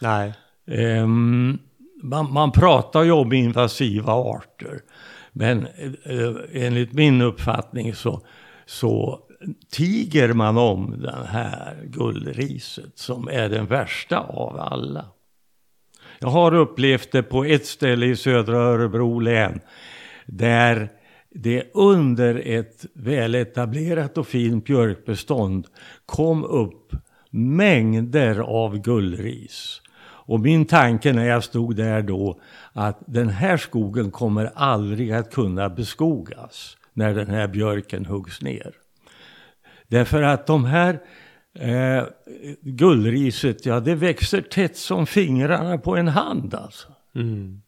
Nej. 0.01 0.35
Ehm, 0.67 1.59
man, 2.03 2.33
man 2.33 2.53
pratar 2.53 3.03
ju 3.03 3.11
om 3.11 3.33
invasiva 3.33 4.13
arter. 4.13 4.81
Men 5.33 5.67
eh, 6.03 6.35
enligt 6.53 6.93
min 6.93 7.23
uppfattning 7.23 7.95
så, 7.95 8.21
så 8.67 9.21
tiger 9.71 10.33
man 10.33 10.59
om 10.59 11.01
den 11.03 11.27
här 11.27 11.77
gullriset 11.85 12.99
som 12.99 13.29
är 13.29 13.49
den 13.49 13.67
värsta 13.67 14.19
av 14.19 14.61
alla. 14.61 15.05
Jag 16.19 16.29
har 16.29 16.55
upplevt 16.55 17.13
det 17.13 17.23
på 17.23 17.45
ett 17.45 17.67
ställe 17.67 18.07
i 18.07 18.17
södra 18.17 18.57
Örebro 18.57 19.19
län 19.19 19.61
där 20.27 20.89
det 21.35 21.71
under 21.75 22.43
ett 22.47 22.87
väletablerat 22.95 24.19
och 24.19 24.27
fint 24.27 24.65
björkbestånd 24.65 25.67
kom 26.07 26.45
upp 26.45 26.93
mängder 27.31 28.39
av 28.39 28.79
gullris. 28.79 29.83
Och 30.03 30.41
min 30.41 30.65
tanke 30.65 31.13
när 31.13 31.27
jag 31.27 31.45
stod 31.45 31.77
där 31.77 32.03
då 32.03 32.41
att 32.73 32.99
den 33.07 33.29
här 33.29 33.57
skogen 33.57 34.11
kommer 34.11 34.51
aldrig 34.55 35.13
att 35.13 35.33
kunna 35.33 35.69
beskogas 35.69 36.77
när 36.93 37.15
den 37.15 37.27
här 37.27 37.49
björken 37.49 38.07
huggs 38.07 38.43
ner. 38.43 38.75
Därför 39.89 40.23
att 40.23 40.47
de 40.47 40.65
här 40.65 41.01
eh, 41.55 42.05
gullriset, 42.61 43.67
ja 43.67 43.81
det 43.81 43.95
växer 43.95 44.41
tätt 44.41 44.77
som 44.77 45.07
fingrarna 45.07 45.79
på 45.79 45.97
en 45.97 46.09
hand 46.09 46.55
alltså. 46.55 46.89
Mm. 47.15 47.63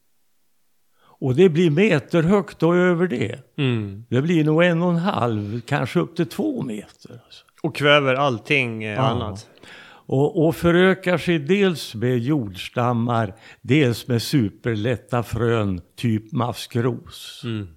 Och 1.22 1.34
det 1.34 1.48
blir 1.48 1.70
meterhögt 1.70 2.62
och 2.62 2.76
över 2.76 3.06
det. 3.06 3.38
Mm. 3.58 4.04
Det 4.08 4.22
blir 4.22 4.44
nog 4.44 4.64
en 4.64 4.82
och 4.82 4.90
en 4.90 4.96
halv, 4.98 5.60
kanske 5.60 6.00
upp 6.00 6.16
till 6.16 6.26
två 6.26 6.62
meter. 6.62 7.20
Alltså. 7.24 7.44
Och 7.62 7.76
kväver 7.76 8.14
allting 8.14 8.84
eh, 8.84 8.94
Ja. 8.94 9.02
annat. 9.02 9.48
Och, 10.06 10.46
och 10.46 10.56
förökar 10.56 11.18
sig 11.18 11.38
dels 11.38 11.94
med 11.94 12.18
jordstammar, 12.18 13.34
dels 13.60 14.08
med 14.08 14.22
superlätta 14.22 15.22
frön, 15.22 15.80
typ 15.96 16.32
maskros. 16.32 17.42
Mm. 17.44 17.68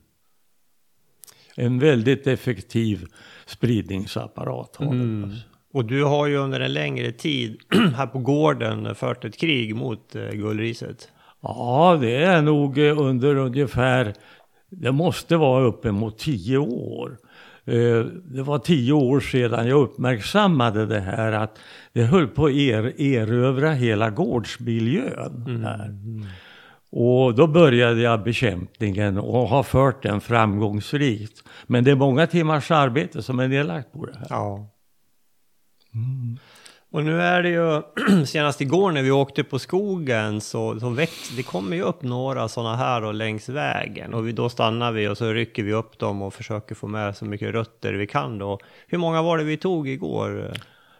En 1.55 1.79
väldigt 1.79 2.27
effektiv 2.27 3.05
spridningsapparat 3.45 4.75
har 4.75 4.85
den. 4.85 5.23
Mm. 5.23 5.35
Och 5.73 5.85
du 5.85 6.03
har 6.03 6.27
ju 6.27 6.37
under 6.37 6.59
en 6.59 6.73
längre 6.73 7.11
tid 7.11 7.59
här 7.95 8.07
på 8.07 8.19
gården 8.19 8.95
fört 8.95 9.25
ett 9.25 9.37
krig 9.37 9.75
mot 9.75 10.15
eh, 10.15 10.29
gullriset. 10.29 11.11
Ja, 11.41 11.97
det 12.01 12.15
är 12.23 12.41
nog 12.41 12.77
eh, 12.77 12.99
under 12.99 13.35
ungefär, 13.35 14.13
det 14.69 14.91
måste 14.91 15.37
vara 15.37 15.63
uppemot 15.65 16.17
tio 16.17 16.57
år. 16.57 17.17
Eh, 17.65 18.05
Det 18.23 18.43
var 18.43 18.59
tio 18.59 18.93
år 18.93 19.19
sedan 19.19 19.67
jag 19.67 19.81
uppmärksammade 19.81 20.85
det 20.85 20.99
här 20.99 21.31
att 21.31 21.57
det 21.93 22.03
höll 22.03 22.27
på 22.27 22.45
att 22.45 22.51
er, 22.51 23.01
erövra 23.01 23.71
hela 23.71 24.09
gårdsmiljön 24.09 25.63
här. 25.65 25.95
Och 26.91 27.35
då 27.35 27.47
började 27.47 28.01
jag 28.01 28.23
bekämpningen 28.23 29.17
och 29.17 29.47
har 29.47 29.63
fört 29.63 30.03
den 30.03 30.21
framgångsrikt. 30.21 31.43
Men 31.67 31.83
det 31.83 31.91
är 31.91 31.95
många 31.95 32.27
timmars 32.27 32.71
arbete 32.71 33.23
som 33.23 33.39
är 33.39 33.47
nedlagt 33.47 33.91
på 33.93 34.05
det 34.05 34.17
här. 34.17 34.27
Ja. 34.29 34.69
Och 36.95 37.05
nu 37.05 37.21
är 37.21 37.43
det 37.43 37.49
ju, 37.49 37.81
senast 38.25 38.61
igår 38.61 38.91
när 38.91 39.03
vi 39.03 39.11
åkte 39.11 39.43
på 39.43 39.59
skogen 39.59 40.41
så, 40.41 40.79
så 40.79 40.89
väx, 40.89 41.29
det 41.29 41.43
kommer 41.43 41.75
ju 41.75 41.81
upp 41.81 42.01
några 42.01 42.47
sådana 42.47 42.75
här 42.75 43.03
och 43.03 43.13
längs 43.13 43.49
vägen. 43.49 44.13
Och 44.13 44.27
vi, 44.27 44.31
då 44.31 44.49
stannar 44.49 44.91
vi 44.91 45.07
och 45.07 45.17
så 45.17 45.33
rycker 45.33 45.63
vi 45.63 45.73
upp 45.73 45.99
dem 45.99 46.21
och 46.21 46.33
försöker 46.33 46.75
få 46.75 46.87
med 46.87 47.15
så 47.15 47.25
mycket 47.25 47.53
rötter 47.53 47.93
vi 47.93 48.07
kan 48.07 48.37
då. 48.37 48.59
Hur 48.87 48.97
många 48.97 49.21
var 49.21 49.37
det 49.37 49.43
vi 49.43 49.57
tog 49.57 49.89
igår? 49.89 50.51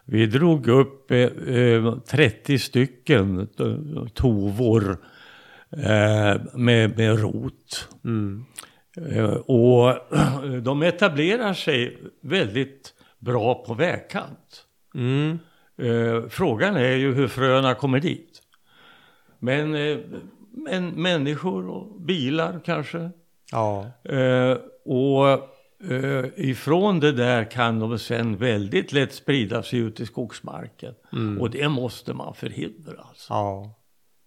Vi 0.06 0.26
drog 0.26 0.68
upp 0.68 1.12
eh, 1.12 1.20
eh, 1.56 1.98
30 1.98 2.60
stycken 2.60 3.39
eh, 3.60 4.08
tovor 4.14 4.98
eh, 5.72 6.41
med, 6.54 6.98
med 6.98 7.20
rot. 7.20 7.88
Mm. 8.06 8.46
Eh, 9.12 9.30
och 9.34 9.98
de 10.62 10.84
etablerar 10.84 11.54
sig 11.54 11.98
väldigt 12.22 12.93
bra 13.20 13.64
på 13.68 13.74
vägkant. 13.74 14.66
Mm. 14.96 15.39
Eh, 15.78 16.28
frågan 16.30 16.76
är 16.76 16.96
ju 16.96 17.14
hur 17.14 17.28
fröna 17.28 17.76
kommer 17.76 18.00
dit. 18.00 18.42
Men, 19.40 19.76
eh, 19.76 19.98
men 20.52 20.90
människor 20.90 21.70
och 21.70 22.02
bilar 22.02 22.62
kanske. 22.66 23.10
Ja. 23.52 23.92
Eh, 24.04 24.58
och 24.86 25.52
ifrån 26.36 27.00
det 27.00 27.12
där 27.12 27.52
kan 27.52 27.80
de 27.80 28.00
sen 28.00 28.38
väldigt 28.38 28.92
lätt 28.92 29.14
sprida 29.14 29.64
sig 29.64 29.80
ut 29.80 30.00
i 30.00 30.06
skogsmarken. 30.06 30.94
Mm. 31.14 31.42
Och 31.42 31.50
det 31.50 31.70
måste 31.70 32.14
man 32.14 32.36
förhindra. 32.36 32.98
Alltså. 32.98 33.34
Ja. 33.34 33.80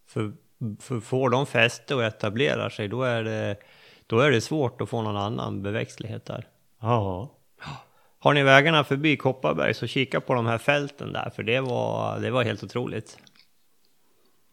För, 0.09 0.33
för 0.81 1.01
får 1.01 1.31
de 1.31 1.47
fäste 1.47 1.95
och 1.95 2.05
etablerar 2.05 2.71
sig, 2.71 2.89
då 2.89 3.03
är, 3.03 3.25
det, 3.25 3.57
då 4.07 4.21
är 4.21 4.31
det 4.31 4.41
svårt 4.41 4.81
att 4.81 4.89
få 4.89 5.03
någon 5.03 5.17
annan 5.17 5.63
beväxtlighet 5.63 6.27
där. 6.27 6.47
Ja. 6.81 7.38
Har 8.21 8.35
ni 8.35 8.43
vägarna 8.43 8.85
förbi 8.85 9.16
Kopparberg 9.16 9.75
så 9.75 9.87
kika 9.87 10.21
på 10.21 10.35
de 10.35 10.47
här 10.47 10.59
fälten 10.59 11.12
där, 11.12 11.31
för 11.37 11.43
det 11.43 11.61
var, 11.61 12.21
det 12.21 12.31
var 12.31 12.45
helt 12.45 12.62
otroligt. 12.64 13.19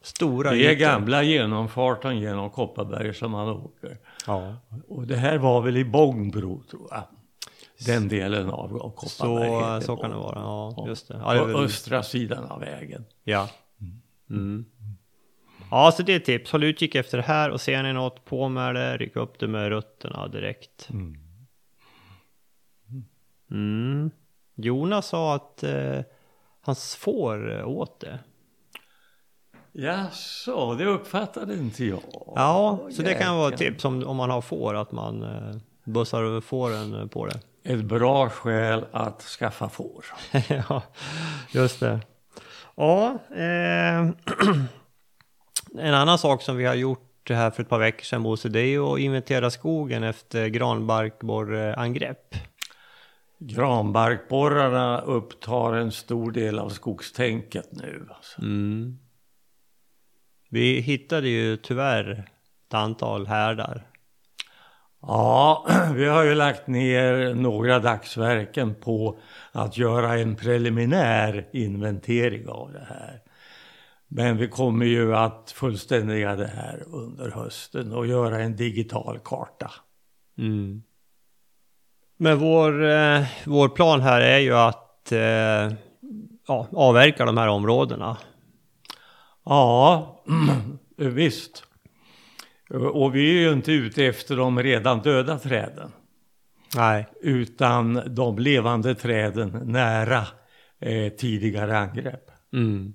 Stora 0.02 0.52
Det 0.52 0.58
är 0.66 0.72
ytor. 0.72 0.80
gamla 0.80 1.24
genomfarten 1.24 2.20
genom 2.20 2.50
Kopparberg 2.50 3.14
som 3.14 3.32
man 3.32 3.50
åker. 3.50 3.98
Ja. 4.28 4.56
Och 4.88 5.08
det 5.08 5.16
här 5.16 5.38
var 5.38 5.62
väl 5.62 5.78
i 5.78 5.86
Bångbro 5.86 6.64
tror 6.72 6.88
jag. 6.92 7.04
Den 7.86 8.08
delen 8.08 8.50
av, 8.50 8.68
Kopparberg 8.96 9.82
Så, 9.82 9.86
så 9.86 9.98
kan 9.98 10.10
det 10.10 10.16
vara, 10.18 10.40
ja, 10.40 10.86
just 10.88 11.08
det. 11.08 11.18
Ja, 11.24 11.34
det 11.34 11.46
väl, 11.46 11.56
östra 11.56 12.04
sidan 12.04 12.46
av 12.46 12.60
vägen. 12.60 13.06
ja. 13.24 13.50
Mm. 14.30 14.66
Ja, 15.72 15.92
så 15.92 16.04
det 16.04 16.12
är 16.14 16.18
ett 16.18 16.26
tips. 16.26 16.52
Håll 16.52 16.64
utkik 16.64 16.96
efter 16.96 17.18
det 17.18 17.24
här 17.24 17.50
och 17.50 17.62
ser 17.62 17.84
ni 17.84 17.94
något, 17.94 18.26
på 18.26 18.50
med 18.50 18.76
det, 18.76 18.98
ryck 18.98 19.16
upp 19.16 19.40
det 19.40 19.48
med 19.48 19.70
rötterna 19.70 20.28
direkt. 20.28 20.88
Mm. 20.90 21.18
Jonas 24.56 25.08
sa 25.08 25.36
att 25.36 25.64
eh, 25.64 26.00
hans 26.62 26.96
får 26.96 27.60
eh, 27.60 27.68
åt 27.68 28.00
det. 28.00 28.20
Ja, 29.72 30.10
så 30.12 30.74
det 30.74 30.86
uppfattade 30.86 31.54
inte 31.54 31.86
jag. 31.86 32.02
Ja, 32.36 32.80
så 32.92 33.02
det 33.02 33.14
kan 33.14 33.38
vara 33.38 33.54
ett 33.54 33.58
tips 33.58 33.86
om, 33.86 34.04
om 34.04 34.18
man 34.18 34.30
har 34.30 34.42
får, 34.42 34.76
att 34.76 34.92
man 34.92 35.24
eh, 35.24 35.56
bussar 35.84 36.24
över 36.24 36.42
fåren 36.42 36.94
eh, 36.94 37.08
på 37.08 37.26
det. 37.26 37.40
Ett 37.64 37.84
bra 37.84 38.30
skäl 38.30 38.86
att 38.92 39.22
skaffa 39.22 39.70
får. 39.70 40.06
ja, 40.50 40.82
just 41.52 41.80
det. 41.80 42.00
Ja, 42.76 43.18
eh, 43.32 44.10
en 45.78 45.94
annan 45.94 46.18
sak 46.18 46.42
som 46.42 46.58
vi 46.58 46.66
har 46.66 46.76
gjort 46.76 47.30
här 47.30 47.52
för 47.52 47.64
ett 47.64 47.70
par 47.70 47.80
veckor 47.80 48.04
sedan 48.04 48.24
Bosse, 48.24 48.50
det 48.50 48.60
är 48.60 48.68
ju 48.68 48.94
att 48.94 49.00
inventera 49.00 49.50
skogen 49.50 50.04
efter 50.04 50.48
granbarkborreangrepp. 50.48 52.36
Granbarkborrarna 53.40 55.02
upptar 55.02 55.74
en 55.74 55.92
stor 55.92 56.32
del 56.32 56.60
av 56.60 56.70
skogstänket 56.70 57.70
nu. 57.72 58.08
Alltså. 58.16 58.42
Mm. 58.42 59.00
Vi 60.50 60.80
hittade 60.80 61.30
ju 61.30 61.58
tyvärr 61.58 62.30
ett 62.68 62.74
antal 62.74 63.28
härdar. 63.28 63.88
Ja, 65.02 65.66
vi 65.96 66.06
har 66.06 66.24
ju 66.24 66.36
lagt 66.36 66.68
ner 66.68 67.34
några 67.34 67.80
dagsverken 67.80 68.76
på 68.76 69.20
att 69.52 69.78
göra 69.78 70.18
en 70.18 70.36
preliminär 70.36 71.50
inventering 71.54 72.48
av 72.48 72.72
det 72.72 72.86
här. 72.90 73.22
Men 74.08 74.38
vi 74.38 74.48
kommer 74.48 74.86
ju 74.86 75.16
att 75.16 75.52
fullständiga 75.56 76.36
det 76.36 76.48
här 76.48 76.84
under 76.88 77.32
hösten 77.32 77.94
och 77.94 78.08
göra 78.08 78.40
en 78.40 78.56
digital 78.56 79.20
karta. 79.24 79.72
Mm. 80.38 80.84
Men 82.18 82.38
vår, 82.38 82.84
eh, 82.84 83.24
vår 83.46 83.70
plan 83.70 84.02
här 84.02 84.22
är 84.22 84.40
ju 84.40 84.56
att 84.56 85.12
eh, 85.12 85.78
ja, 86.48 86.68
avverka 86.72 87.26
de 87.26 87.38
här 87.38 87.48
områdena. 87.48 88.18
Ja, 89.46 90.24
visst. 90.98 91.64
Och 92.94 93.16
vi 93.16 93.38
är 93.38 93.42
ju 93.42 93.54
inte 93.54 93.72
ute 93.72 94.06
efter 94.06 94.38
de 94.38 94.64
redan 94.64 95.02
döda 95.02 95.40
träden. 95.40 95.92
Nej. 96.76 97.08
Utan 97.22 98.02
de 98.16 98.40
levande 98.40 98.96
träden 98.96 99.62
nära 99.66 100.28
eh, 100.80 101.14
tidigare 101.14 101.78
angrepp. 101.78 102.32
Mm. 102.54 102.94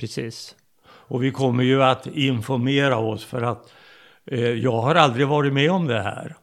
Precis. 0.00 0.56
Och 0.84 1.22
vi 1.22 1.30
kommer 1.30 1.64
ju 1.64 1.82
att 1.82 2.06
informera 2.06 2.96
oss 2.96 3.24
för 3.24 3.42
att 3.42 3.72
eh, 4.26 4.40
jag 4.40 4.80
har 4.80 4.94
aldrig 4.94 5.28
varit 5.28 5.52
med 5.52 5.70
om 5.70 5.86
det 5.86 6.02
här. 6.02 6.36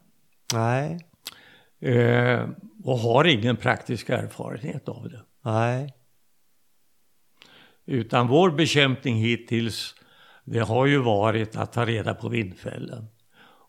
Nej. 0.54 1.00
Eh, 1.84 2.50
och 2.84 2.98
har 2.98 3.26
ingen 3.26 3.58
praktisk 3.58 4.10
erfarenhet 4.10 4.90
av 4.90 5.10
det. 5.10 5.22
Nej. 5.42 5.94
Utan 7.86 8.28
vår 8.28 8.52
bekämpning 8.52 9.16
hittills 9.16 9.96
det 10.46 10.60
har 10.60 10.86
ju 10.86 10.98
varit 10.98 11.56
att 11.56 11.74
ta 11.74 11.86
reda 11.86 12.14
på 12.14 12.30
vindfällen. 12.30 13.08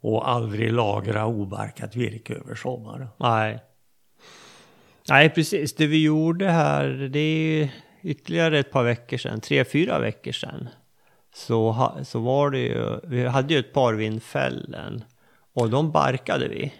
Och 0.00 0.28
aldrig 0.28 0.72
lagra 0.72 1.26
obarkat 1.26 1.96
virke 1.96 2.34
över 2.34 2.54
sommaren. 2.54 3.08
Nej. 3.16 3.62
Nej, 5.08 5.30
precis. 5.30 5.74
Det 5.74 5.86
vi 5.86 6.02
gjorde 6.02 6.50
här, 6.50 6.88
det 7.12 7.18
är 7.18 7.68
ytterligare 8.02 8.58
ett 8.58 8.70
par 8.70 8.84
veckor 8.84 9.16
sedan, 9.16 9.40
tre, 9.40 9.64
fyra 9.64 9.98
veckor 9.98 10.32
sedan. 10.32 10.68
Så, 11.34 11.90
så 12.04 12.18
var 12.20 12.50
det 12.50 12.58
ju, 12.58 13.00
vi 13.04 13.26
hade 13.26 13.54
ju 13.54 13.60
ett 13.60 13.72
par 13.72 13.94
vindfällen. 13.94 15.04
Och 15.52 15.70
de 15.70 15.92
barkade 15.92 16.48
vi. 16.48 16.72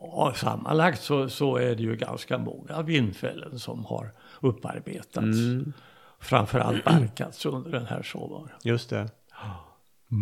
Ja, 0.00 0.32
sammanlagt 0.36 1.02
så, 1.02 1.28
så 1.28 1.56
är 1.56 1.74
det 1.74 1.82
ju 1.82 1.96
ganska 1.96 2.38
många 2.38 2.82
vindfällen 2.82 3.58
som 3.58 3.84
har 3.84 4.12
upparbetats. 4.40 5.16
Mm. 5.16 5.72
Framförallt 6.20 6.84
barkats 6.84 7.46
under 7.46 7.70
den 7.70 7.86
här 7.86 8.02
sommaren. 8.02 8.48
Just 8.64 8.90
det. 8.90 9.08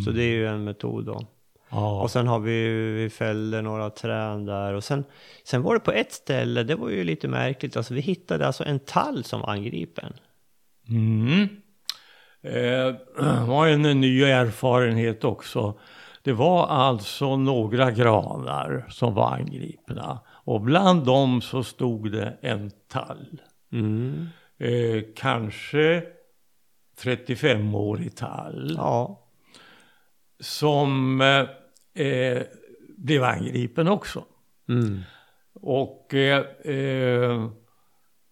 Så 0.05 0.11
det 0.11 0.23
är 0.23 0.35
ju 0.35 0.47
en 0.47 0.65
metod 0.65 1.05
då. 1.05 1.27
Ja. 1.71 2.03
Och 2.03 2.11
sen 2.11 2.27
har 2.27 2.39
vi, 2.39 2.69
vi 2.93 3.11
fällde 3.11 3.63
några 3.63 3.91
träd 3.91 4.47
där. 4.47 4.75
Och 4.75 4.85
sen, 4.85 5.05
sen 5.45 5.63
var 5.63 5.75
det 5.75 5.81
på 5.81 5.93
ett 5.93 6.13
ställe, 6.13 6.63
det 6.63 6.75
var 6.75 6.89
ju 6.89 7.05
lite 7.05 7.29
märkligt. 7.29 7.77
Alltså 7.77 7.95
vi 7.95 8.01
hittade 8.01 8.47
alltså 8.47 8.65
en 8.65 8.79
tall 8.79 9.25
som 9.25 9.41
var 9.41 9.51
angripen. 9.51 10.13
Mm. 10.89 11.49
Eh, 12.43 13.45
var 13.47 13.67
en 13.67 13.83
ny 13.83 14.23
erfarenhet 14.23 15.25
också. 15.25 15.79
Det 16.29 16.35
var 16.35 16.67
alltså 16.67 17.37
några 17.37 17.91
granar 17.91 18.87
som 18.89 19.15
var 19.15 19.35
angripna. 19.35 20.21
Och 20.29 20.61
bland 20.61 21.07
dem 21.07 21.41
så 21.41 21.65
stod 21.65 22.13
det 22.13 22.39
en 22.41 22.71
tall. 22.89 23.41
Mm. 23.73 24.27
Eh, 24.59 25.03
kanske 25.17 26.03
35-årig 27.03 28.17
tall. 28.17 28.75
Ja. 28.77 29.29
Som 30.41 31.21
eh, 31.21 32.07
eh, 32.07 32.43
blev 32.97 33.25
angripen 33.25 33.89
också. 33.89 34.25
Mm. 34.69 35.01
Och 35.55 36.15
eh, 36.15 36.45
eh, 36.75 37.49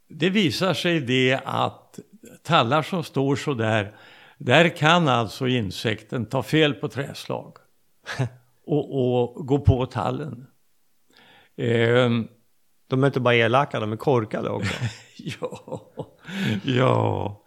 det 0.09 0.31
visar 0.31 0.75
sig 0.75 1.01
det 1.01 1.41
att 1.45 1.99
tallar 2.43 2.83
som 2.83 3.05
står 3.05 3.37
så 3.37 3.55
där, 3.55 3.97
där 4.39 4.77
kan 4.77 5.09
alltså 5.09 5.47
insekten 5.47 6.27
ta 6.27 6.43
fel 6.43 6.75
på 6.75 6.89
träslag 6.89 7.57
och, 8.67 9.25
och 9.35 9.47
gå 9.47 9.59
på 9.59 9.87
tallen. 9.87 10.47
Eh, 11.57 12.11
De 12.89 13.03
är 13.03 13.07
inte 13.07 13.21
bara 13.21 13.35
elaka, 13.35 13.81
de 13.81 13.93
är 13.93 13.97
korkade 13.97 14.51
också. 14.51 14.75
ja, 15.17 15.61
ja, 16.65 17.45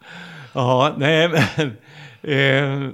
ja, 0.54 0.94
nej 0.98 1.28
men 1.28 1.68
eh, 2.22 2.90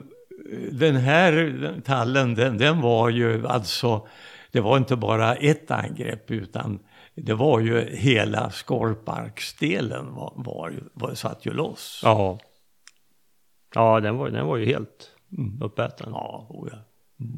den 0.73 0.97
här 0.97 1.81
tallen 1.85 2.35
den, 2.35 2.59
den 2.59 2.81
var 2.81 3.09
ju 3.09 3.47
alltså, 3.47 4.07
det 4.53 4.61
var 4.61 4.77
inte 4.77 4.97
bara 4.97 5.35
ett 5.35 5.71
angrepp 5.71 6.31
utan 6.31 6.79
det 7.15 7.35
var 7.35 7.61
ju 7.61 7.81
hela 7.97 8.51
skorparksdelen 8.51 10.15
var, 10.15 10.33
var, 10.37 10.73
var, 10.93 11.15
satt 11.15 11.47
ju 11.47 11.53
loss. 11.53 12.01
Ja. 12.05 12.39
Ja, 13.75 14.01
den 14.01 14.17
var, 14.17 14.31
den 14.31 14.47
var 14.47 14.57
ju 14.57 14.67
helt 14.67 15.13
Mm. 15.39 15.63
uppäten. 15.63 16.09
Ja, 16.13 16.47
oh 16.51 16.69
ja. 16.73 16.79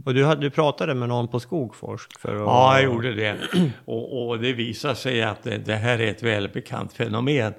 Och 0.04 0.14
du, 0.14 0.24
hade, 0.24 0.40
du 0.40 0.50
pratade 0.50 0.94
med 0.94 1.08
någon 1.08 1.28
på 1.28 1.40
Skogforsk 1.40 2.20
för 2.20 2.34
att... 2.34 2.40
Ja, 2.40 2.74
jag 2.80 2.84
gjorde 2.84 3.14
det. 3.14 3.36
Och, 3.84 4.28
och 4.28 4.38
det 4.38 4.52
visar 4.52 4.94
sig 4.94 5.22
att 5.22 5.42
det, 5.42 5.58
det 5.58 5.74
här 5.74 5.98
är 5.98 6.10
ett 6.10 6.22
välbekant 6.22 6.92
fenomen. 6.92 7.54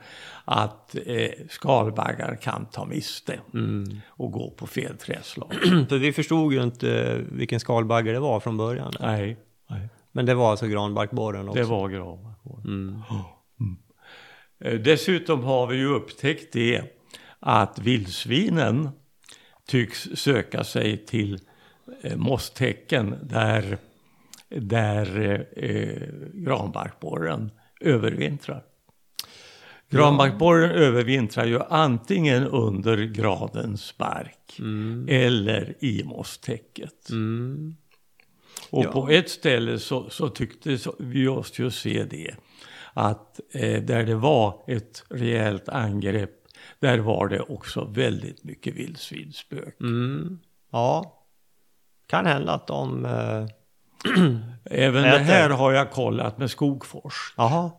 Att 0.46 0.96
eh, 1.06 1.30
skalbaggar 1.50 2.40
kan 2.42 2.66
ta 2.66 2.86
miste 2.86 3.40
Mm. 3.54 4.02
och 4.08 4.32
gå 4.32 4.52
på 4.52 4.68
fel 4.68 4.98
träslag. 4.98 5.54
för 5.90 5.98
vi 6.00 6.14
förstod 6.14 6.54
ju 6.54 6.64
inte 6.64 7.22
vilken 7.32 7.60
skalbagge 7.60 8.12
det 8.12 8.20
var 8.20 8.40
från 8.40 8.58
början. 8.58 8.94
Nej, 9.00 9.38
nej. 9.70 9.90
Men 10.12 10.26
det 10.26 10.34
var 10.36 10.52
alltså 10.52 10.68
granbarkborren 10.68 11.50
också. 11.50 11.62
det 11.62 11.68
var 11.68 11.90
gravmarkborren. 11.90 13.02
Mm. 13.60 13.76
Eh, 14.66 14.80
Dessutom 14.82 15.44
har 15.44 15.68
vi 15.68 15.78
ju 15.78 15.86
upptäckt 15.88 16.54
det 16.54 16.82
att 17.40 17.80
vildsvinen 17.80 18.90
tycks 19.68 20.10
söka 20.14 20.64
sig 20.64 21.06
till 21.06 21.40
eh, 22.02 22.18
mosthäcken 22.18 23.16
där 23.24 23.78
där 24.50 25.48
eh, 25.56 26.08
granbarkborren 26.34 27.52
övervintrar. 27.82 28.64
Granbarkborren 29.90 30.72
övervintrar 30.72 31.46
ju 31.46 31.60
antingen 31.70 32.44
under 32.48 32.98
granens 32.98 33.98
bark 33.98 34.36
Mm. 34.60 35.06
eller 35.10 35.76
i 35.80 36.04
mosstäcket. 36.04 37.10
Mm. 37.10 37.76
Och 38.70 38.86
Ja. 38.86 38.92
på 38.92 39.10
ett 39.10 39.30
ställe 39.30 39.80
så, 39.80 40.10
så 40.10 40.30
tyckte 40.30 40.78
vi 41.00 41.28
oss 41.28 41.60
ju 41.60 41.72
se 41.72 42.04
det. 42.04 42.36
Att 42.94 43.40
eh, 43.54 43.84
där 43.84 44.06
det 44.06 44.16
var 44.16 44.64
ett 44.68 45.04
rejält 45.10 45.70
angrepp, 45.70 46.32
där 46.80 46.98
var 47.00 47.28
det 47.28 47.40
också 47.40 47.86
väldigt 47.86 48.44
mycket 48.44 48.76
vildsvinsspök. 48.76 49.80
Mm. 49.82 50.40
Ja. 50.72 51.16
Kan 52.10 52.26
hända 52.26 52.54
att 52.54 52.68
de... 52.68 53.06
Eh... 53.06 53.46
Även 54.72 55.04
det 55.04 55.10
Äter. 55.10 55.24
här 55.24 55.50
har 55.50 55.72
jag 55.72 55.92
kollat 55.92 56.38
med 56.38 56.52
Skogfors. 56.52 57.34
Jaha. 57.38 57.72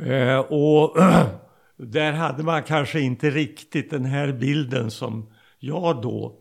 Eh, 0.00 0.38
och 0.38 0.96
där 1.76 2.12
hade 2.12 2.42
man 2.42 2.62
kanske 2.62 3.00
inte 3.00 3.30
riktigt 3.30 3.90
den 3.90 4.04
här 4.04 4.32
bilden 4.32 4.90
som 4.90 5.32
jag 5.58 6.02
då, 6.02 6.38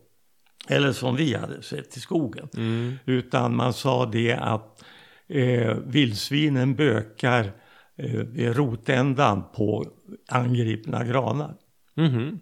eller 0.68 0.92
som 0.92 1.16
vi 1.16 1.34
hade 1.34 1.62
sett 1.62 1.98
i 1.98 2.00
skogen. 2.00 2.50
Mm. 2.58 2.96
Utan 3.06 3.56
man 3.56 3.74
sa 3.74 4.06
det 4.06 4.34
att 4.34 4.84
eh, 5.28 5.76
vildsvinen 5.86 6.76
bökar 6.76 7.52
eh, 7.96 8.12
vid 8.12 8.56
rotändan 8.56 9.44
på 9.56 9.86
angripna 10.28 11.04
granar. 11.04 11.56
Mhm. 11.96 12.40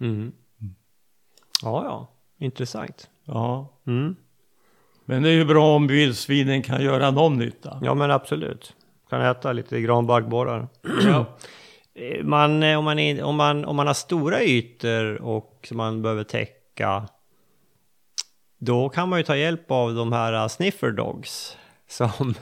Mm. 0.00 0.32
Ja, 1.62 1.84
ja. 1.84 2.19
Intressant. 2.40 3.10
Ja, 3.24 3.68
Mm. 3.86 4.16
men 5.04 5.22
det 5.22 5.28
är 5.28 5.32
ju 5.32 5.44
bra 5.44 5.76
om 5.76 5.86
vildsvinen 5.86 6.62
kan 6.62 6.82
göra 6.84 7.10
någon 7.10 7.38
nytta. 7.38 7.78
Ja, 7.82 7.94
men 7.94 8.10
absolut. 8.10 8.76
Kan 9.10 9.22
äta 9.22 9.52
lite 9.52 9.80
granbarkborrar. 9.80 10.68
Ja. 11.04 11.24
Eh, 11.94 12.24
Man, 12.24 12.62
eh, 12.62 12.78
om, 12.78 12.84
man 12.84 12.98
är, 12.98 13.22
om, 13.22 13.36
man, 13.36 13.64
om 13.64 13.76
man 13.76 13.86
har 13.86 13.94
stora 13.94 14.42
ytor 14.42 15.22
och 15.22 15.64
som 15.68 15.76
man 15.76 16.02
behöver 16.02 16.24
täcka 16.24 17.08
då 18.58 18.88
kan 18.88 19.08
man 19.08 19.18
ju 19.18 19.22
ta 19.24 19.36
hjälp 19.36 19.70
av 19.70 19.94
de 19.94 20.12
här 20.12 20.32
uh, 20.42 20.48
sniffer 20.48 20.90
dogs. 20.90 21.56
Som, 21.86 22.34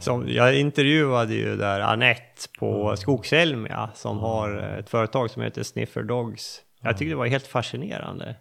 som 0.00 0.28
jag 0.28 0.58
intervjuade 0.58 1.34
ju 1.34 1.56
där 1.56 1.80
Annette 1.80 2.48
på 2.58 2.96
Skogselmia 2.96 3.90
som 3.94 4.18
har 4.18 4.58
eh, 4.58 4.78
ett 4.78 4.88
företag 4.90 5.30
som 5.30 5.42
heter 5.42 5.62
Sniffer 5.62 6.02
Dogs. 6.02 6.60
Jag 6.80 6.98
tyckte 6.98 7.12
det 7.12 7.16
var 7.16 7.26
helt 7.26 7.46
fascinerande. 7.46 8.34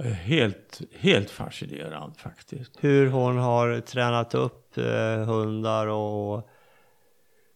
Eh, 0.00 0.06
Helt, 0.06 0.80
helt 0.92 1.30
fascinerande 1.30 2.18
faktiskt. 2.18 2.72
Hur 2.80 3.10
hon 3.10 3.38
har 3.38 3.80
tränat 3.80 4.34
upp 4.34 4.78
eh, 4.78 5.24
hundar 5.26 5.86
och 5.86 6.48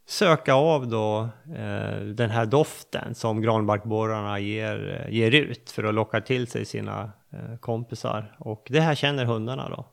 söka 0.06 0.54
av 0.54 0.88
då 0.88 1.28
eh, 1.56 2.00
den 2.00 2.30
här 2.30 2.46
doften 2.46 3.14
som 3.14 3.42
granbarkborrarna 3.42 4.38
ger, 4.38 5.04
eh, 5.06 5.14
ger 5.14 5.34
ut 5.34 5.70
för 5.70 5.84
att 5.84 5.94
locka 5.94 6.20
till 6.20 6.46
sig 6.46 6.64
sina 6.64 7.12
eh, 7.32 7.56
kompisar. 7.60 8.36
Och 8.38 8.66
det 8.70 8.80
här 8.80 8.94
känner 8.94 9.24
hundarna 9.24 9.68
då. 9.68 9.86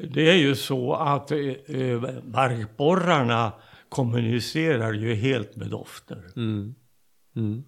Det 0.00 0.30
är 0.30 0.36
ju 0.36 0.54
så 0.54 0.94
att 0.94 1.30
eh, 1.30 1.38
eh, 1.38 2.00
barkborrarna 2.22 3.52
kommunicerar 3.88 4.92
ju 4.92 5.14
helt 5.14 5.56
med 5.56 5.70
dofter. 5.70 6.24
Mm. 6.36 6.74
Mm. 7.36 7.64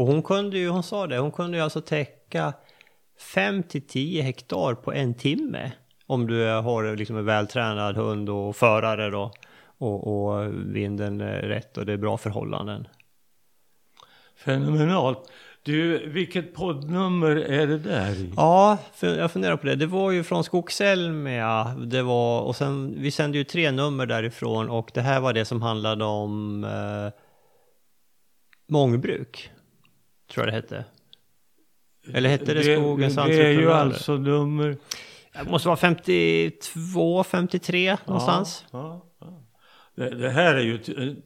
Och 0.00 0.06
hon 0.06 0.22
kunde 0.22 0.58
ju, 0.58 0.68
hon 0.68 0.82
sa 0.82 1.06
det, 1.06 1.18
hon 1.18 1.30
kunde 1.30 1.56
ju 1.56 1.62
alltså 1.62 1.80
täcka 1.80 2.52
5 3.34 3.62
till 3.62 3.86
10 3.86 4.22
hektar 4.22 4.74
på 4.74 4.92
en 4.92 5.14
timme. 5.14 5.72
Om 6.06 6.26
du 6.26 6.46
har 6.46 6.96
liksom 6.96 7.16
en 7.16 7.24
vältränad 7.24 7.96
hund 7.96 8.28
och 8.28 8.56
förare 8.56 9.10
då. 9.10 9.32
Och, 9.78 10.06
och 10.06 10.52
vinden 10.76 11.20
är 11.20 11.42
rätt 11.42 11.78
och 11.78 11.86
det 11.86 11.92
är 11.92 11.96
bra 11.96 12.18
förhållanden. 12.18 12.88
Fenomenalt. 14.36 15.32
Du, 15.62 16.08
vilket 16.10 16.54
poddnummer 16.54 17.36
är 17.36 17.66
det 17.66 17.78
där 17.78 18.10
i? 18.10 18.32
Ja, 18.36 18.78
jag 19.00 19.32
funderar 19.32 19.56
på 19.56 19.66
det. 19.66 19.74
Det 19.74 19.86
var 19.86 20.10
ju 20.10 20.24
från 20.24 20.44
Skogselmia. 20.44 21.64
Det 21.64 22.02
var, 22.02 22.40
och 22.40 22.56
sen, 22.56 22.94
vi 22.98 23.10
sände 23.10 23.38
ju 23.38 23.44
tre 23.44 23.70
nummer 23.70 24.06
därifrån 24.06 24.70
och 24.70 24.90
det 24.94 25.00
här 25.00 25.20
var 25.20 25.32
det 25.32 25.44
som 25.44 25.62
handlade 25.62 26.04
om 26.04 26.64
eh, 26.64 27.12
mångbruk. 28.68 29.50
Tror 30.30 30.46
jag 30.46 30.46
det 30.46 30.52
hette. 30.56 30.84
Eller 32.14 32.30
hette 32.30 32.54
det 32.54 32.76
Skogens 32.76 33.14
det, 33.14 33.22
det 33.22 33.28
är 33.28 33.36
ju 33.36 33.42
entreprenörer? 33.50 33.80
alltså 33.80 34.16
nummer... 34.16 34.76
Det 35.32 35.50
måste 35.50 35.68
vara 35.68 35.76
52, 35.76 37.24
53 37.24 37.96
någonstans. 38.04 38.64
Ja, 38.70 39.06
ja. 39.20 39.26
Det, 39.94 40.10
det 40.10 40.30
här 40.30 40.54
är 40.54 40.60
ju 40.60 40.78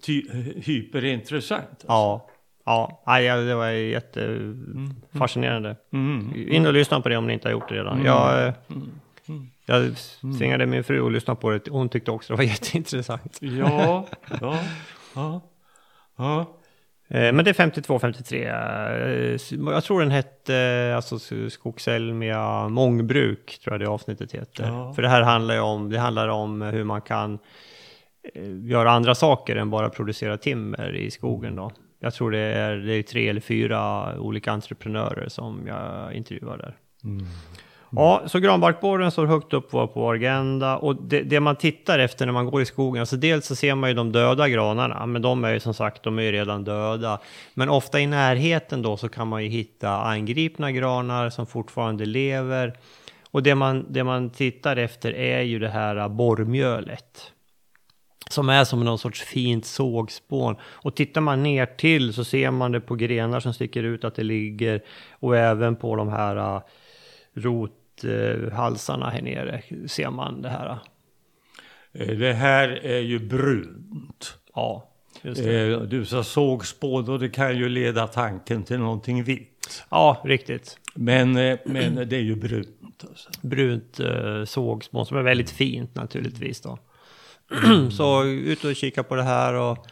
ty, 0.02 0.22
hyperintressant. 0.56 1.68
alltså. 1.70 1.86
Ja, 1.88 2.26
ja. 2.64 3.02
Nej, 3.06 3.24
ja, 3.24 3.36
det 3.36 3.54
var 3.54 3.68
jättefascinerande. 3.68 5.76
Mm. 5.92 6.32
In 6.48 6.66
och 6.66 6.72
lyssna 6.72 7.00
på 7.00 7.08
det 7.08 7.16
om 7.16 7.26
ni 7.26 7.32
inte 7.32 7.48
har 7.48 7.52
gjort 7.52 7.68
det 7.68 7.74
redan. 7.74 8.04
Jag, 8.04 8.46
eh, 8.46 8.54
jag 9.66 9.96
tvingade 10.38 10.66
min 10.66 10.84
fru 10.84 11.06
att 11.06 11.12
lyssna 11.12 11.34
på 11.34 11.50
det. 11.50 11.70
Hon 11.70 11.88
tyckte 11.88 12.10
också 12.10 12.32
det 12.32 12.36
var 12.36 12.44
jätteintressant. 12.44 13.38
Ja, 13.40 14.06
ja, 14.40 14.58
ja. 15.14 15.40
ja. 16.16 16.56
Eh, 17.14 17.32
Men 17.32 17.44
det 17.44 17.50
är 17.50 17.54
52, 17.54 17.98
53. 17.98 18.44
Eh, 18.44 19.36
Jag 19.72 19.84
tror 19.84 20.00
den 20.00 20.10
hette 20.10 20.56
eh, 20.56 20.96
alltså 20.96 21.18
Skogselmia 21.50 22.68
Mångbruk, 22.68 23.58
tror 23.64 23.74
jag 23.74 23.80
det 23.80 23.88
avsnittet 23.88 24.32
heter. 24.32 24.64
Ja. 24.66 24.92
För 24.94 25.02
det 25.02 25.08
här 25.08 25.22
handlar 25.22 25.54
ju 25.54 25.60
om, 25.60 25.90
det 25.90 25.98
handlar 25.98 26.28
om 26.28 26.62
hur 26.62 26.84
man 26.84 27.00
kan 27.00 27.38
göra 28.62 28.90
andra 28.90 29.14
saker 29.14 29.56
än 29.56 29.70
bara 29.70 29.90
producera 29.90 30.36
timmer 30.36 30.94
i 30.96 31.10
skogen 31.10 31.56
då. 31.56 31.72
Jag 32.00 32.14
tror 32.14 32.30
det 32.30 32.38
är, 32.38 32.76
det 32.76 32.94
är 32.94 33.02
tre 33.02 33.28
eller 33.28 33.40
fyra 33.40 34.14
olika 34.18 34.52
entreprenörer 34.52 35.28
som 35.28 35.66
jag 35.66 36.12
intervjuar 36.14 36.56
där. 36.58 36.76
Mm. 37.96 38.04
Ja, 38.04 38.22
så 38.26 38.38
granbarkborren 38.38 39.10
står 39.10 39.26
högt 39.26 39.52
upp 39.52 39.70
på 39.70 39.90
vår 39.94 40.14
agenda 40.14 40.76
och 40.76 40.96
det, 40.96 41.22
det 41.22 41.40
man 41.40 41.56
tittar 41.56 41.98
efter 41.98 42.26
när 42.26 42.32
man 42.32 42.46
går 42.46 42.62
i 42.62 42.66
skogen, 42.66 43.00
alltså 43.00 43.16
dels 43.16 43.46
så 43.46 43.56
ser 43.56 43.74
man 43.74 43.90
ju 43.90 43.94
de 43.94 44.12
döda 44.12 44.48
granarna, 44.48 45.06
men 45.06 45.22
de 45.22 45.44
är 45.44 45.52
ju 45.52 45.60
som 45.60 45.74
sagt, 45.74 46.02
de 46.02 46.18
är 46.18 46.22
ju 46.22 46.32
redan 46.32 46.64
döda. 46.64 47.18
Men 47.54 47.68
ofta 47.68 48.00
i 48.00 48.06
närheten 48.06 48.82
då 48.82 48.96
så 48.96 49.08
kan 49.08 49.28
man 49.28 49.44
ju 49.44 49.48
hitta 49.48 49.90
angripna 49.90 50.72
granar 50.72 51.30
som 51.30 51.46
fortfarande 51.46 52.06
lever. 52.06 52.76
Och 53.30 53.42
det 53.42 53.54
man, 53.54 53.86
det 53.88 54.04
man 54.04 54.30
tittar 54.30 54.76
efter 54.76 55.12
är 55.12 55.40
ju 55.40 55.58
det 55.58 55.68
här 55.68 56.08
borrmjölet. 56.08 57.32
Som 58.30 58.48
är 58.48 58.64
som 58.64 58.84
någon 58.84 58.98
sorts 58.98 59.22
fint 59.22 59.66
sågspån. 59.66 60.56
Och 60.62 60.94
tittar 60.94 61.20
man 61.20 61.42
ner 61.42 61.66
till 61.66 62.14
så 62.14 62.24
ser 62.24 62.50
man 62.50 62.72
det 62.72 62.80
på 62.80 62.94
grenar 62.94 63.40
som 63.40 63.54
sticker 63.54 63.82
ut 63.82 64.04
att 64.04 64.14
det 64.14 64.22
ligger. 64.22 64.82
Och 65.10 65.36
även 65.36 65.76
på 65.76 65.96
de 65.96 66.08
här 66.08 66.36
äh, 66.36 66.62
rot 67.34 67.72
rothalsarna 68.04 69.10
här 69.10 69.22
nere 69.22 69.62
ser 69.88 70.10
man 70.10 70.42
det 70.42 70.48
här. 70.48 70.78
Eh, 71.92 72.16
Det 72.18 72.32
här 72.32 72.68
är 72.68 73.00
ju 73.00 73.18
brunt. 73.18 74.38
Ja, 74.54 74.90
just 75.22 75.42
det. 75.44 75.72
Eh, 75.72 75.80
Du 75.80 76.04
sa 76.04 76.24
sågspån 76.24 77.08
och 77.08 77.18
det 77.18 77.28
kan 77.28 77.58
ju 77.58 77.68
leda 77.68 78.06
tanken 78.06 78.62
till 78.62 78.78
någonting 78.78 79.22
vitt. 79.24 79.84
Ja, 79.90 80.22
riktigt. 80.24 80.78
Men, 80.94 81.36
eh, 81.36 81.58
men 81.64 81.94
det 82.08 82.16
är 82.16 82.20
ju 82.20 82.36
brunt. 82.36 83.04
Alltså. 83.08 83.30
Brunt 83.42 84.00
sågspån 84.46 85.06
som 85.06 85.16
är 85.16 85.22
väldigt 85.22 85.50
fint 85.50 85.94
naturligtvis 85.94 86.60
då. 86.60 86.78
så 87.96 88.24
ut 88.24 88.64
och 88.64 88.76
kika 88.76 89.02
på 89.02 89.14
det 89.14 89.22
här 89.22 89.54
och 89.54 89.86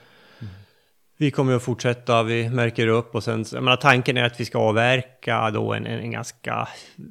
vi 1.23 1.31
kommer 1.31 1.57
att 1.57 1.63
fortsätta, 1.63 2.23
vi 2.23 2.51
märker 2.51 2.87
upp 2.87 3.15
och 3.15 3.25
sen, 3.25 3.45
jag 3.53 3.63
menar 3.63 3.77
tanken 3.77 4.17
är 4.17 4.25
att 4.25 4.41
vi 4.41 4.45
ska 4.45 4.59
avverka 4.59 5.51
då 5.51 5.73
en, 5.73 5.87
en, 5.87 6.01
en 6.01 6.11
ganska 6.11 6.69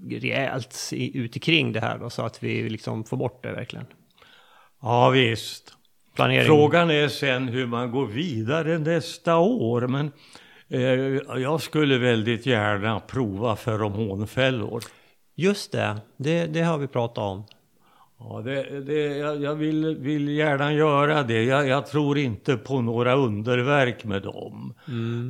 rejält 0.09 0.89
i, 0.91 1.18
ut 1.18 1.43
kring 1.43 1.74
det 1.74 1.80
här 1.80 1.97
då 1.97 2.09
så 2.09 2.26
att 2.26 2.43
vi 2.43 2.70
liksom 2.70 3.03
får 3.03 3.18
bort 3.18 3.43
det 3.43 3.51
verkligen. 3.51 3.86
Ja 4.82 5.09
visst. 5.09 5.74
Planering. 6.16 6.45
Frågan 6.45 6.91
är 6.91 7.07
sen 7.07 7.47
hur 7.47 7.68
man 7.68 7.91
går 7.91 8.05
vidare 8.05 8.78
nästa 8.78 9.38
år. 9.38 9.88
Men 9.88 10.12
eh, 10.70 10.82
jag 11.41 11.62
skulle 11.62 11.97
väldigt 11.97 12.45
gärna 12.45 12.99
prova 12.99 13.55
feromonfällor. 13.55 14.84
Just 15.36 15.72
det, 15.72 15.97
det, 16.18 16.45
det 16.45 16.62
har 16.62 16.78
vi 16.78 16.88
pratat 16.88 17.18
om. 17.18 17.43
Ja, 18.24 18.41
det, 18.41 18.80
det, 18.80 19.17
jag 19.17 19.41
jag 19.41 19.55
vill, 19.55 19.95
vill 19.95 20.28
gärna 20.30 20.74
göra 20.74 21.24
det. 21.24 21.43
Jag, 21.43 21.67
jag 21.67 21.88
tror 21.88 22.17
inte 22.17 22.57
på 22.57 22.82
några 22.82 23.13
underverk 23.13 24.03
med 24.03 24.22
dem. 24.22 24.74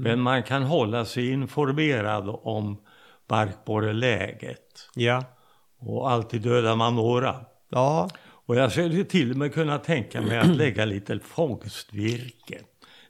Men 0.03 0.21
man 0.21 0.43
kan 0.43 0.63
hålla 0.63 1.05
sig 1.05 1.31
informerad 1.31 2.39
om 2.43 2.77
barkborreläget. 3.27 4.89
Ja. 4.95 5.23
Och 5.79 6.11
alltid 6.11 6.41
dödar 6.41 6.75
man 6.75 6.95
några. 6.95 7.35
Ja, 7.69 8.09
Och 8.23 8.55
jag 8.55 8.71
skulle 8.71 9.03
till 9.03 9.31
och 9.31 9.37
med 9.37 9.53
kunna 9.53 9.77
tänka 9.77 10.21
mig 10.21 10.37
att 10.37 10.55
lägga 10.55 10.85
lite 10.85 11.19
fångstvirke. 11.19 12.59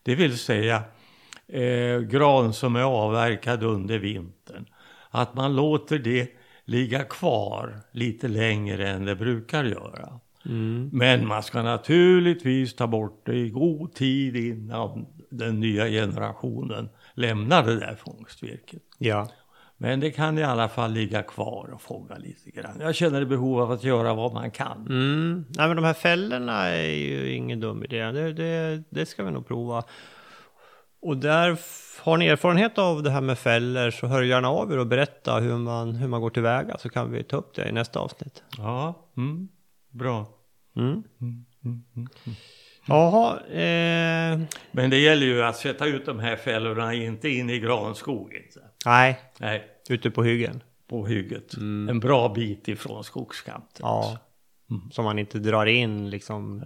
Det 0.03 0.15
vill 0.15 0.37
säga 0.37 0.83
eh, 1.47 1.99
gran 1.99 2.53
som 2.53 2.75
är 2.75 2.83
avverkad 2.83 3.63
under 3.63 3.99
vintern. 3.99 4.65
Att 5.09 5.35
man 5.35 5.55
låter 5.55 5.99
det 5.99 6.27
ligga 6.65 7.03
kvar 7.03 7.81
lite 7.91 8.27
längre 8.27 8.89
än 8.89 9.05
det 9.05 9.15
brukar 9.15 9.63
göra. 9.63 10.19
Mm. 10.45 10.89
Men 10.93 11.27
man 11.27 11.43
ska 11.43 11.61
naturligtvis 11.61 12.75
ta 12.75 12.87
bort 12.87 13.21
det 13.25 13.35
i 13.35 13.49
god 13.49 13.93
tid 13.93 14.35
innan 14.35 15.05
den 15.29 15.59
nya 15.59 15.87
generationen 15.87 16.89
lämnar 17.13 17.65
det 17.65 17.79
där 17.79 17.95
fångstvirket. 17.95 18.81
Ja. 18.97 19.29
Men 19.77 19.99
det 19.99 20.11
kan 20.11 20.37
i 20.37 20.43
alla 20.43 20.69
fall 20.69 20.91
ligga 20.91 21.23
kvar 21.23 21.69
och 21.73 21.81
fånga 21.81 22.17
lite 22.17 22.51
grann. 22.51 22.77
Jag 22.79 22.95
känner 22.95 23.25
behov 23.25 23.61
av 23.61 23.71
att 23.71 23.83
göra 23.83 24.13
vad 24.13 24.33
man 24.33 24.51
kan. 24.51 24.87
Mm. 24.89 25.45
Nej, 25.49 25.67
men 25.67 25.75
de 25.75 25.85
här 25.85 25.93
fällorna 25.93 26.67
är 26.67 26.93
ju 26.93 27.33
ingen 27.33 27.59
dum 27.59 27.83
idé. 27.83 28.11
Det, 28.11 28.33
det, 28.33 28.83
det 28.89 29.05
ska 29.05 29.23
vi 29.23 29.31
nog 29.31 29.47
prova. 29.47 29.83
Och 31.01 31.17
där 31.17 31.57
har 31.99 32.17
ni 32.17 32.27
erfarenhet 32.27 32.77
av 32.77 33.03
det 33.03 33.09
här 33.09 33.21
med 33.21 33.37
fällor 33.37 33.91
så 33.91 34.07
hör 34.07 34.21
gärna 34.21 34.49
av 34.49 34.71
er 34.71 34.77
och 34.77 34.87
berätta 34.87 35.39
hur 35.39 35.57
man, 35.57 35.95
hur 35.95 36.07
man 36.07 36.21
går 36.21 36.29
tillväga 36.29 36.77
så 36.77 36.89
kan 36.89 37.11
vi 37.11 37.23
ta 37.23 37.37
upp 37.37 37.55
det 37.55 37.69
i 37.69 37.71
nästa 37.71 37.99
avsnitt. 37.99 38.43
Ja, 38.57 39.07
mm, 39.17 39.47
bra. 39.89 40.25
Mm. 40.75 41.03
Jaha, 42.87 43.39
eh, 43.39 44.39
Men 44.71 44.89
det 44.89 44.97
gäller 44.97 45.25
ju 45.25 45.43
att 45.43 45.55
sätta 45.57 45.85
ut 45.85 46.05
de 46.05 46.19
här 46.19 46.35
fällorna 46.35 46.93
inte 46.93 47.29
in 47.29 47.49
i 47.49 47.59
granskog. 47.59 48.33
Inte. 48.33 48.59
nej, 48.85 49.19
Nej, 49.39 49.67
ute 49.89 50.11
på 50.11 50.23
hyggen. 50.23 50.63
på 50.87 51.05
hygget. 51.07 51.53
En 51.89 51.99
bra 51.99 52.29
bit 52.29 52.67
ifrån 52.67 53.03
skogskanten. 53.03 53.79
Ja, 53.79 54.17
så 54.91 55.01
man 55.01 55.19
inte 55.19 55.39
drar 55.39 55.65
in 55.65 56.09
liksom 56.09 56.63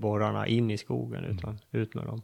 borrarna 0.00 0.46
in 0.46 0.70
i 0.70 0.78
skogen 0.78 1.24
utan 1.24 1.58
ut 1.70 1.94
med 1.94 2.04
dem. 2.04 2.22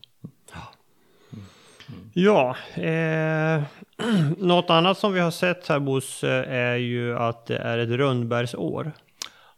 Ja, 2.13 2.57
eh, 2.75 3.63
något 4.39 4.71
annat 4.71 4.99
som 4.99 5.13
vi 5.13 5.21
har 5.21 5.31
sett 5.31 5.69
här 5.69 5.79
Bosse 5.81 6.31
är 6.45 6.77
ju 6.77 7.19
att 7.19 7.47
det 7.47 7.57
är 7.59 7.79
ett 7.79 7.89
rönnbärsår. 7.89 8.93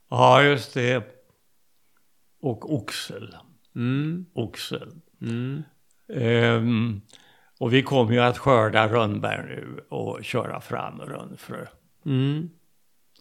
Ja, 0.09 0.43
just 0.43 0.75
det. 0.75 1.05
Och 2.41 2.75
oxel. 2.75 3.37
Mm, 3.77 4.27
Oxel. 4.35 4.91
mm, 5.23 5.63
Ehm, 6.15 7.01
och 7.59 7.73
vi 7.73 7.83
kommer 7.83 8.13
ju 8.13 8.21
att 8.21 8.39
skörda 8.39 8.89
rönnbär 8.89 9.43
nu 9.43 9.85
och 9.89 10.25
köra 10.25 10.61
fram 10.61 11.01
rönnfrö. 11.01 11.67
mm. 12.07 12.51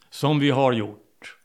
Som 0.10 0.40
vi 0.40 0.50
har 0.50 0.72
gjort 0.74 1.36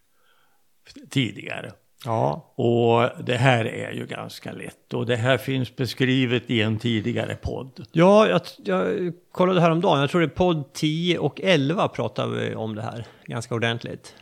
tidigare. 1.11 1.73
Ja, 2.05 2.55
Och 2.57 3.25
det 3.25 3.37
här 3.37 3.65
är 3.65 3.93
ju 3.93 4.07
ganska 4.07 4.53
lätt. 4.53 4.95
Och 4.95 5.07
det 5.07 5.17
här 5.17 5.39
finns 5.39 5.77
beskrivet 5.77 6.51
i 6.51 6.63
en 6.63 6.79
tidigare 6.79 7.35
podd. 7.35 7.87
ja 7.93 8.29
jag, 8.29 8.41
jag 8.65 9.13
kollade 9.33 9.61
häromdagen. 9.61 10.01
Jag 10.01 10.11
tror 10.11 10.21
det 10.21 10.27
är 10.27 10.29
podd 10.29 10.73
10 10.73 11.19
och 11.19 11.41
11 11.41 11.89
pratar 11.89 12.29
vi 12.29 12.55
om 12.55 12.75
det 12.75 12.83
här 12.83 13.07
ganska 13.27 13.55
ordentligt. 13.55 14.15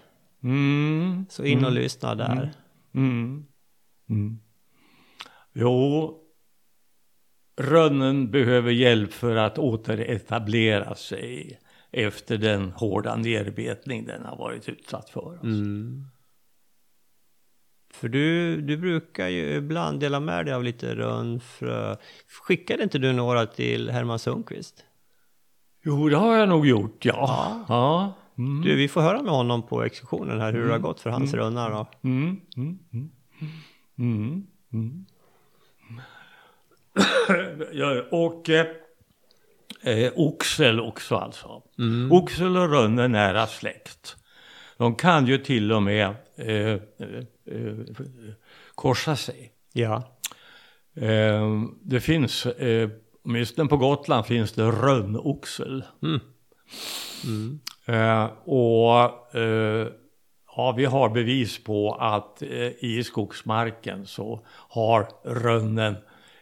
Mm. 0.43 1.27
Så 1.31 1.45
in 1.45 1.65
och 1.65 1.73
lyssna 1.73 2.15
där. 2.15 2.53
Mm. 2.95 3.47
Mm. 4.11 4.39
Jo, 5.55 6.19
rönnen 7.57 8.31
behöver 8.31 8.71
hjälp 8.71 9.13
för 9.13 9.37
att 9.37 9.59
återetablera 9.59 10.95
sig 10.95 11.61
efter 11.91 12.39
den 12.39 12.71
hårda 12.71 13.17
nerbetning 13.17 14.07
den 14.07 14.25
har 14.25 14.37
varit 14.37 14.69
utsatt 14.69 15.11
för. 15.11 15.31
alltså. 15.31 15.47
Mm. 15.47 16.07
För 17.93 18.09
du, 18.09 18.61
du 18.61 18.77
brukar 18.77 19.29
ju 19.29 19.57
ibland 19.57 20.01
dela 20.01 20.21
med 20.21 20.47
dig 20.47 20.55
av 20.55 20.65
lite 20.65 20.95
rönnfrö. 20.95 21.97
Skickade 22.43 22.83
inte 22.83 22.99
du 22.99 23.13
några 23.13 23.47
till 23.47 23.91
Herman 23.91 24.19
Sundqvist? 24.19 24.85
Jo, 25.85 26.09
det 26.09 26.17
har 26.17 26.37
jag 26.37 26.49
nog 26.49 26.67
gjort, 26.67 27.05
ja. 27.05 27.65
ja. 27.69 28.15
Mm. 28.39 28.63
Du, 28.63 28.77
vi 28.77 28.89
får 28.89 29.01
höra 29.01 29.23
med 29.23 29.33
honom 29.33 29.67
på 29.67 29.83
exkursionen 29.83 30.41
här 30.41 30.53
hur 30.53 30.67
det 30.67 30.73
har 30.73 30.79
gått 30.79 31.01
för 31.01 31.11
hans 31.11 31.35
rönnar 31.35 31.71
då. 31.71 31.87
Mm, 32.03 32.41
mm, 32.57 32.79
mm, 32.93 33.11
mm, 33.99 34.47
mm. 34.73 35.07
ja, 37.73 38.03
och 38.11 38.51
eh, 38.51 38.67
eh, 39.83 40.13
oxel 40.17 40.81
också 40.81 41.17
alltså. 41.17 41.63
Oxel 42.11 42.57
och 42.57 42.71
rönn 42.71 42.99
är 42.99 43.09
nära 43.09 43.47
släkt. 43.47 44.17
De 44.77 44.95
kan 44.95 45.27
ju 45.27 45.39
till 45.39 45.73
och 45.73 45.83
med 45.83 46.15
eh, 46.37 46.49
eh, 46.49 46.79
eh, 47.47 47.77
korsa 48.75 49.17
sig. 49.17 49.53
Ja. 49.73 50.19
Eh, 50.97 51.63
det 51.83 52.01
finns, 52.01 52.47
eh, 52.47 52.91
åtminstone 53.25 53.69
på 53.69 53.77
Gotland 53.77 54.27
finns 54.27 54.53
det 54.53 54.63
rönnoxel. 54.63 55.85
Eh, 57.87 58.25
och 58.45 59.35
eh, 59.37 59.89
ja, 60.57 60.75
vi 60.77 60.85
har 60.85 61.09
bevis 61.09 61.65
på 61.65 61.95
att 61.95 62.43
eh, 62.43 62.85
i 62.85 63.05
skogsmarken 63.05 64.07
så 64.07 64.47
har 64.49 65.09
rönnen 65.25 65.97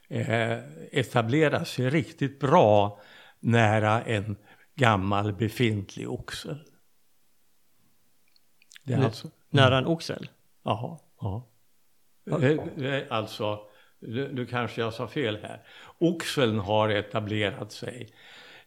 eh, 0.08 0.58
etablerat 0.92 1.68
sig 1.68 1.90
riktigt 1.90 2.40
bra 2.40 3.00
nära 3.40 4.02
en 4.02 4.36
gammal 4.74 5.32
befintlig 5.32 6.10
oxel. 6.10 6.58
Det 8.82 8.92
är 8.92 9.04
alltså, 9.04 9.28
Nära 9.50 9.78
en 9.78 9.86
oxel? 9.86 10.28
ja, 10.62 11.00
ja. 11.20 11.46
Alltså, 13.08 13.58
nu, 14.00 14.46
kanske 14.50 14.80
jag 14.80 14.94
sa 14.94 15.08
fel 15.08 15.38
här. 15.42 15.62
Oxeln 15.98 16.58
har 16.58 16.88
etablerat 16.88 17.72
sig 17.72 18.08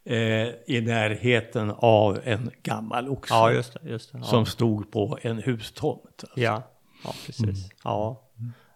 eh, 0.04 0.48
i 0.68 0.82
närheten 0.86 1.74
av 1.78 2.20
en 2.24 2.52
gammal 2.64 3.10
oxel. 3.10 3.38
Ja, 3.38 3.52
just 3.52 3.74
det. 3.74 3.90
Just 3.90 4.12
det. 4.12 4.18
Ja. 4.18 4.24
Som 4.24 4.46
stod 4.46 4.92
på 4.92 5.18
en 5.22 5.38
hustomt. 5.44 6.24
Alltså. 6.24 6.40
Ja, 6.40 6.64
ja 7.04 7.14
precis. 7.26 7.70
Ja. 7.84 8.30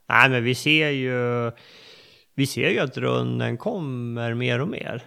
Nej, 0.07 0.29
men 0.29 0.43
vi 0.43 0.55
ser 0.55 0.89
ju... 0.89 1.51
Vi 2.33 2.47
ser 2.47 2.69
ju 2.69 2.79
att 2.79 2.97
rönnen 2.97 3.57
kommer 3.57 4.33
mer 4.33 4.61
och 4.61 4.67
mer. 4.67 5.03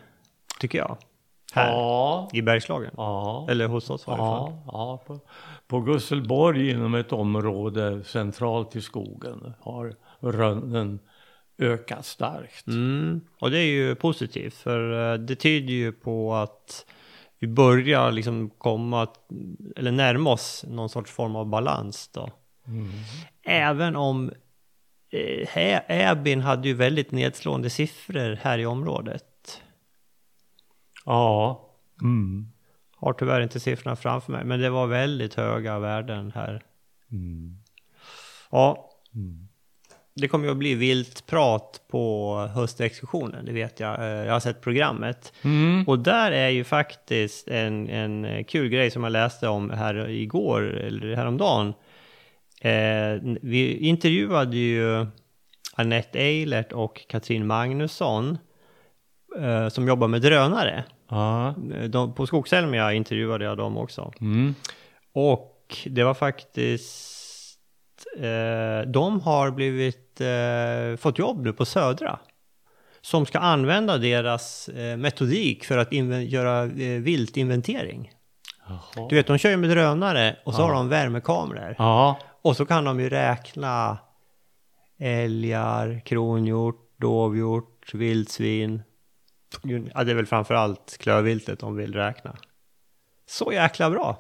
Tycker 0.61 0.79
jag. 0.79 0.99
Här. 1.53 1.73
Ja, 1.73 2.29
I 2.33 2.43
Bergslagen. 2.43 2.91
ja, 2.97 3.47
Eller 3.51 3.67
hos 3.67 3.91
oss 3.91 4.09
i 4.09 4.11
alla 4.11 4.17
fall. 4.17 4.53
ja, 4.67 5.03
ja. 5.09 5.21
På, 5.71 5.81
Gusselborg 5.81 6.71
inom 6.71 6.95
ett 6.95 7.13
område 7.13 8.05
centralt 8.05 8.77
i 8.77 8.81
skogen 8.81 9.55
har 9.61 9.95
rönnen 10.21 11.01
ökat 11.59 12.07
starkt. 12.07 12.67
Mm. 12.67 13.21
Och 13.39 13.51
det 13.51 13.59
är 13.59 13.67
ju 13.67 13.95
positivt 13.95 14.55
för 14.55 15.13
eh, 15.13 15.19
det 15.19 15.37
tyder 15.37 15.73
ju 15.73 15.93
på 15.93 16.35
att 16.35 16.87
vi 17.39 17.49
börjar 17.49 18.13
liksom 18.13 18.51
komma, 18.51 19.09
eller 19.77 19.93
närma 19.93 20.31
oss 20.31 20.65
någon 20.69 20.89
sorts 20.89 21.11
form 21.11 21.37
av 21.37 21.47
balans 21.47 22.09
då. 22.09 22.31
Även 23.43 23.97
om 23.97 24.33
eh, 25.11 25.91
Äbin 26.11 26.41
hade 26.41 26.69
ju 26.69 26.75
väldigt 26.75 27.11
nedslående 27.11 27.71
siffror 27.71 28.39
här 28.43 28.59
i 28.59 28.67
området. 28.67 29.63
Ja. 31.05 31.61
Mm. 32.03 32.53
Har 33.01 33.13
tyvärr 33.13 33.41
inte 33.41 33.61
siffrorna 33.61 33.97
framför 33.97 34.33
mig, 34.33 34.45
men 34.45 34.61
det 34.61 34.71
var 34.71 34.87
väldigt 34.87 35.35
höga 35.35 35.79
värden 35.79 36.33
här. 36.35 36.63
Mm. 37.13 37.57
Ja, 38.51 38.91
det 40.15 40.29
kommer 40.29 40.45
ju 40.45 40.51
att 40.51 40.57
bli 40.57 40.75
vilt 40.75 41.27
prat 41.27 41.81
på 41.89 42.37
höstexkursionen, 42.55 43.45
det 43.45 43.53
vet 43.53 43.81
jag. 43.81 44.01
Eh, 44.01 44.27
Jag 44.27 44.33
har 44.33 44.41
sett 44.41 44.61
programmet. 44.61 45.33
Mm. 45.43 45.85
Och 45.89 45.99
där 45.99 46.33
är 46.33 46.49
ju 46.49 46.65
faktiskt 46.65 47.49
en, 47.49 47.89
en 47.89 48.45
kul 48.45 48.69
grej 48.69 48.91
som 48.91 49.05
jag 49.05 49.13
läste 49.13 49.49
om 49.49 49.71
här 49.71 50.09
igår, 50.09 50.63
eller 50.63 51.17
häromdagen. 51.17 51.75
Eh, 52.61 53.37
vi 53.43 53.77
intervjuade 53.77 54.57
ju 54.57 55.07
Annette 55.75 56.19
Eilert 56.19 56.73
och 56.73 57.07
Katrin 57.09 57.47
Magnusson 57.47 58.39
eh, 59.39 59.69
som 59.69 59.89
jobbar 59.89 60.09
med 60.09 60.23
drönare. 60.23 60.85
Ja. 61.11 61.49
Eh, 61.75 61.83
De, 61.85 62.15
på 62.15 62.27
Skogselmia 62.27 62.93
intervjuade 62.93 63.45
jag 63.45 63.57
dem 63.57 63.77
också. 63.77 64.13
Mm. 64.21 64.55
Och 65.13 65.77
det 65.87 66.05
var 66.05 66.15
faktiskt, 66.15 67.59
eh, 68.17 68.89
de 68.91 69.21
har 69.21 69.51
blivit, 69.51 70.21
eh, 70.21 70.97
fått 71.01 71.19
jobb 71.19 71.45
nu 71.45 71.53
på 71.53 71.65
Södra. 71.65 72.19
Som 73.01 73.27
ska 73.27 73.39
använda 73.39 73.99
deras 73.99 74.69
eh, 74.69 74.97
metodik 74.97 75.65
för 75.65 75.79
att 75.79 75.93
göra 75.93 76.63
eh, 76.65 77.01
viltinventering. 77.01 78.11
Jaha. 78.69 79.07
Du 79.09 79.15
vet, 79.17 79.27
de 79.27 79.39
kör 79.39 79.51
ju 79.51 79.57
med 79.57 79.71
drönare 79.71 80.37
och 80.45 80.55
så 80.55 80.61
Ja. 80.63 80.67
har 80.67 80.75
de 80.75 80.89
värmekameror. 80.89 81.75
Ja. 81.79 82.19
Och 82.43 82.57
så 82.57 82.67
kan 82.67 82.85
de 82.85 83.01
ju 83.01 83.09
räkna 83.09 83.99
älgar, 84.99 86.01
kronhjort, 86.05 86.91
dovhjort, 86.97 87.95
vildsvin. 87.95 88.83
Ja, 89.95 90.05
det 90.05 90.11
är 90.11 90.15
väl 90.15 90.27
framförallt 90.27 90.99
klövviltet 90.99 91.59
de 91.59 91.77
vill 91.77 91.95
räkna. 91.95 92.37
Så 93.27 93.53
jäkla 93.53 93.91
bra! 93.91 94.19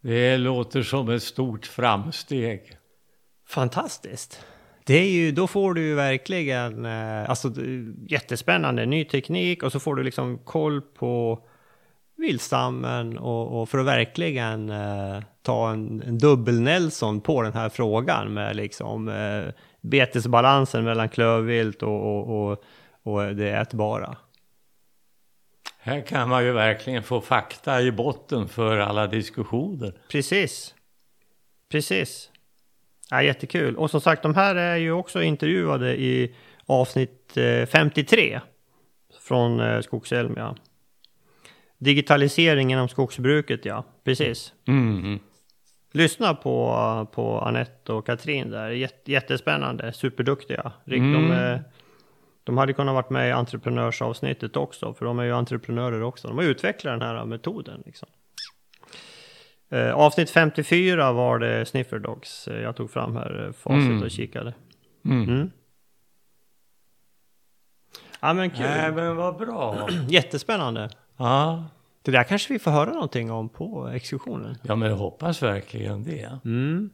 Det 0.00 0.36
låter 0.36 0.82
som 0.82 1.08
ett 1.08 1.22
stort 1.22 1.66
framsteg. 1.66 2.76
Fantastiskt! 3.48 4.44
Det 4.84 4.94
är 4.94 5.10
ju, 5.10 5.32
då 5.32 5.46
får 5.46 5.74
du 5.74 5.82
ju 5.82 5.94
verkligen, 5.94 6.84
eh, 6.84 7.30
alltså 7.30 7.52
jättespännande, 8.08 8.86
ny 8.86 9.04
teknik 9.04 9.62
och 9.62 9.72
så 9.72 9.80
får 9.80 9.94
du 9.96 10.02
liksom 10.02 10.38
koll 10.38 10.80
på 10.80 11.44
vildstammen 12.16 13.18
och, 13.18 13.60
och 13.60 13.68
för 13.68 13.78
att 13.78 13.86
verkligen 13.86 14.70
eh, 14.70 15.22
ta 15.42 15.70
en, 15.70 16.02
en 16.02 16.18
dubbel-Nelson 16.18 17.20
på 17.20 17.42
den 17.42 17.52
här 17.52 17.68
frågan 17.68 18.34
med 18.34 18.56
liksom 18.56 19.08
eh, 19.08 19.54
betesbalansen 19.80 20.84
mellan 20.84 21.08
klövvilt 21.08 21.82
och, 21.82 22.02
och, 22.02 22.50
och, 22.50 22.64
och 23.02 23.36
det 23.36 23.50
ätbara. 23.50 24.16
Här 25.78 26.00
kan 26.00 26.28
man 26.28 26.44
ju 26.44 26.52
verkligen 26.52 27.02
få 27.02 27.20
fakta 27.20 27.82
i 27.82 27.92
botten 27.92 28.48
för 28.48 28.78
alla 28.78 29.06
diskussioner. 29.06 29.92
Precis. 30.08 30.74
Precis. 31.68 32.30
Ja, 33.10 33.22
jättekul. 33.22 33.76
Och 33.76 33.90
som 33.90 34.00
sagt, 34.00 34.22
de 34.22 34.34
här 34.34 34.54
är 34.54 34.76
ju 34.76 34.92
också 34.92 35.22
intervjuade 35.22 36.00
i 36.00 36.34
avsnitt 36.66 37.32
53 37.68 38.34
eh, 38.34 38.40
från 39.20 39.60
eh, 39.60 39.80
Skogselmia. 39.80 40.56
Digitalisering 41.78 42.72
inom 42.72 42.88
skogsbruket, 42.88 43.64
ja. 43.64 43.84
Precis. 44.04 44.52
Mm. 44.68 45.18
Lyssna 45.92 46.34
på, 46.34 47.06
på 47.12 47.40
Anette 47.40 47.92
och 47.92 48.06
Katrin 48.06 48.50
där. 48.50 48.88
Jättespännande, 49.04 49.92
superduktiga. 49.92 50.72
Mm. 50.86 51.12
De, 51.12 51.30
är, 51.30 51.64
de 52.44 52.58
hade 52.58 52.72
kunnat 52.72 52.94
varit 52.94 53.10
med 53.10 53.28
i 53.28 53.32
entreprenörsavsnittet 53.32 54.56
också, 54.56 54.94
för 54.94 55.04
de 55.04 55.18
är 55.18 55.24
ju 55.24 55.32
entreprenörer 55.32 56.02
också. 56.02 56.28
De 56.28 56.38
har 56.38 56.44
utvecklat 56.44 57.00
den 57.00 57.08
här 57.08 57.24
metoden. 57.24 57.82
Liksom. 57.86 58.08
Eh, 59.70 59.92
avsnitt 59.94 60.30
54 60.30 61.12
var 61.12 61.38
det 61.38 61.66
Sniffer 61.66 61.98
Dogs. 61.98 62.48
Eh, 62.48 62.60
jag 62.60 62.76
tog 62.76 62.90
fram 62.90 63.16
här 63.16 63.46
eh, 63.46 63.52
facit 63.52 63.86
mm. 63.86 64.02
och 64.02 64.10
kikade. 64.10 64.54
Mm. 65.04 65.22
Mm. 65.28 65.50
Ja 68.20 68.32
men 68.32 68.50
kul. 68.50 68.60
Nej 68.60 68.92
men 68.92 69.16
vad 69.16 69.36
bra. 69.36 69.88
Jättespännande. 70.08 70.90
Ja. 71.16 71.64
Det 72.02 72.10
där 72.10 72.24
kanske 72.24 72.52
vi 72.52 72.58
får 72.58 72.70
höra 72.70 72.92
någonting 72.92 73.30
om 73.30 73.48
på 73.48 73.88
exkursionen. 73.88 74.56
Ja 74.62 74.76
men 74.76 74.88
jag 74.88 74.96
hoppas 74.96 75.42
verkligen 75.42 76.02
det. 76.02 76.38
Mm. 76.44 76.90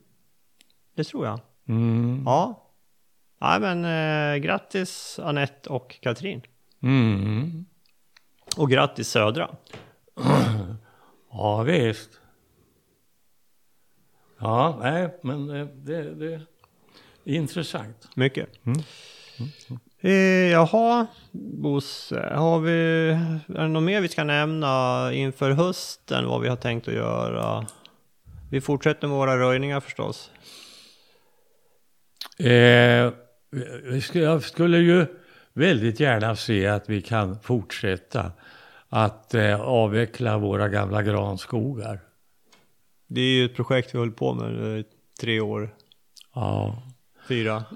Det 0.94 1.04
tror 1.04 1.26
jag. 1.26 1.40
Mm. 1.68 2.22
Ja. 2.26 2.67
Ja 3.38 3.58
men 3.58 3.84
eh, 3.84 4.38
grattis 4.38 5.18
Annette 5.22 5.70
och 5.70 6.00
Katrin. 6.00 6.42
Mm. 6.82 7.64
Och 8.56 8.70
grattis 8.70 9.08
Södra. 9.08 9.50
ja 11.32 11.62
visst. 11.62 12.10
Ja, 14.38 14.78
nej, 14.80 15.18
men 15.22 15.50
eh, 15.50 15.66
det, 15.66 16.14
det 16.14 16.34
är 16.34 16.40
intressant. 17.24 18.08
Mycket. 18.14 18.66
Mm. 18.66 18.82
Mm. 19.38 19.80
Eh, 20.00 20.52
jaha, 20.52 21.06
Bosse, 21.32 22.32
har 22.34 22.60
vi, 22.60 23.08
är 23.48 23.62
det 23.62 23.68
något 23.68 23.82
mer 23.82 24.00
vi 24.00 24.08
ska 24.08 24.24
nämna 24.24 25.10
inför 25.12 25.50
hösten 25.50 26.26
vad 26.26 26.40
vi 26.40 26.48
har 26.48 26.56
tänkt 26.56 26.88
att 26.88 26.94
göra? 26.94 27.66
Vi 28.50 28.60
fortsätter 28.60 29.08
med 29.08 29.16
våra 29.16 29.38
röjningar 29.38 29.80
förstås. 29.80 30.30
Eh, 32.38 33.12
jag 34.12 34.42
skulle 34.42 34.78
ju 34.78 35.06
väldigt 35.52 36.00
gärna 36.00 36.36
se 36.36 36.66
att 36.66 36.88
vi 36.88 37.02
kan 37.02 37.40
fortsätta 37.40 38.32
att 38.88 39.34
eh, 39.34 39.60
avveckla 39.60 40.38
våra 40.38 40.68
gamla 40.68 41.02
granskogar. 41.02 42.00
Det 43.06 43.20
är 43.20 43.34
ju 43.34 43.44
ett 43.44 43.56
projekt 43.56 43.94
vi 43.94 43.98
håller 43.98 44.12
på 44.12 44.34
med 44.34 44.84
tre 45.20 45.40
år. 45.40 45.74
Ja. 46.34 46.82
Fyra. 47.28 47.64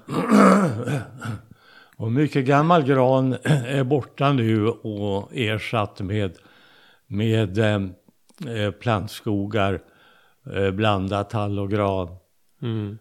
Och 1.97 2.11
mycket 2.11 2.45
gammal 2.45 2.83
gran 2.83 3.33
är 3.43 3.83
borta 3.83 4.33
nu 4.33 4.67
och 4.67 5.35
ersatt 5.35 6.01
med, 6.01 6.37
med 7.07 7.57
eh, 7.57 8.71
plantskogar, 8.79 9.81
eh, 10.53 10.71
blandat 10.71 11.29
tall 11.29 11.59
och 11.59 11.71
gran. 11.71 12.15
Mm. 12.61 12.97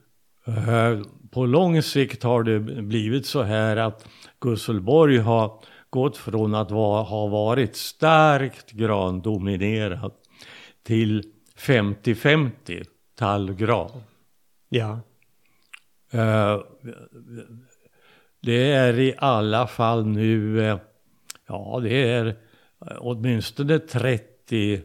Eh, 1.33 1.35
på 1.35 1.47
lång 1.47 1.83
sikt 1.83 2.23
har 2.23 2.43
det 2.43 2.61
blivit 2.61 3.27
så 3.27 3.43
här 3.43 3.77
att 3.77 4.07
Gusselborg 4.41 5.19
har 5.19 5.61
gått 5.91 6.17
från 6.17 6.55
att 6.55 6.71
va, 6.71 7.03
ha 7.03 7.27
varit 7.27 7.77
starkt 7.77 8.73
grandominerat 8.73 10.15
till 10.83 11.23
50-50 11.59 12.85
tallgran. 13.19 13.91
Ja. 14.69 15.01
Uh, 16.15 16.63
det 18.43 18.73
är 18.73 18.99
i 18.99 19.15
alla 19.19 19.67
fall 19.67 20.07
nu, 20.07 20.57
uh, 20.59 20.79
ja 21.49 21.81
det 21.83 22.11
är 22.11 22.27
uh, 22.27 22.35
åtminstone 22.99 23.79
30, 23.79 24.83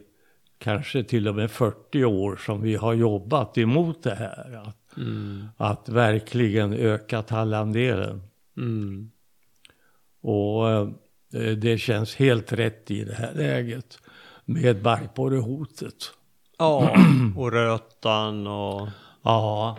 kanske 0.58 1.04
till 1.04 1.28
och 1.28 1.34
med 1.34 1.50
40 1.50 2.04
år 2.04 2.36
som 2.36 2.62
vi 2.62 2.74
har 2.74 2.94
jobbat 2.94 3.58
emot 3.58 4.02
det 4.02 4.14
här. 4.14 4.72
Att, 4.90 4.96
mm. 4.96 5.48
att 5.56 5.88
verkligen 5.88 6.72
öka 6.72 7.22
tallandelen. 7.22 8.22
Mm. 8.56 9.10
Och 10.20 10.88
det 11.56 11.78
känns 11.78 12.16
helt 12.16 12.52
rätt 12.52 12.90
i 12.90 13.04
det 13.04 13.14
här 13.14 13.34
läget 13.34 13.98
med 14.44 14.82
barkborrehotet. 14.82 15.94
Ja, 16.58 16.96
och 17.36 17.52
rötan 17.52 18.46
och... 18.46 18.88
Ja, 19.22 19.78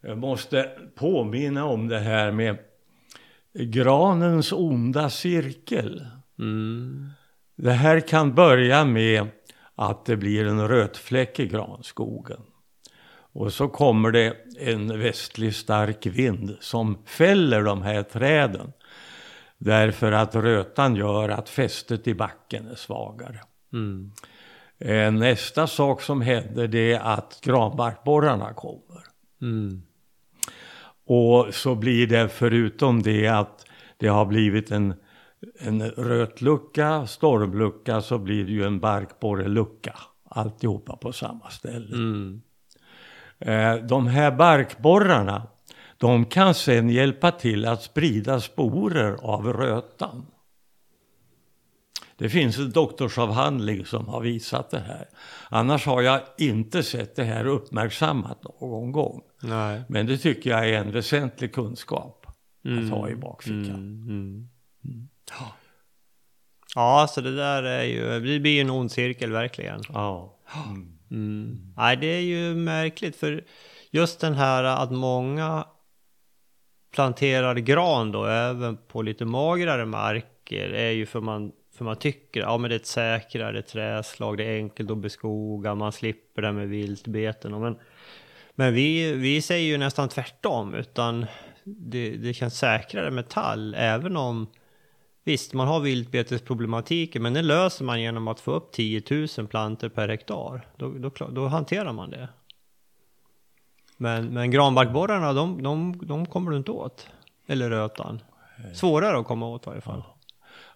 jag 0.00 0.18
måste 0.18 0.70
påminna 0.94 1.64
om 1.64 1.88
det 1.88 1.98
här 1.98 2.32
med 2.32 2.58
granens 3.52 4.52
onda 4.52 5.10
cirkel. 5.10 6.06
Mm. 6.38 7.10
Det 7.56 7.72
här 7.72 8.00
kan 8.00 8.34
börja 8.34 8.84
med 8.84 9.26
att 9.74 10.06
det 10.06 10.16
blir 10.16 10.46
en 10.46 10.68
rötfläck 10.68 11.40
i 11.40 11.46
granskogen. 11.46 12.40
Och 13.34 13.52
så 13.52 13.68
kommer 13.68 14.10
det 14.10 14.36
en 14.58 15.00
västlig 15.00 15.54
stark 15.54 16.06
vind 16.06 16.56
som 16.60 16.98
fäller 17.06 17.62
de 17.62 17.82
här 17.82 18.02
träden. 18.02 18.72
Därför 19.58 20.12
att 20.12 20.34
rötan 20.34 20.96
gör 20.96 21.28
att 21.28 21.48
fästet 21.48 22.08
i 22.08 22.14
backen 22.14 22.68
är 22.68 22.74
svagare. 22.74 23.40
Mm. 23.72 24.12
Eh, 24.78 25.12
nästa 25.12 25.66
sak 25.66 26.02
som 26.02 26.20
händer 26.20 26.68
det 26.68 26.92
är 26.92 27.00
att 27.00 27.40
granbarkborrarna 27.42 28.54
kommer. 28.54 29.02
Mm. 29.42 29.82
Och 31.06 31.54
så 31.54 31.74
blir 31.74 32.06
det 32.06 32.28
förutom 32.28 33.02
det 33.02 33.28
att 33.28 33.66
det 33.96 34.08
har 34.08 34.26
blivit 34.26 34.70
en, 34.70 34.94
en 35.58 35.82
rötlucka, 35.90 37.06
stormlucka, 37.06 38.00
så 38.00 38.18
blir 38.18 38.44
det 38.44 38.52
ju 38.52 38.64
en 38.64 38.80
barkborrelucka. 38.80 39.96
Alltihopa 40.24 40.96
på 40.96 41.12
samma 41.12 41.50
ställe. 41.50 41.96
Mm. 41.96 42.42
Eh, 43.44 43.74
de 43.74 44.06
här 44.06 44.30
barkborrarna, 44.30 45.46
de 45.98 46.24
kan 46.24 46.54
sen 46.54 46.90
hjälpa 46.90 47.30
till 47.30 47.66
att 47.66 47.82
sprida 47.82 48.40
sporer 48.40 49.16
av 49.22 49.52
rötan. 49.52 50.26
Det 52.16 52.28
finns 52.28 52.58
en 52.58 52.70
doktorsavhandling 52.70 53.86
som 53.86 54.08
har 54.08 54.20
visat 54.20 54.70
det 54.70 54.80
här. 54.80 55.08
Annars 55.48 55.86
har 55.86 56.02
jag 56.02 56.20
inte 56.38 56.82
sett 56.82 57.16
det 57.16 57.24
här 57.24 57.46
uppmärksammat 57.46 58.60
någon 58.60 58.92
gång. 58.92 59.22
Nej. 59.42 59.82
Men 59.88 60.06
det 60.06 60.18
tycker 60.18 60.50
jag 60.50 60.68
är 60.68 60.78
en 60.78 60.92
väsentlig 60.92 61.54
kunskap 61.54 62.26
mm. 62.64 62.84
att 62.84 62.90
ha 62.90 63.08
i 63.08 63.16
bakfickan. 63.16 63.74
Mm. 63.74 64.02
Mm. 64.08 64.48
mm. 64.84 65.08
Ja. 65.30 65.52
ja, 66.74 67.06
så 67.10 67.20
det 67.20 67.36
där 67.36 67.62
är 67.62 67.82
ju, 67.82 68.20
det 68.20 68.40
blir 68.40 68.52
ju 68.52 68.60
en 68.60 68.70
ond 68.70 68.92
cirkel 68.92 69.32
verkligen. 69.32 69.80
Ja. 69.88 70.36
Mm. 71.14 71.72
Nej, 71.76 71.96
det 71.96 72.06
är 72.06 72.20
ju 72.20 72.54
märkligt 72.54 73.16
för 73.16 73.44
just 73.90 74.20
den 74.20 74.34
här 74.34 74.64
att 74.64 74.92
många 74.92 75.66
planterar 76.94 77.54
gran 77.54 78.12
då 78.12 78.24
även 78.26 78.76
på 78.76 79.02
lite 79.02 79.24
magrare 79.24 79.84
marker 79.84 80.68
är 80.68 80.90
ju 80.90 81.06
för 81.06 81.20
man 81.20 81.52
för 81.76 81.84
man 81.84 81.96
tycker 81.96 82.40
ja 82.40 82.58
men 82.58 82.68
det 82.68 82.74
är 82.74 82.80
ett 82.80 82.86
säkrare 82.86 83.62
träslag, 83.62 84.36
det 84.36 84.44
är 84.44 84.56
enkelt 84.56 84.90
att 84.90 84.98
beskoga, 84.98 85.74
man 85.74 85.92
slipper 85.92 86.42
det 86.42 86.52
med 86.52 86.68
viltbeten. 86.68 87.60
Men, 87.60 87.78
men 88.54 88.74
vi, 88.74 89.12
vi 89.12 89.42
säger 89.42 89.66
ju 89.66 89.78
nästan 89.78 90.08
tvärtom, 90.08 90.74
utan 90.74 91.26
det, 91.64 92.10
det 92.10 92.34
känns 92.34 92.58
säkrare 92.58 93.10
med 93.10 93.28
tall, 93.28 93.74
även 93.78 94.16
om 94.16 94.46
Visst, 95.24 95.52
man 95.52 95.68
har 95.68 95.80
viltbetesproblematiken, 95.80 97.22
men 97.22 97.34
den 97.34 97.46
löser 97.46 97.84
man 97.84 98.00
genom 98.00 98.28
att 98.28 98.40
få 98.40 98.52
upp 98.52 98.72
10 98.72 99.02
000 99.38 99.46
planter 99.46 99.88
per 99.88 100.08
hektar. 100.08 100.66
Då, 100.76 100.88
då, 100.88 101.10
då 101.30 101.46
hanterar 101.46 101.92
man 101.92 102.10
det. 102.10 102.28
Men, 103.96 104.26
men 104.26 104.50
granbarkborrarna, 104.50 105.32
de, 105.32 105.62
de, 105.62 106.06
de 106.06 106.26
kommer 106.26 106.50
du 106.50 106.56
inte 106.56 106.70
åt. 106.70 107.08
Eller 107.46 107.70
rötan. 107.70 108.20
Svårare 108.74 109.18
att 109.18 109.26
komma 109.26 109.48
åt 109.48 109.66
i 109.66 109.68
varje 109.70 109.80
fall. 109.80 110.02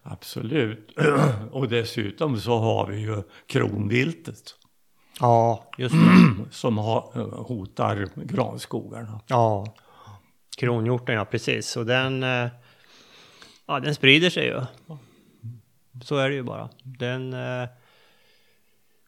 Absolut. 0.03 0.99
Och 1.53 1.69
dessutom 1.69 2.41
så 2.41 2.59
har 2.59 2.87
vi 2.87 3.01
ju 3.01 3.23
kronviltet. 3.47 4.55
Ja, 5.21 5.71
just 5.79 5.95
det. 5.95 6.51
Som 6.51 6.79
har, 6.79 7.13
eh, 7.15 7.45
hotar 7.47 8.09
granskogarna. 8.15 9.21
Ja, 9.27 9.75
kronhjorten 10.57 11.15
ja, 11.15 11.25
precis. 11.25 11.77
Och 11.77 11.87
den, 11.87 12.23
eh, 12.23 12.47
ja, 13.69 13.81
den 13.81 13.95
sprider 13.95 14.31
sig 14.31 14.47
ju. 14.47 14.61
Så 16.05 16.17
är 16.17 16.29
det 16.29 16.35
ju 16.35 16.43
bara. 16.43 16.69
Den, 16.83 17.33
eh, 17.33 17.69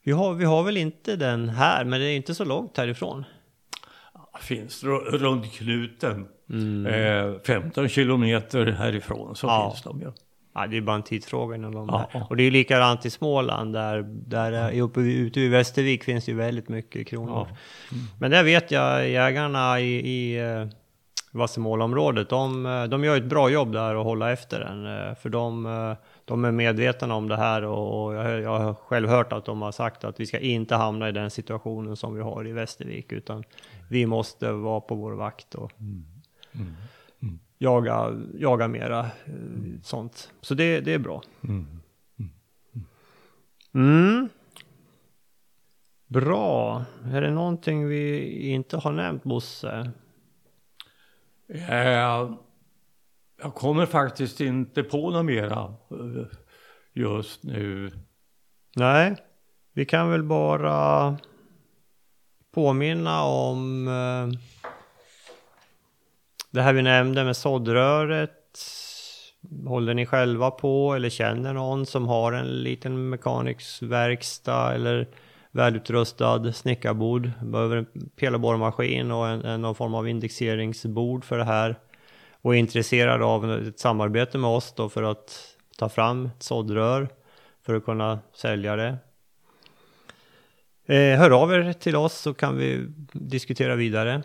Vi 0.03 0.13
har, 0.13 0.35
vi 0.35 0.45
har 0.45 0.63
väl 0.63 0.77
inte 0.77 1.17
den 1.17 1.49
här, 1.49 1.85
men 1.85 2.01
det 2.01 2.07
är 2.07 2.17
inte 2.17 2.35
så 2.35 2.45
långt 2.45 2.77
härifrån. 2.77 3.25
Finns 4.41 4.85
ru- 4.85 5.11
runt 5.19 5.53
knuten. 5.53 6.27
Eh, 6.89 7.41
15 7.47 7.89
kilometer 7.89 8.67
härifrån 8.67 9.37
så 9.37 9.47
Ja. 9.47 9.71
finns 9.71 9.83
de 9.85 10.01
ju. 10.01 10.13
Ja, 10.55 10.67
det 10.67 10.77
är 10.77 10.81
bara 10.81 10.97
en 10.97 11.03
tidsfråga 11.03 11.57
innan 11.57 11.73
de 11.73 11.89
Ja. 12.13 12.27
Och 12.31 12.37
det 12.37 12.43
är 12.43 12.45
ju 12.45 12.51
likadant 12.51 13.07
i 13.07 13.11
Småland, 13.11 13.73
där, 13.73 14.03
där 14.27 14.53
är 14.53 14.81
uppe 14.83 15.01
ute 15.01 15.41
i 15.41 15.49
Västervik 15.49 16.05
finns 16.05 16.25
det 16.25 16.33
ju 16.33 16.39
väldigt 16.39 16.69
mycket 16.69 17.07
kronor. 17.07 17.49
Ja. 17.51 17.57
Men 18.21 18.31
där 18.31 18.43
vet 18.45 18.71
jag 18.71 19.09
jägarna 19.09 19.81
i, 19.81 19.95
i 20.11 20.39
Vassemålområdet, 21.31 22.29
de, 22.29 22.67
eh, 22.67 22.85
de 22.85 23.05
gör 23.05 23.17
ett 23.17 23.25
bra 23.25 23.51
jobb 23.51 23.73
där 23.73 23.95
och 23.95 24.05
hålla 24.05 24.33
efter 24.33 24.61
den. 24.61 24.87
eh, 24.87 25.15
För 25.15 25.29
de, 25.29 25.67
eh, 25.67 25.97
de 26.25 26.45
är 26.45 26.53
medvetna 26.53 27.15
om 27.15 27.29
det 27.29 27.37
här 27.37 27.65
och 27.65 28.15
jag, 28.15 28.41
jag 28.41 28.59
har 28.59 28.75
själv 28.75 29.09
hört 29.09 29.33
att 29.33 29.45
de 29.45 29.63
har 29.63 29.73
sagt 29.73 30.05
att 30.05 30.21
vi 30.21 30.27
ska 30.27 30.39
inte 30.39 30.75
hamna 30.75 31.09
i 31.09 31.13
den 31.13 31.31
situationen 31.31 31.97
som 31.97 32.15
vi 32.15 32.23
har 32.23 32.47
i 32.47 32.53
Västervik, 32.53 33.13
utan 33.13 33.45
vi 33.91 34.07
måste 34.07 34.53
vara 34.53 34.81
på 34.81 34.95
vår 34.95 35.13
vakt 35.13 35.55
och 35.55 35.73
jaga, 37.59 38.21
jaga 38.39 38.69
mera 38.69 39.07
sånt. 39.83 40.33
Så 40.41 40.55
det, 40.55 40.81
det 40.81 40.95
är 40.95 40.99
bra. 40.99 41.23
Mm. 43.75 44.29
Bra. 46.07 46.85
Är 47.13 47.21
det 47.21 47.31
någonting 47.31 47.89
vi 47.89 48.31
inte 48.51 48.77
har 48.77 48.93
nämnt, 48.93 49.25
Bosse? 49.25 49.91
Eh, 51.55 52.37
jag 53.43 53.55
kommer 53.55 53.87
faktiskt 53.87 54.41
inte 54.41 54.83
på 54.83 55.11
något 55.11 55.25
mera 55.25 55.75
eh, 55.91 56.27
just 56.93 57.43
nu. 57.43 57.91
Nej, 58.77 59.17
vi 59.73 59.85
kan 59.85 60.11
väl 60.11 60.23
bara 60.23 61.17
påminna 62.55 63.23
om 63.23 63.89
eh, 63.89 64.39
det 66.51 66.63
här 66.63 66.73
vi 66.73 66.83
nämnde 66.83 67.25
med 67.25 67.37
såddröret. 67.37 68.37
Håller 69.67 69.95
ni 69.95 70.07
själva 70.07 70.51
på 70.51 70.95
eller 70.95 71.09
känner 71.09 71.53
någon 71.53 71.87
som 71.87 72.09
har 72.09 72.33
en 72.33 72.63
liten 72.63 73.09
mekanisk 73.09 73.83
verkstad 73.83 74.75
eller 74.75 75.09
välutrustad 75.51 76.53
snickarbord, 76.53 77.31
behöver 77.43 77.77
en 77.77 77.87
pelarborrmaskin 78.17 79.11
och 79.11 79.29
en, 79.29 79.45
en 79.45 79.63
någon 79.63 79.75
form 79.75 79.95
av 79.95 80.09
indexeringsbord 80.09 81.25
för 81.25 81.39
det 81.39 81.45
här 81.45 81.77
och 82.43 82.55
är 82.55 82.59
intresserad 82.59 83.23
av 83.23 83.53
ett 83.53 83.79
samarbete 83.79 84.39
med 84.39 84.51
oss 84.51 84.73
då 84.77 84.89
för 84.89 85.03
att 85.03 85.57
ta 85.79 85.89
fram 85.89 86.27
ett 86.27 86.43
såddrör 86.43 87.09
för 87.63 87.75
att 87.75 87.85
kunna 87.85 88.19
sälja 88.35 88.77
det. 88.77 88.99
Eh, 90.87 91.19
hör 91.19 91.31
av 91.31 91.53
er 91.53 91.73
till 91.73 91.97
oss 91.97 92.15
så 92.15 92.35
kan 92.35 92.57
vi 92.57 92.87
diskutera 93.13 93.77
vidare. 93.77 94.23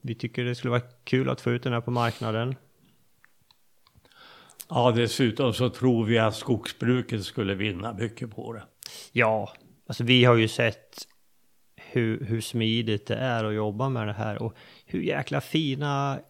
Vi 0.00 0.14
tycker 0.14 0.44
det 0.44 0.54
skulle 0.54 0.70
vara 0.70 0.82
kul 1.04 1.30
att 1.30 1.40
få 1.40 1.50
ut 1.50 1.62
den 1.62 1.72
här 1.72 1.80
på 1.80 1.90
marknaden. 1.90 2.56
Ja, 4.68 4.92
dessutom 4.96 5.52
så 5.52 5.70
tror 5.70 6.04
vi 6.04 6.18
att 6.18 6.36
skogsbruket 6.36 7.24
skulle 7.24 7.54
vinna 7.54 7.92
mycket 7.92 8.36
på 8.36 8.52
det. 8.52 8.62
Ja, 9.12 9.52
alltså 9.92 10.04
vi 10.04 10.24
har 10.24 10.34
ju 10.34 10.48
sett 10.48 11.08
hur, 11.76 12.24
hur 12.24 12.40
smidigt 12.40 13.06
det 13.06 13.16
är 13.16 13.44
att 13.44 13.54
jobba 13.54 13.88
med 13.88 14.06
det 14.06 14.12
här 14.12 14.42
och 14.42 14.56
hur 14.86 15.00
jäkla 15.00 15.40
fina 15.40 16.20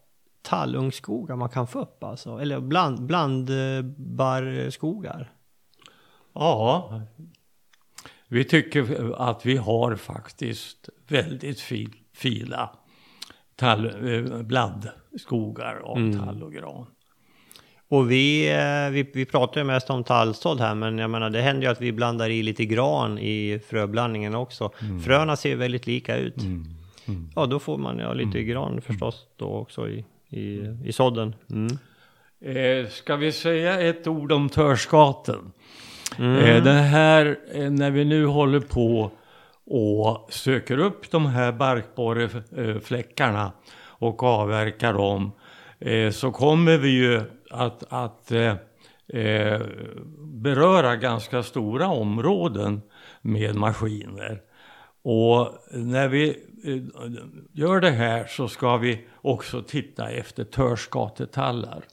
tallungskogar 0.42 1.36
man 1.36 1.48
kan 1.48 1.66
få 1.66 1.80
upp 1.80 2.04
alltså. 2.04 2.38
Eller 2.38 2.60
bland, 2.60 3.06
blandbarrskogar. 3.06 5.32
Ja, 6.32 7.02
vi 8.28 8.44
tycker 8.44 9.12
att 9.16 9.46
vi 9.46 9.56
har 9.56 9.96
faktiskt 9.96 10.88
väldigt 11.08 11.60
fin, 11.60 11.92
fina 12.12 12.70
tall, 13.56 14.08
eh, 14.08 14.42
blandskogar 14.42 15.76
av 15.76 16.18
tall 16.18 16.42
och 16.42 16.52
gran. 16.52 16.86
Och 17.92 18.10
vi, 18.10 18.50
eh, 18.50 18.90
vi, 18.90 19.10
vi 19.14 19.24
pratar 19.24 19.60
ju 19.60 19.64
mest 19.64 19.90
om 19.90 20.04
tallsådd 20.04 20.60
här, 20.60 20.74
men 20.74 20.98
jag 20.98 21.10
menar 21.10 21.30
det 21.30 21.40
händer 21.40 21.62
ju 21.62 21.72
att 21.72 21.80
vi 21.80 21.92
blandar 21.92 22.30
i 22.30 22.42
lite 22.42 22.64
gran 22.64 23.18
i 23.18 23.60
fröblandningen 23.68 24.34
också. 24.34 24.70
Fröna 25.04 25.36
ser 25.36 25.56
väldigt 25.56 25.86
lika 25.86 26.16
ut. 26.16 26.36
Ja, 27.36 27.46
då 27.46 27.58
får 27.58 27.78
man 27.78 27.98
ja, 27.98 28.12
lite 28.12 28.42
gran 28.42 28.80
förstås 28.80 29.26
då 29.36 29.46
också 29.46 29.88
i, 29.88 30.04
i, 30.28 30.60
i 30.84 30.92
sådden. 30.92 31.34
Mm. 31.50 31.78
Eh, 32.44 32.88
ska 32.88 33.16
vi 33.16 33.32
säga 33.32 33.80
ett 33.80 34.06
ord 34.06 34.32
om 34.32 34.48
törskaten? 34.48 35.52
Eh, 36.18 36.62
den 36.62 36.84
här, 36.84 37.38
eh, 37.54 37.70
när 37.70 37.90
vi 37.90 38.04
nu 38.04 38.26
håller 38.26 38.60
på 38.60 39.10
och 39.66 40.32
söker 40.32 40.78
upp 40.78 41.10
de 41.10 41.26
här 41.26 41.52
barkborrefläckarna 41.52 43.52
och 43.82 44.22
avverkar 44.22 44.92
dem, 44.92 45.32
eh, 45.80 46.10
så 46.10 46.30
kommer 46.30 46.78
vi 46.78 46.88
ju 46.88 47.20
att, 47.52 47.84
att 47.88 48.32
eh, 48.32 48.56
eh, 49.08 49.60
beröra 50.18 50.96
ganska 50.96 51.42
stora 51.42 51.88
områden 51.88 52.82
med 53.22 53.54
maskiner. 53.56 54.42
Och 55.02 55.54
när 55.70 56.08
vi 56.08 56.28
eh, 56.64 56.82
gör 57.52 57.80
det 57.80 57.90
här 57.90 58.26
så 58.26 58.48
ska 58.48 58.76
vi 58.76 59.06
också 59.14 59.62
titta 59.62 60.10
efter 60.10 60.44
törskatetallar. 60.44 61.84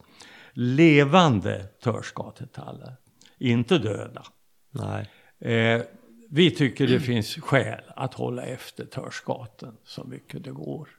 Levande 0.54 1.64
törskatetallar, 1.84 2.96
inte 3.38 3.78
döda. 3.78 4.24
Nej. 4.72 5.10
Eh, 5.40 5.82
vi 6.30 6.52
tycker 6.52 6.88
det 6.88 7.00
finns 7.00 7.36
skäl 7.36 7.82
att 7.96 8.14
hålla 8.14 8.44
efter 8.44 8.86
törskaten 8.86 9.78
så 9.84 10.04
mycket 10.04 10.44
det 10.44 10.52
går. 10.52 10.90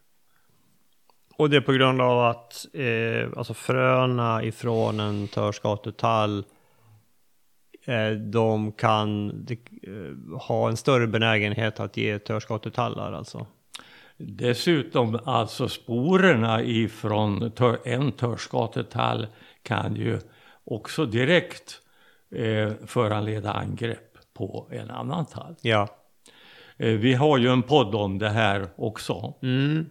Och 1.41 1.51
det 1.51 1.57
är 1.57 1.61
på 1.61 1.72
grund 1.72 2.01
av 2.01 2.20
att 2.20 2.66
eh, 2.72 3.28
alltså 3.36 3.55
fröna 3.55 4.45
ifrån 4.45 5.01
en 5.01 5.28
törskatetall 5.28 6.45
eh, 7.84 8.11
de 8.11 8.72
kan 8.72 9.28
de, 9.45 9.55
eh, 9.82 10.38
ha 10.41 10.68
en 10.68 10.76
större 10.76 11.07
benägenhet 11.07 11.80
att 11.80 11.97
ge 11.97 12.18
törskatetallar 12.18 13.12
alltså. 13.12 13.47
Dessutom 14.16 15.19
alltså 15.24 15.69
sporerna 15.69 16.62
ifrån 16.62 17.51
tör, 17.51 17.78
en 17.85 18.12
törskatetall 18.12 19.27
kan 19.62 19.97
ju 19.97 20.19
också 20.64 21.06
direkt 21.06 21.81
eh, 22.35 22.73
föranleda 22.86 23.52
angrepp 23.52 24.19
på 24.35 24.69
en 24.70 24.90
annan 24.90 25.27
tall. 25.27 25.55
Ja. 25.62 25.89
Eh, 26.77 26.93
vi 26.93 27.14
har 27.14 27.39
ju 27.39 27.48
en 27.48 27.62
podd 27.62 27.94
om 27.94 28.19
det 28.19 28.31
här 28.31 28.69
också. 28.77 29.35
Mm. 29.43 29.86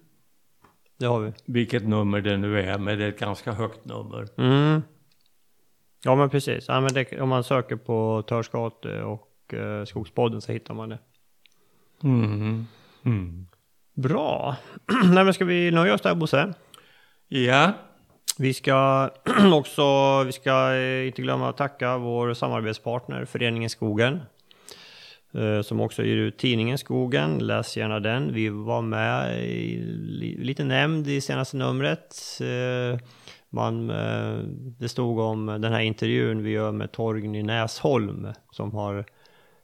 Det 0.99 1.05
har 1.05 1.19
vi. 1.19 1.33
Vilket 1.45 1.87
nummer 1.87 2.21
det 2.21 2.37
nu 2.37 2.59
är, 2.59 2.77
men 2.77 2.97
det 2.97 3.05
är 3.05 3.09
ett 3.09 3.19
ganska 3.19 3.51
högt 3.51 3.85
nummer. 3.85 4.27
Mm. 4.37 4.81
Ja 6.03 6.15
men 6.15 6.29
precis. 6.29 6.65
Ja, 6.67 6.81
men 6.81 6.93
det, 6.93 7.21
om 7.21 7.29
man 7.29 7.43
söker 7.43 7.75
på 7.75 8.23
Törskate 8.27 9.03
och 9.03 9.53
eh, 9.53 9.85
Skogspodden 9.85 10.41
så 10.41 10.51
hittar 10.51 10.73
man 10.73 10.89
det. 10.89 10.99
Mm. 12.03 12.65
Mm. 13.05 13.47
Bra. 13.93 14.55
Nej 15.03 15.23
men 15.23 15.33
ska 15.33 15.45
vi 15.45 15.71
nöja 15.71 15.93
oss 15.93 16.01
där 16.01 16.15
Bosse? 16.15 16.53
Ja, 17.27 17.71
Vi 18.37 18.53
ska 18.53 19.09
också, 19.53 19.83
vi 20.23 20.31
ska 20.31 20.73
eh, 20.73 21.07
inte 21.07 21.21
glömma 21.21 21.49
att 21.49 21.57
tacka 21.57 21.97
vår 21.97 22.33
samarbetspartner 22.33 23.25
Föreningen 23.25 23.69
Skogen. 23.69 24.19
Eh, 25.33 25.61
som 25.61 25.79
också 25.79 26.03
ger 26.03 26.15
ut 26.15 26.37
tidningen 26.37 26.77
Skogen, 26.77 27.37
läs 27.37 27.77
gärna 27.77 27.99
den. 27.99 28.33
Vi 28.33 28.49
var 28.49 28.81
med, 28.81 29.45
i, 29.45 29.77
lite 30.37 30.63
nämnd 30.63 31.07
i 31.07 31.21
senaste 31.21 31.57
numret. 31.57 32.15
Eh, 32.41 32.99
man, 33.49 33.89
eh, 33.89 34.37
det 34.79 34.89
stod 34.89 35.19
om 35.19 35.45
den 35.45 35.73
här 35.73 35.79
intervjun 35.79 36.43
vi 36.43 36.49
gör 36.49 36.71
med 36.71 36.91
Torgny 36.91 37.43
Näsholm 37.43 38.27
som 38.51 38.73
har 38.73 39.05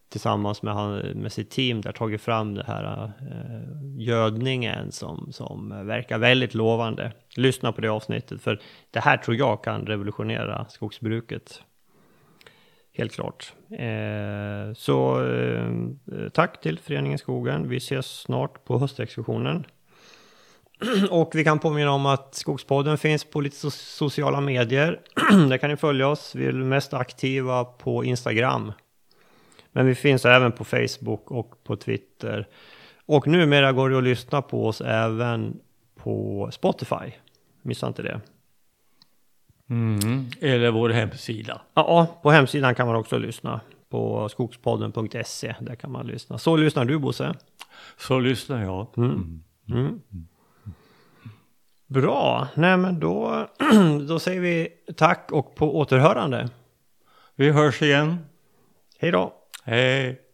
tillsammans 0.10 0.62
med, 0.62 0.74
han, 0.74 0.96
med 0.98 1.32
sitt 1.32 1.50
team 1.50 1.82
där 1.82 1.92
tagit 1.92 2.22
fram 2.22 2.54
den 2.54 2.66
här 2.66 3.04
eh, 3.06 3.98
gödningen 3.98 4.92
som, 4.92 5.28
som 5.32 5.88
verkar 5.88 6.18
väldigt 6.18 6.54
lovande. 6.54 7.12
Lyssna 7.36 7.72
på 7.72 7.82
det 7.82 7.88
avsnittet 7.88 8.42
för 8.42 8.62
det 8.92 9.00
här 9.00 9.18
tror 9.18 9.38
jag 9.38 9.64
kan 9.64 9.86
revolutionera 9.86 10.66
skogsbruket. 10.70 11.62
Helt 12.98 13.14
klart. 13.14 13.54
Eh, 13.72 14.74
så 14.76 15.26
eh, 15.26 15.70
tack 16.34 16.62
till 16.62 16.80
Föreningen 16.80 17.18
Skogen. 17.18 17.70
Vi 17.70 17.78
ses 17.78 18.06
snart 18.06 18.66
på 18.66 18.80
höstexkursionen. 18.80 19.66
Och 21.10 21.32
vi 21.34 21.44
kan 21.44 21.60
påminna 21.60 21.92
om 21.92 22.06
att 22.06 22.36
Skogspodden 22.36 22.98
finns 22.98 23.24
på 23.24 23.42
lite 23.42 23.56
so- 23.56 23.70
sociala 23.70 24.42
medier. 24.42 25.02
Där 25.50 25.58
kan 25.58 25.70
ni 25.70 25.78
följa 25.78 26.08
oss. 26.08 26.36
Vi 26.36 26.46
är 26.46 26.52
mest 26.52 26.94
aktiva 26.94 27.64
på 27.64 28.04
Instagram. 28.04 28.72
Men 29.72 29.86
vi 29.86 29.96
finns 29.96 30.26
även 30.26 30.52
på 30.52 30.64
Facebook 30.64 31.32
och 31.32 31.64
på 31.64 31.76
Twitter. 31.76 32.48
Och 33.06 33.28
numera 33.28 33.72
går 33.72 33.90
det 33.90 33.98
att 33.98 34.04
lyssna 34.04 34.42
på 34.42 34.68
oss 34.68 34.82
även 34.82 35.60
på 35.96 36.50
Spotify. 36.52 37.12
Missa 37.62 37.88
inte 37.88 38.02
det 38.02 38.22
mm. 39.70 40.26
eller 40.42 40.72
vår 40.72 40.90
hemsida. 40.90 41.62
Ja, 41.74 42.20
på 42.24 42.32
hemsidan 42.32 42.76
kan 42.76 42.88
man 42.88 42.96
också 42.96 43.18
lyssna 43.18 43.62
på 43.90 44.30
skogspodden.se. 44.30 45.56
Där 45.60 45.76
kan 45.76 45.92
man 45.92 46.08
lyssna. 46.08 46.38
Så 46.38 46.56
lyssnar 46.56 46.86
du 46.86 47.00
Bosse? 47.00 47.34
Så 47.98 48.20
lyssnar 48.20 48.64
jag. 48.64 48.88
Mm. 48.98 49.44
Mm. 49.70 50.02
Bra, 51.88 52.48
nej 52.56 52.78
men 52.78 53.00
då, 53.00 53.48
då 54.08 54.20
säger 54.20 54.42
vi 54.42 54.70
tack 54.96 55.32
och 55.32 55.56
på 55.56 55.78
återhörande. 55.78 56.50
Vi 57.36 57.52
hörs 57.52 57.82
igen. 57.82 58.18
Hej 59.00 59.12
då! 59.12 59.34
Hej! 59.64 60.25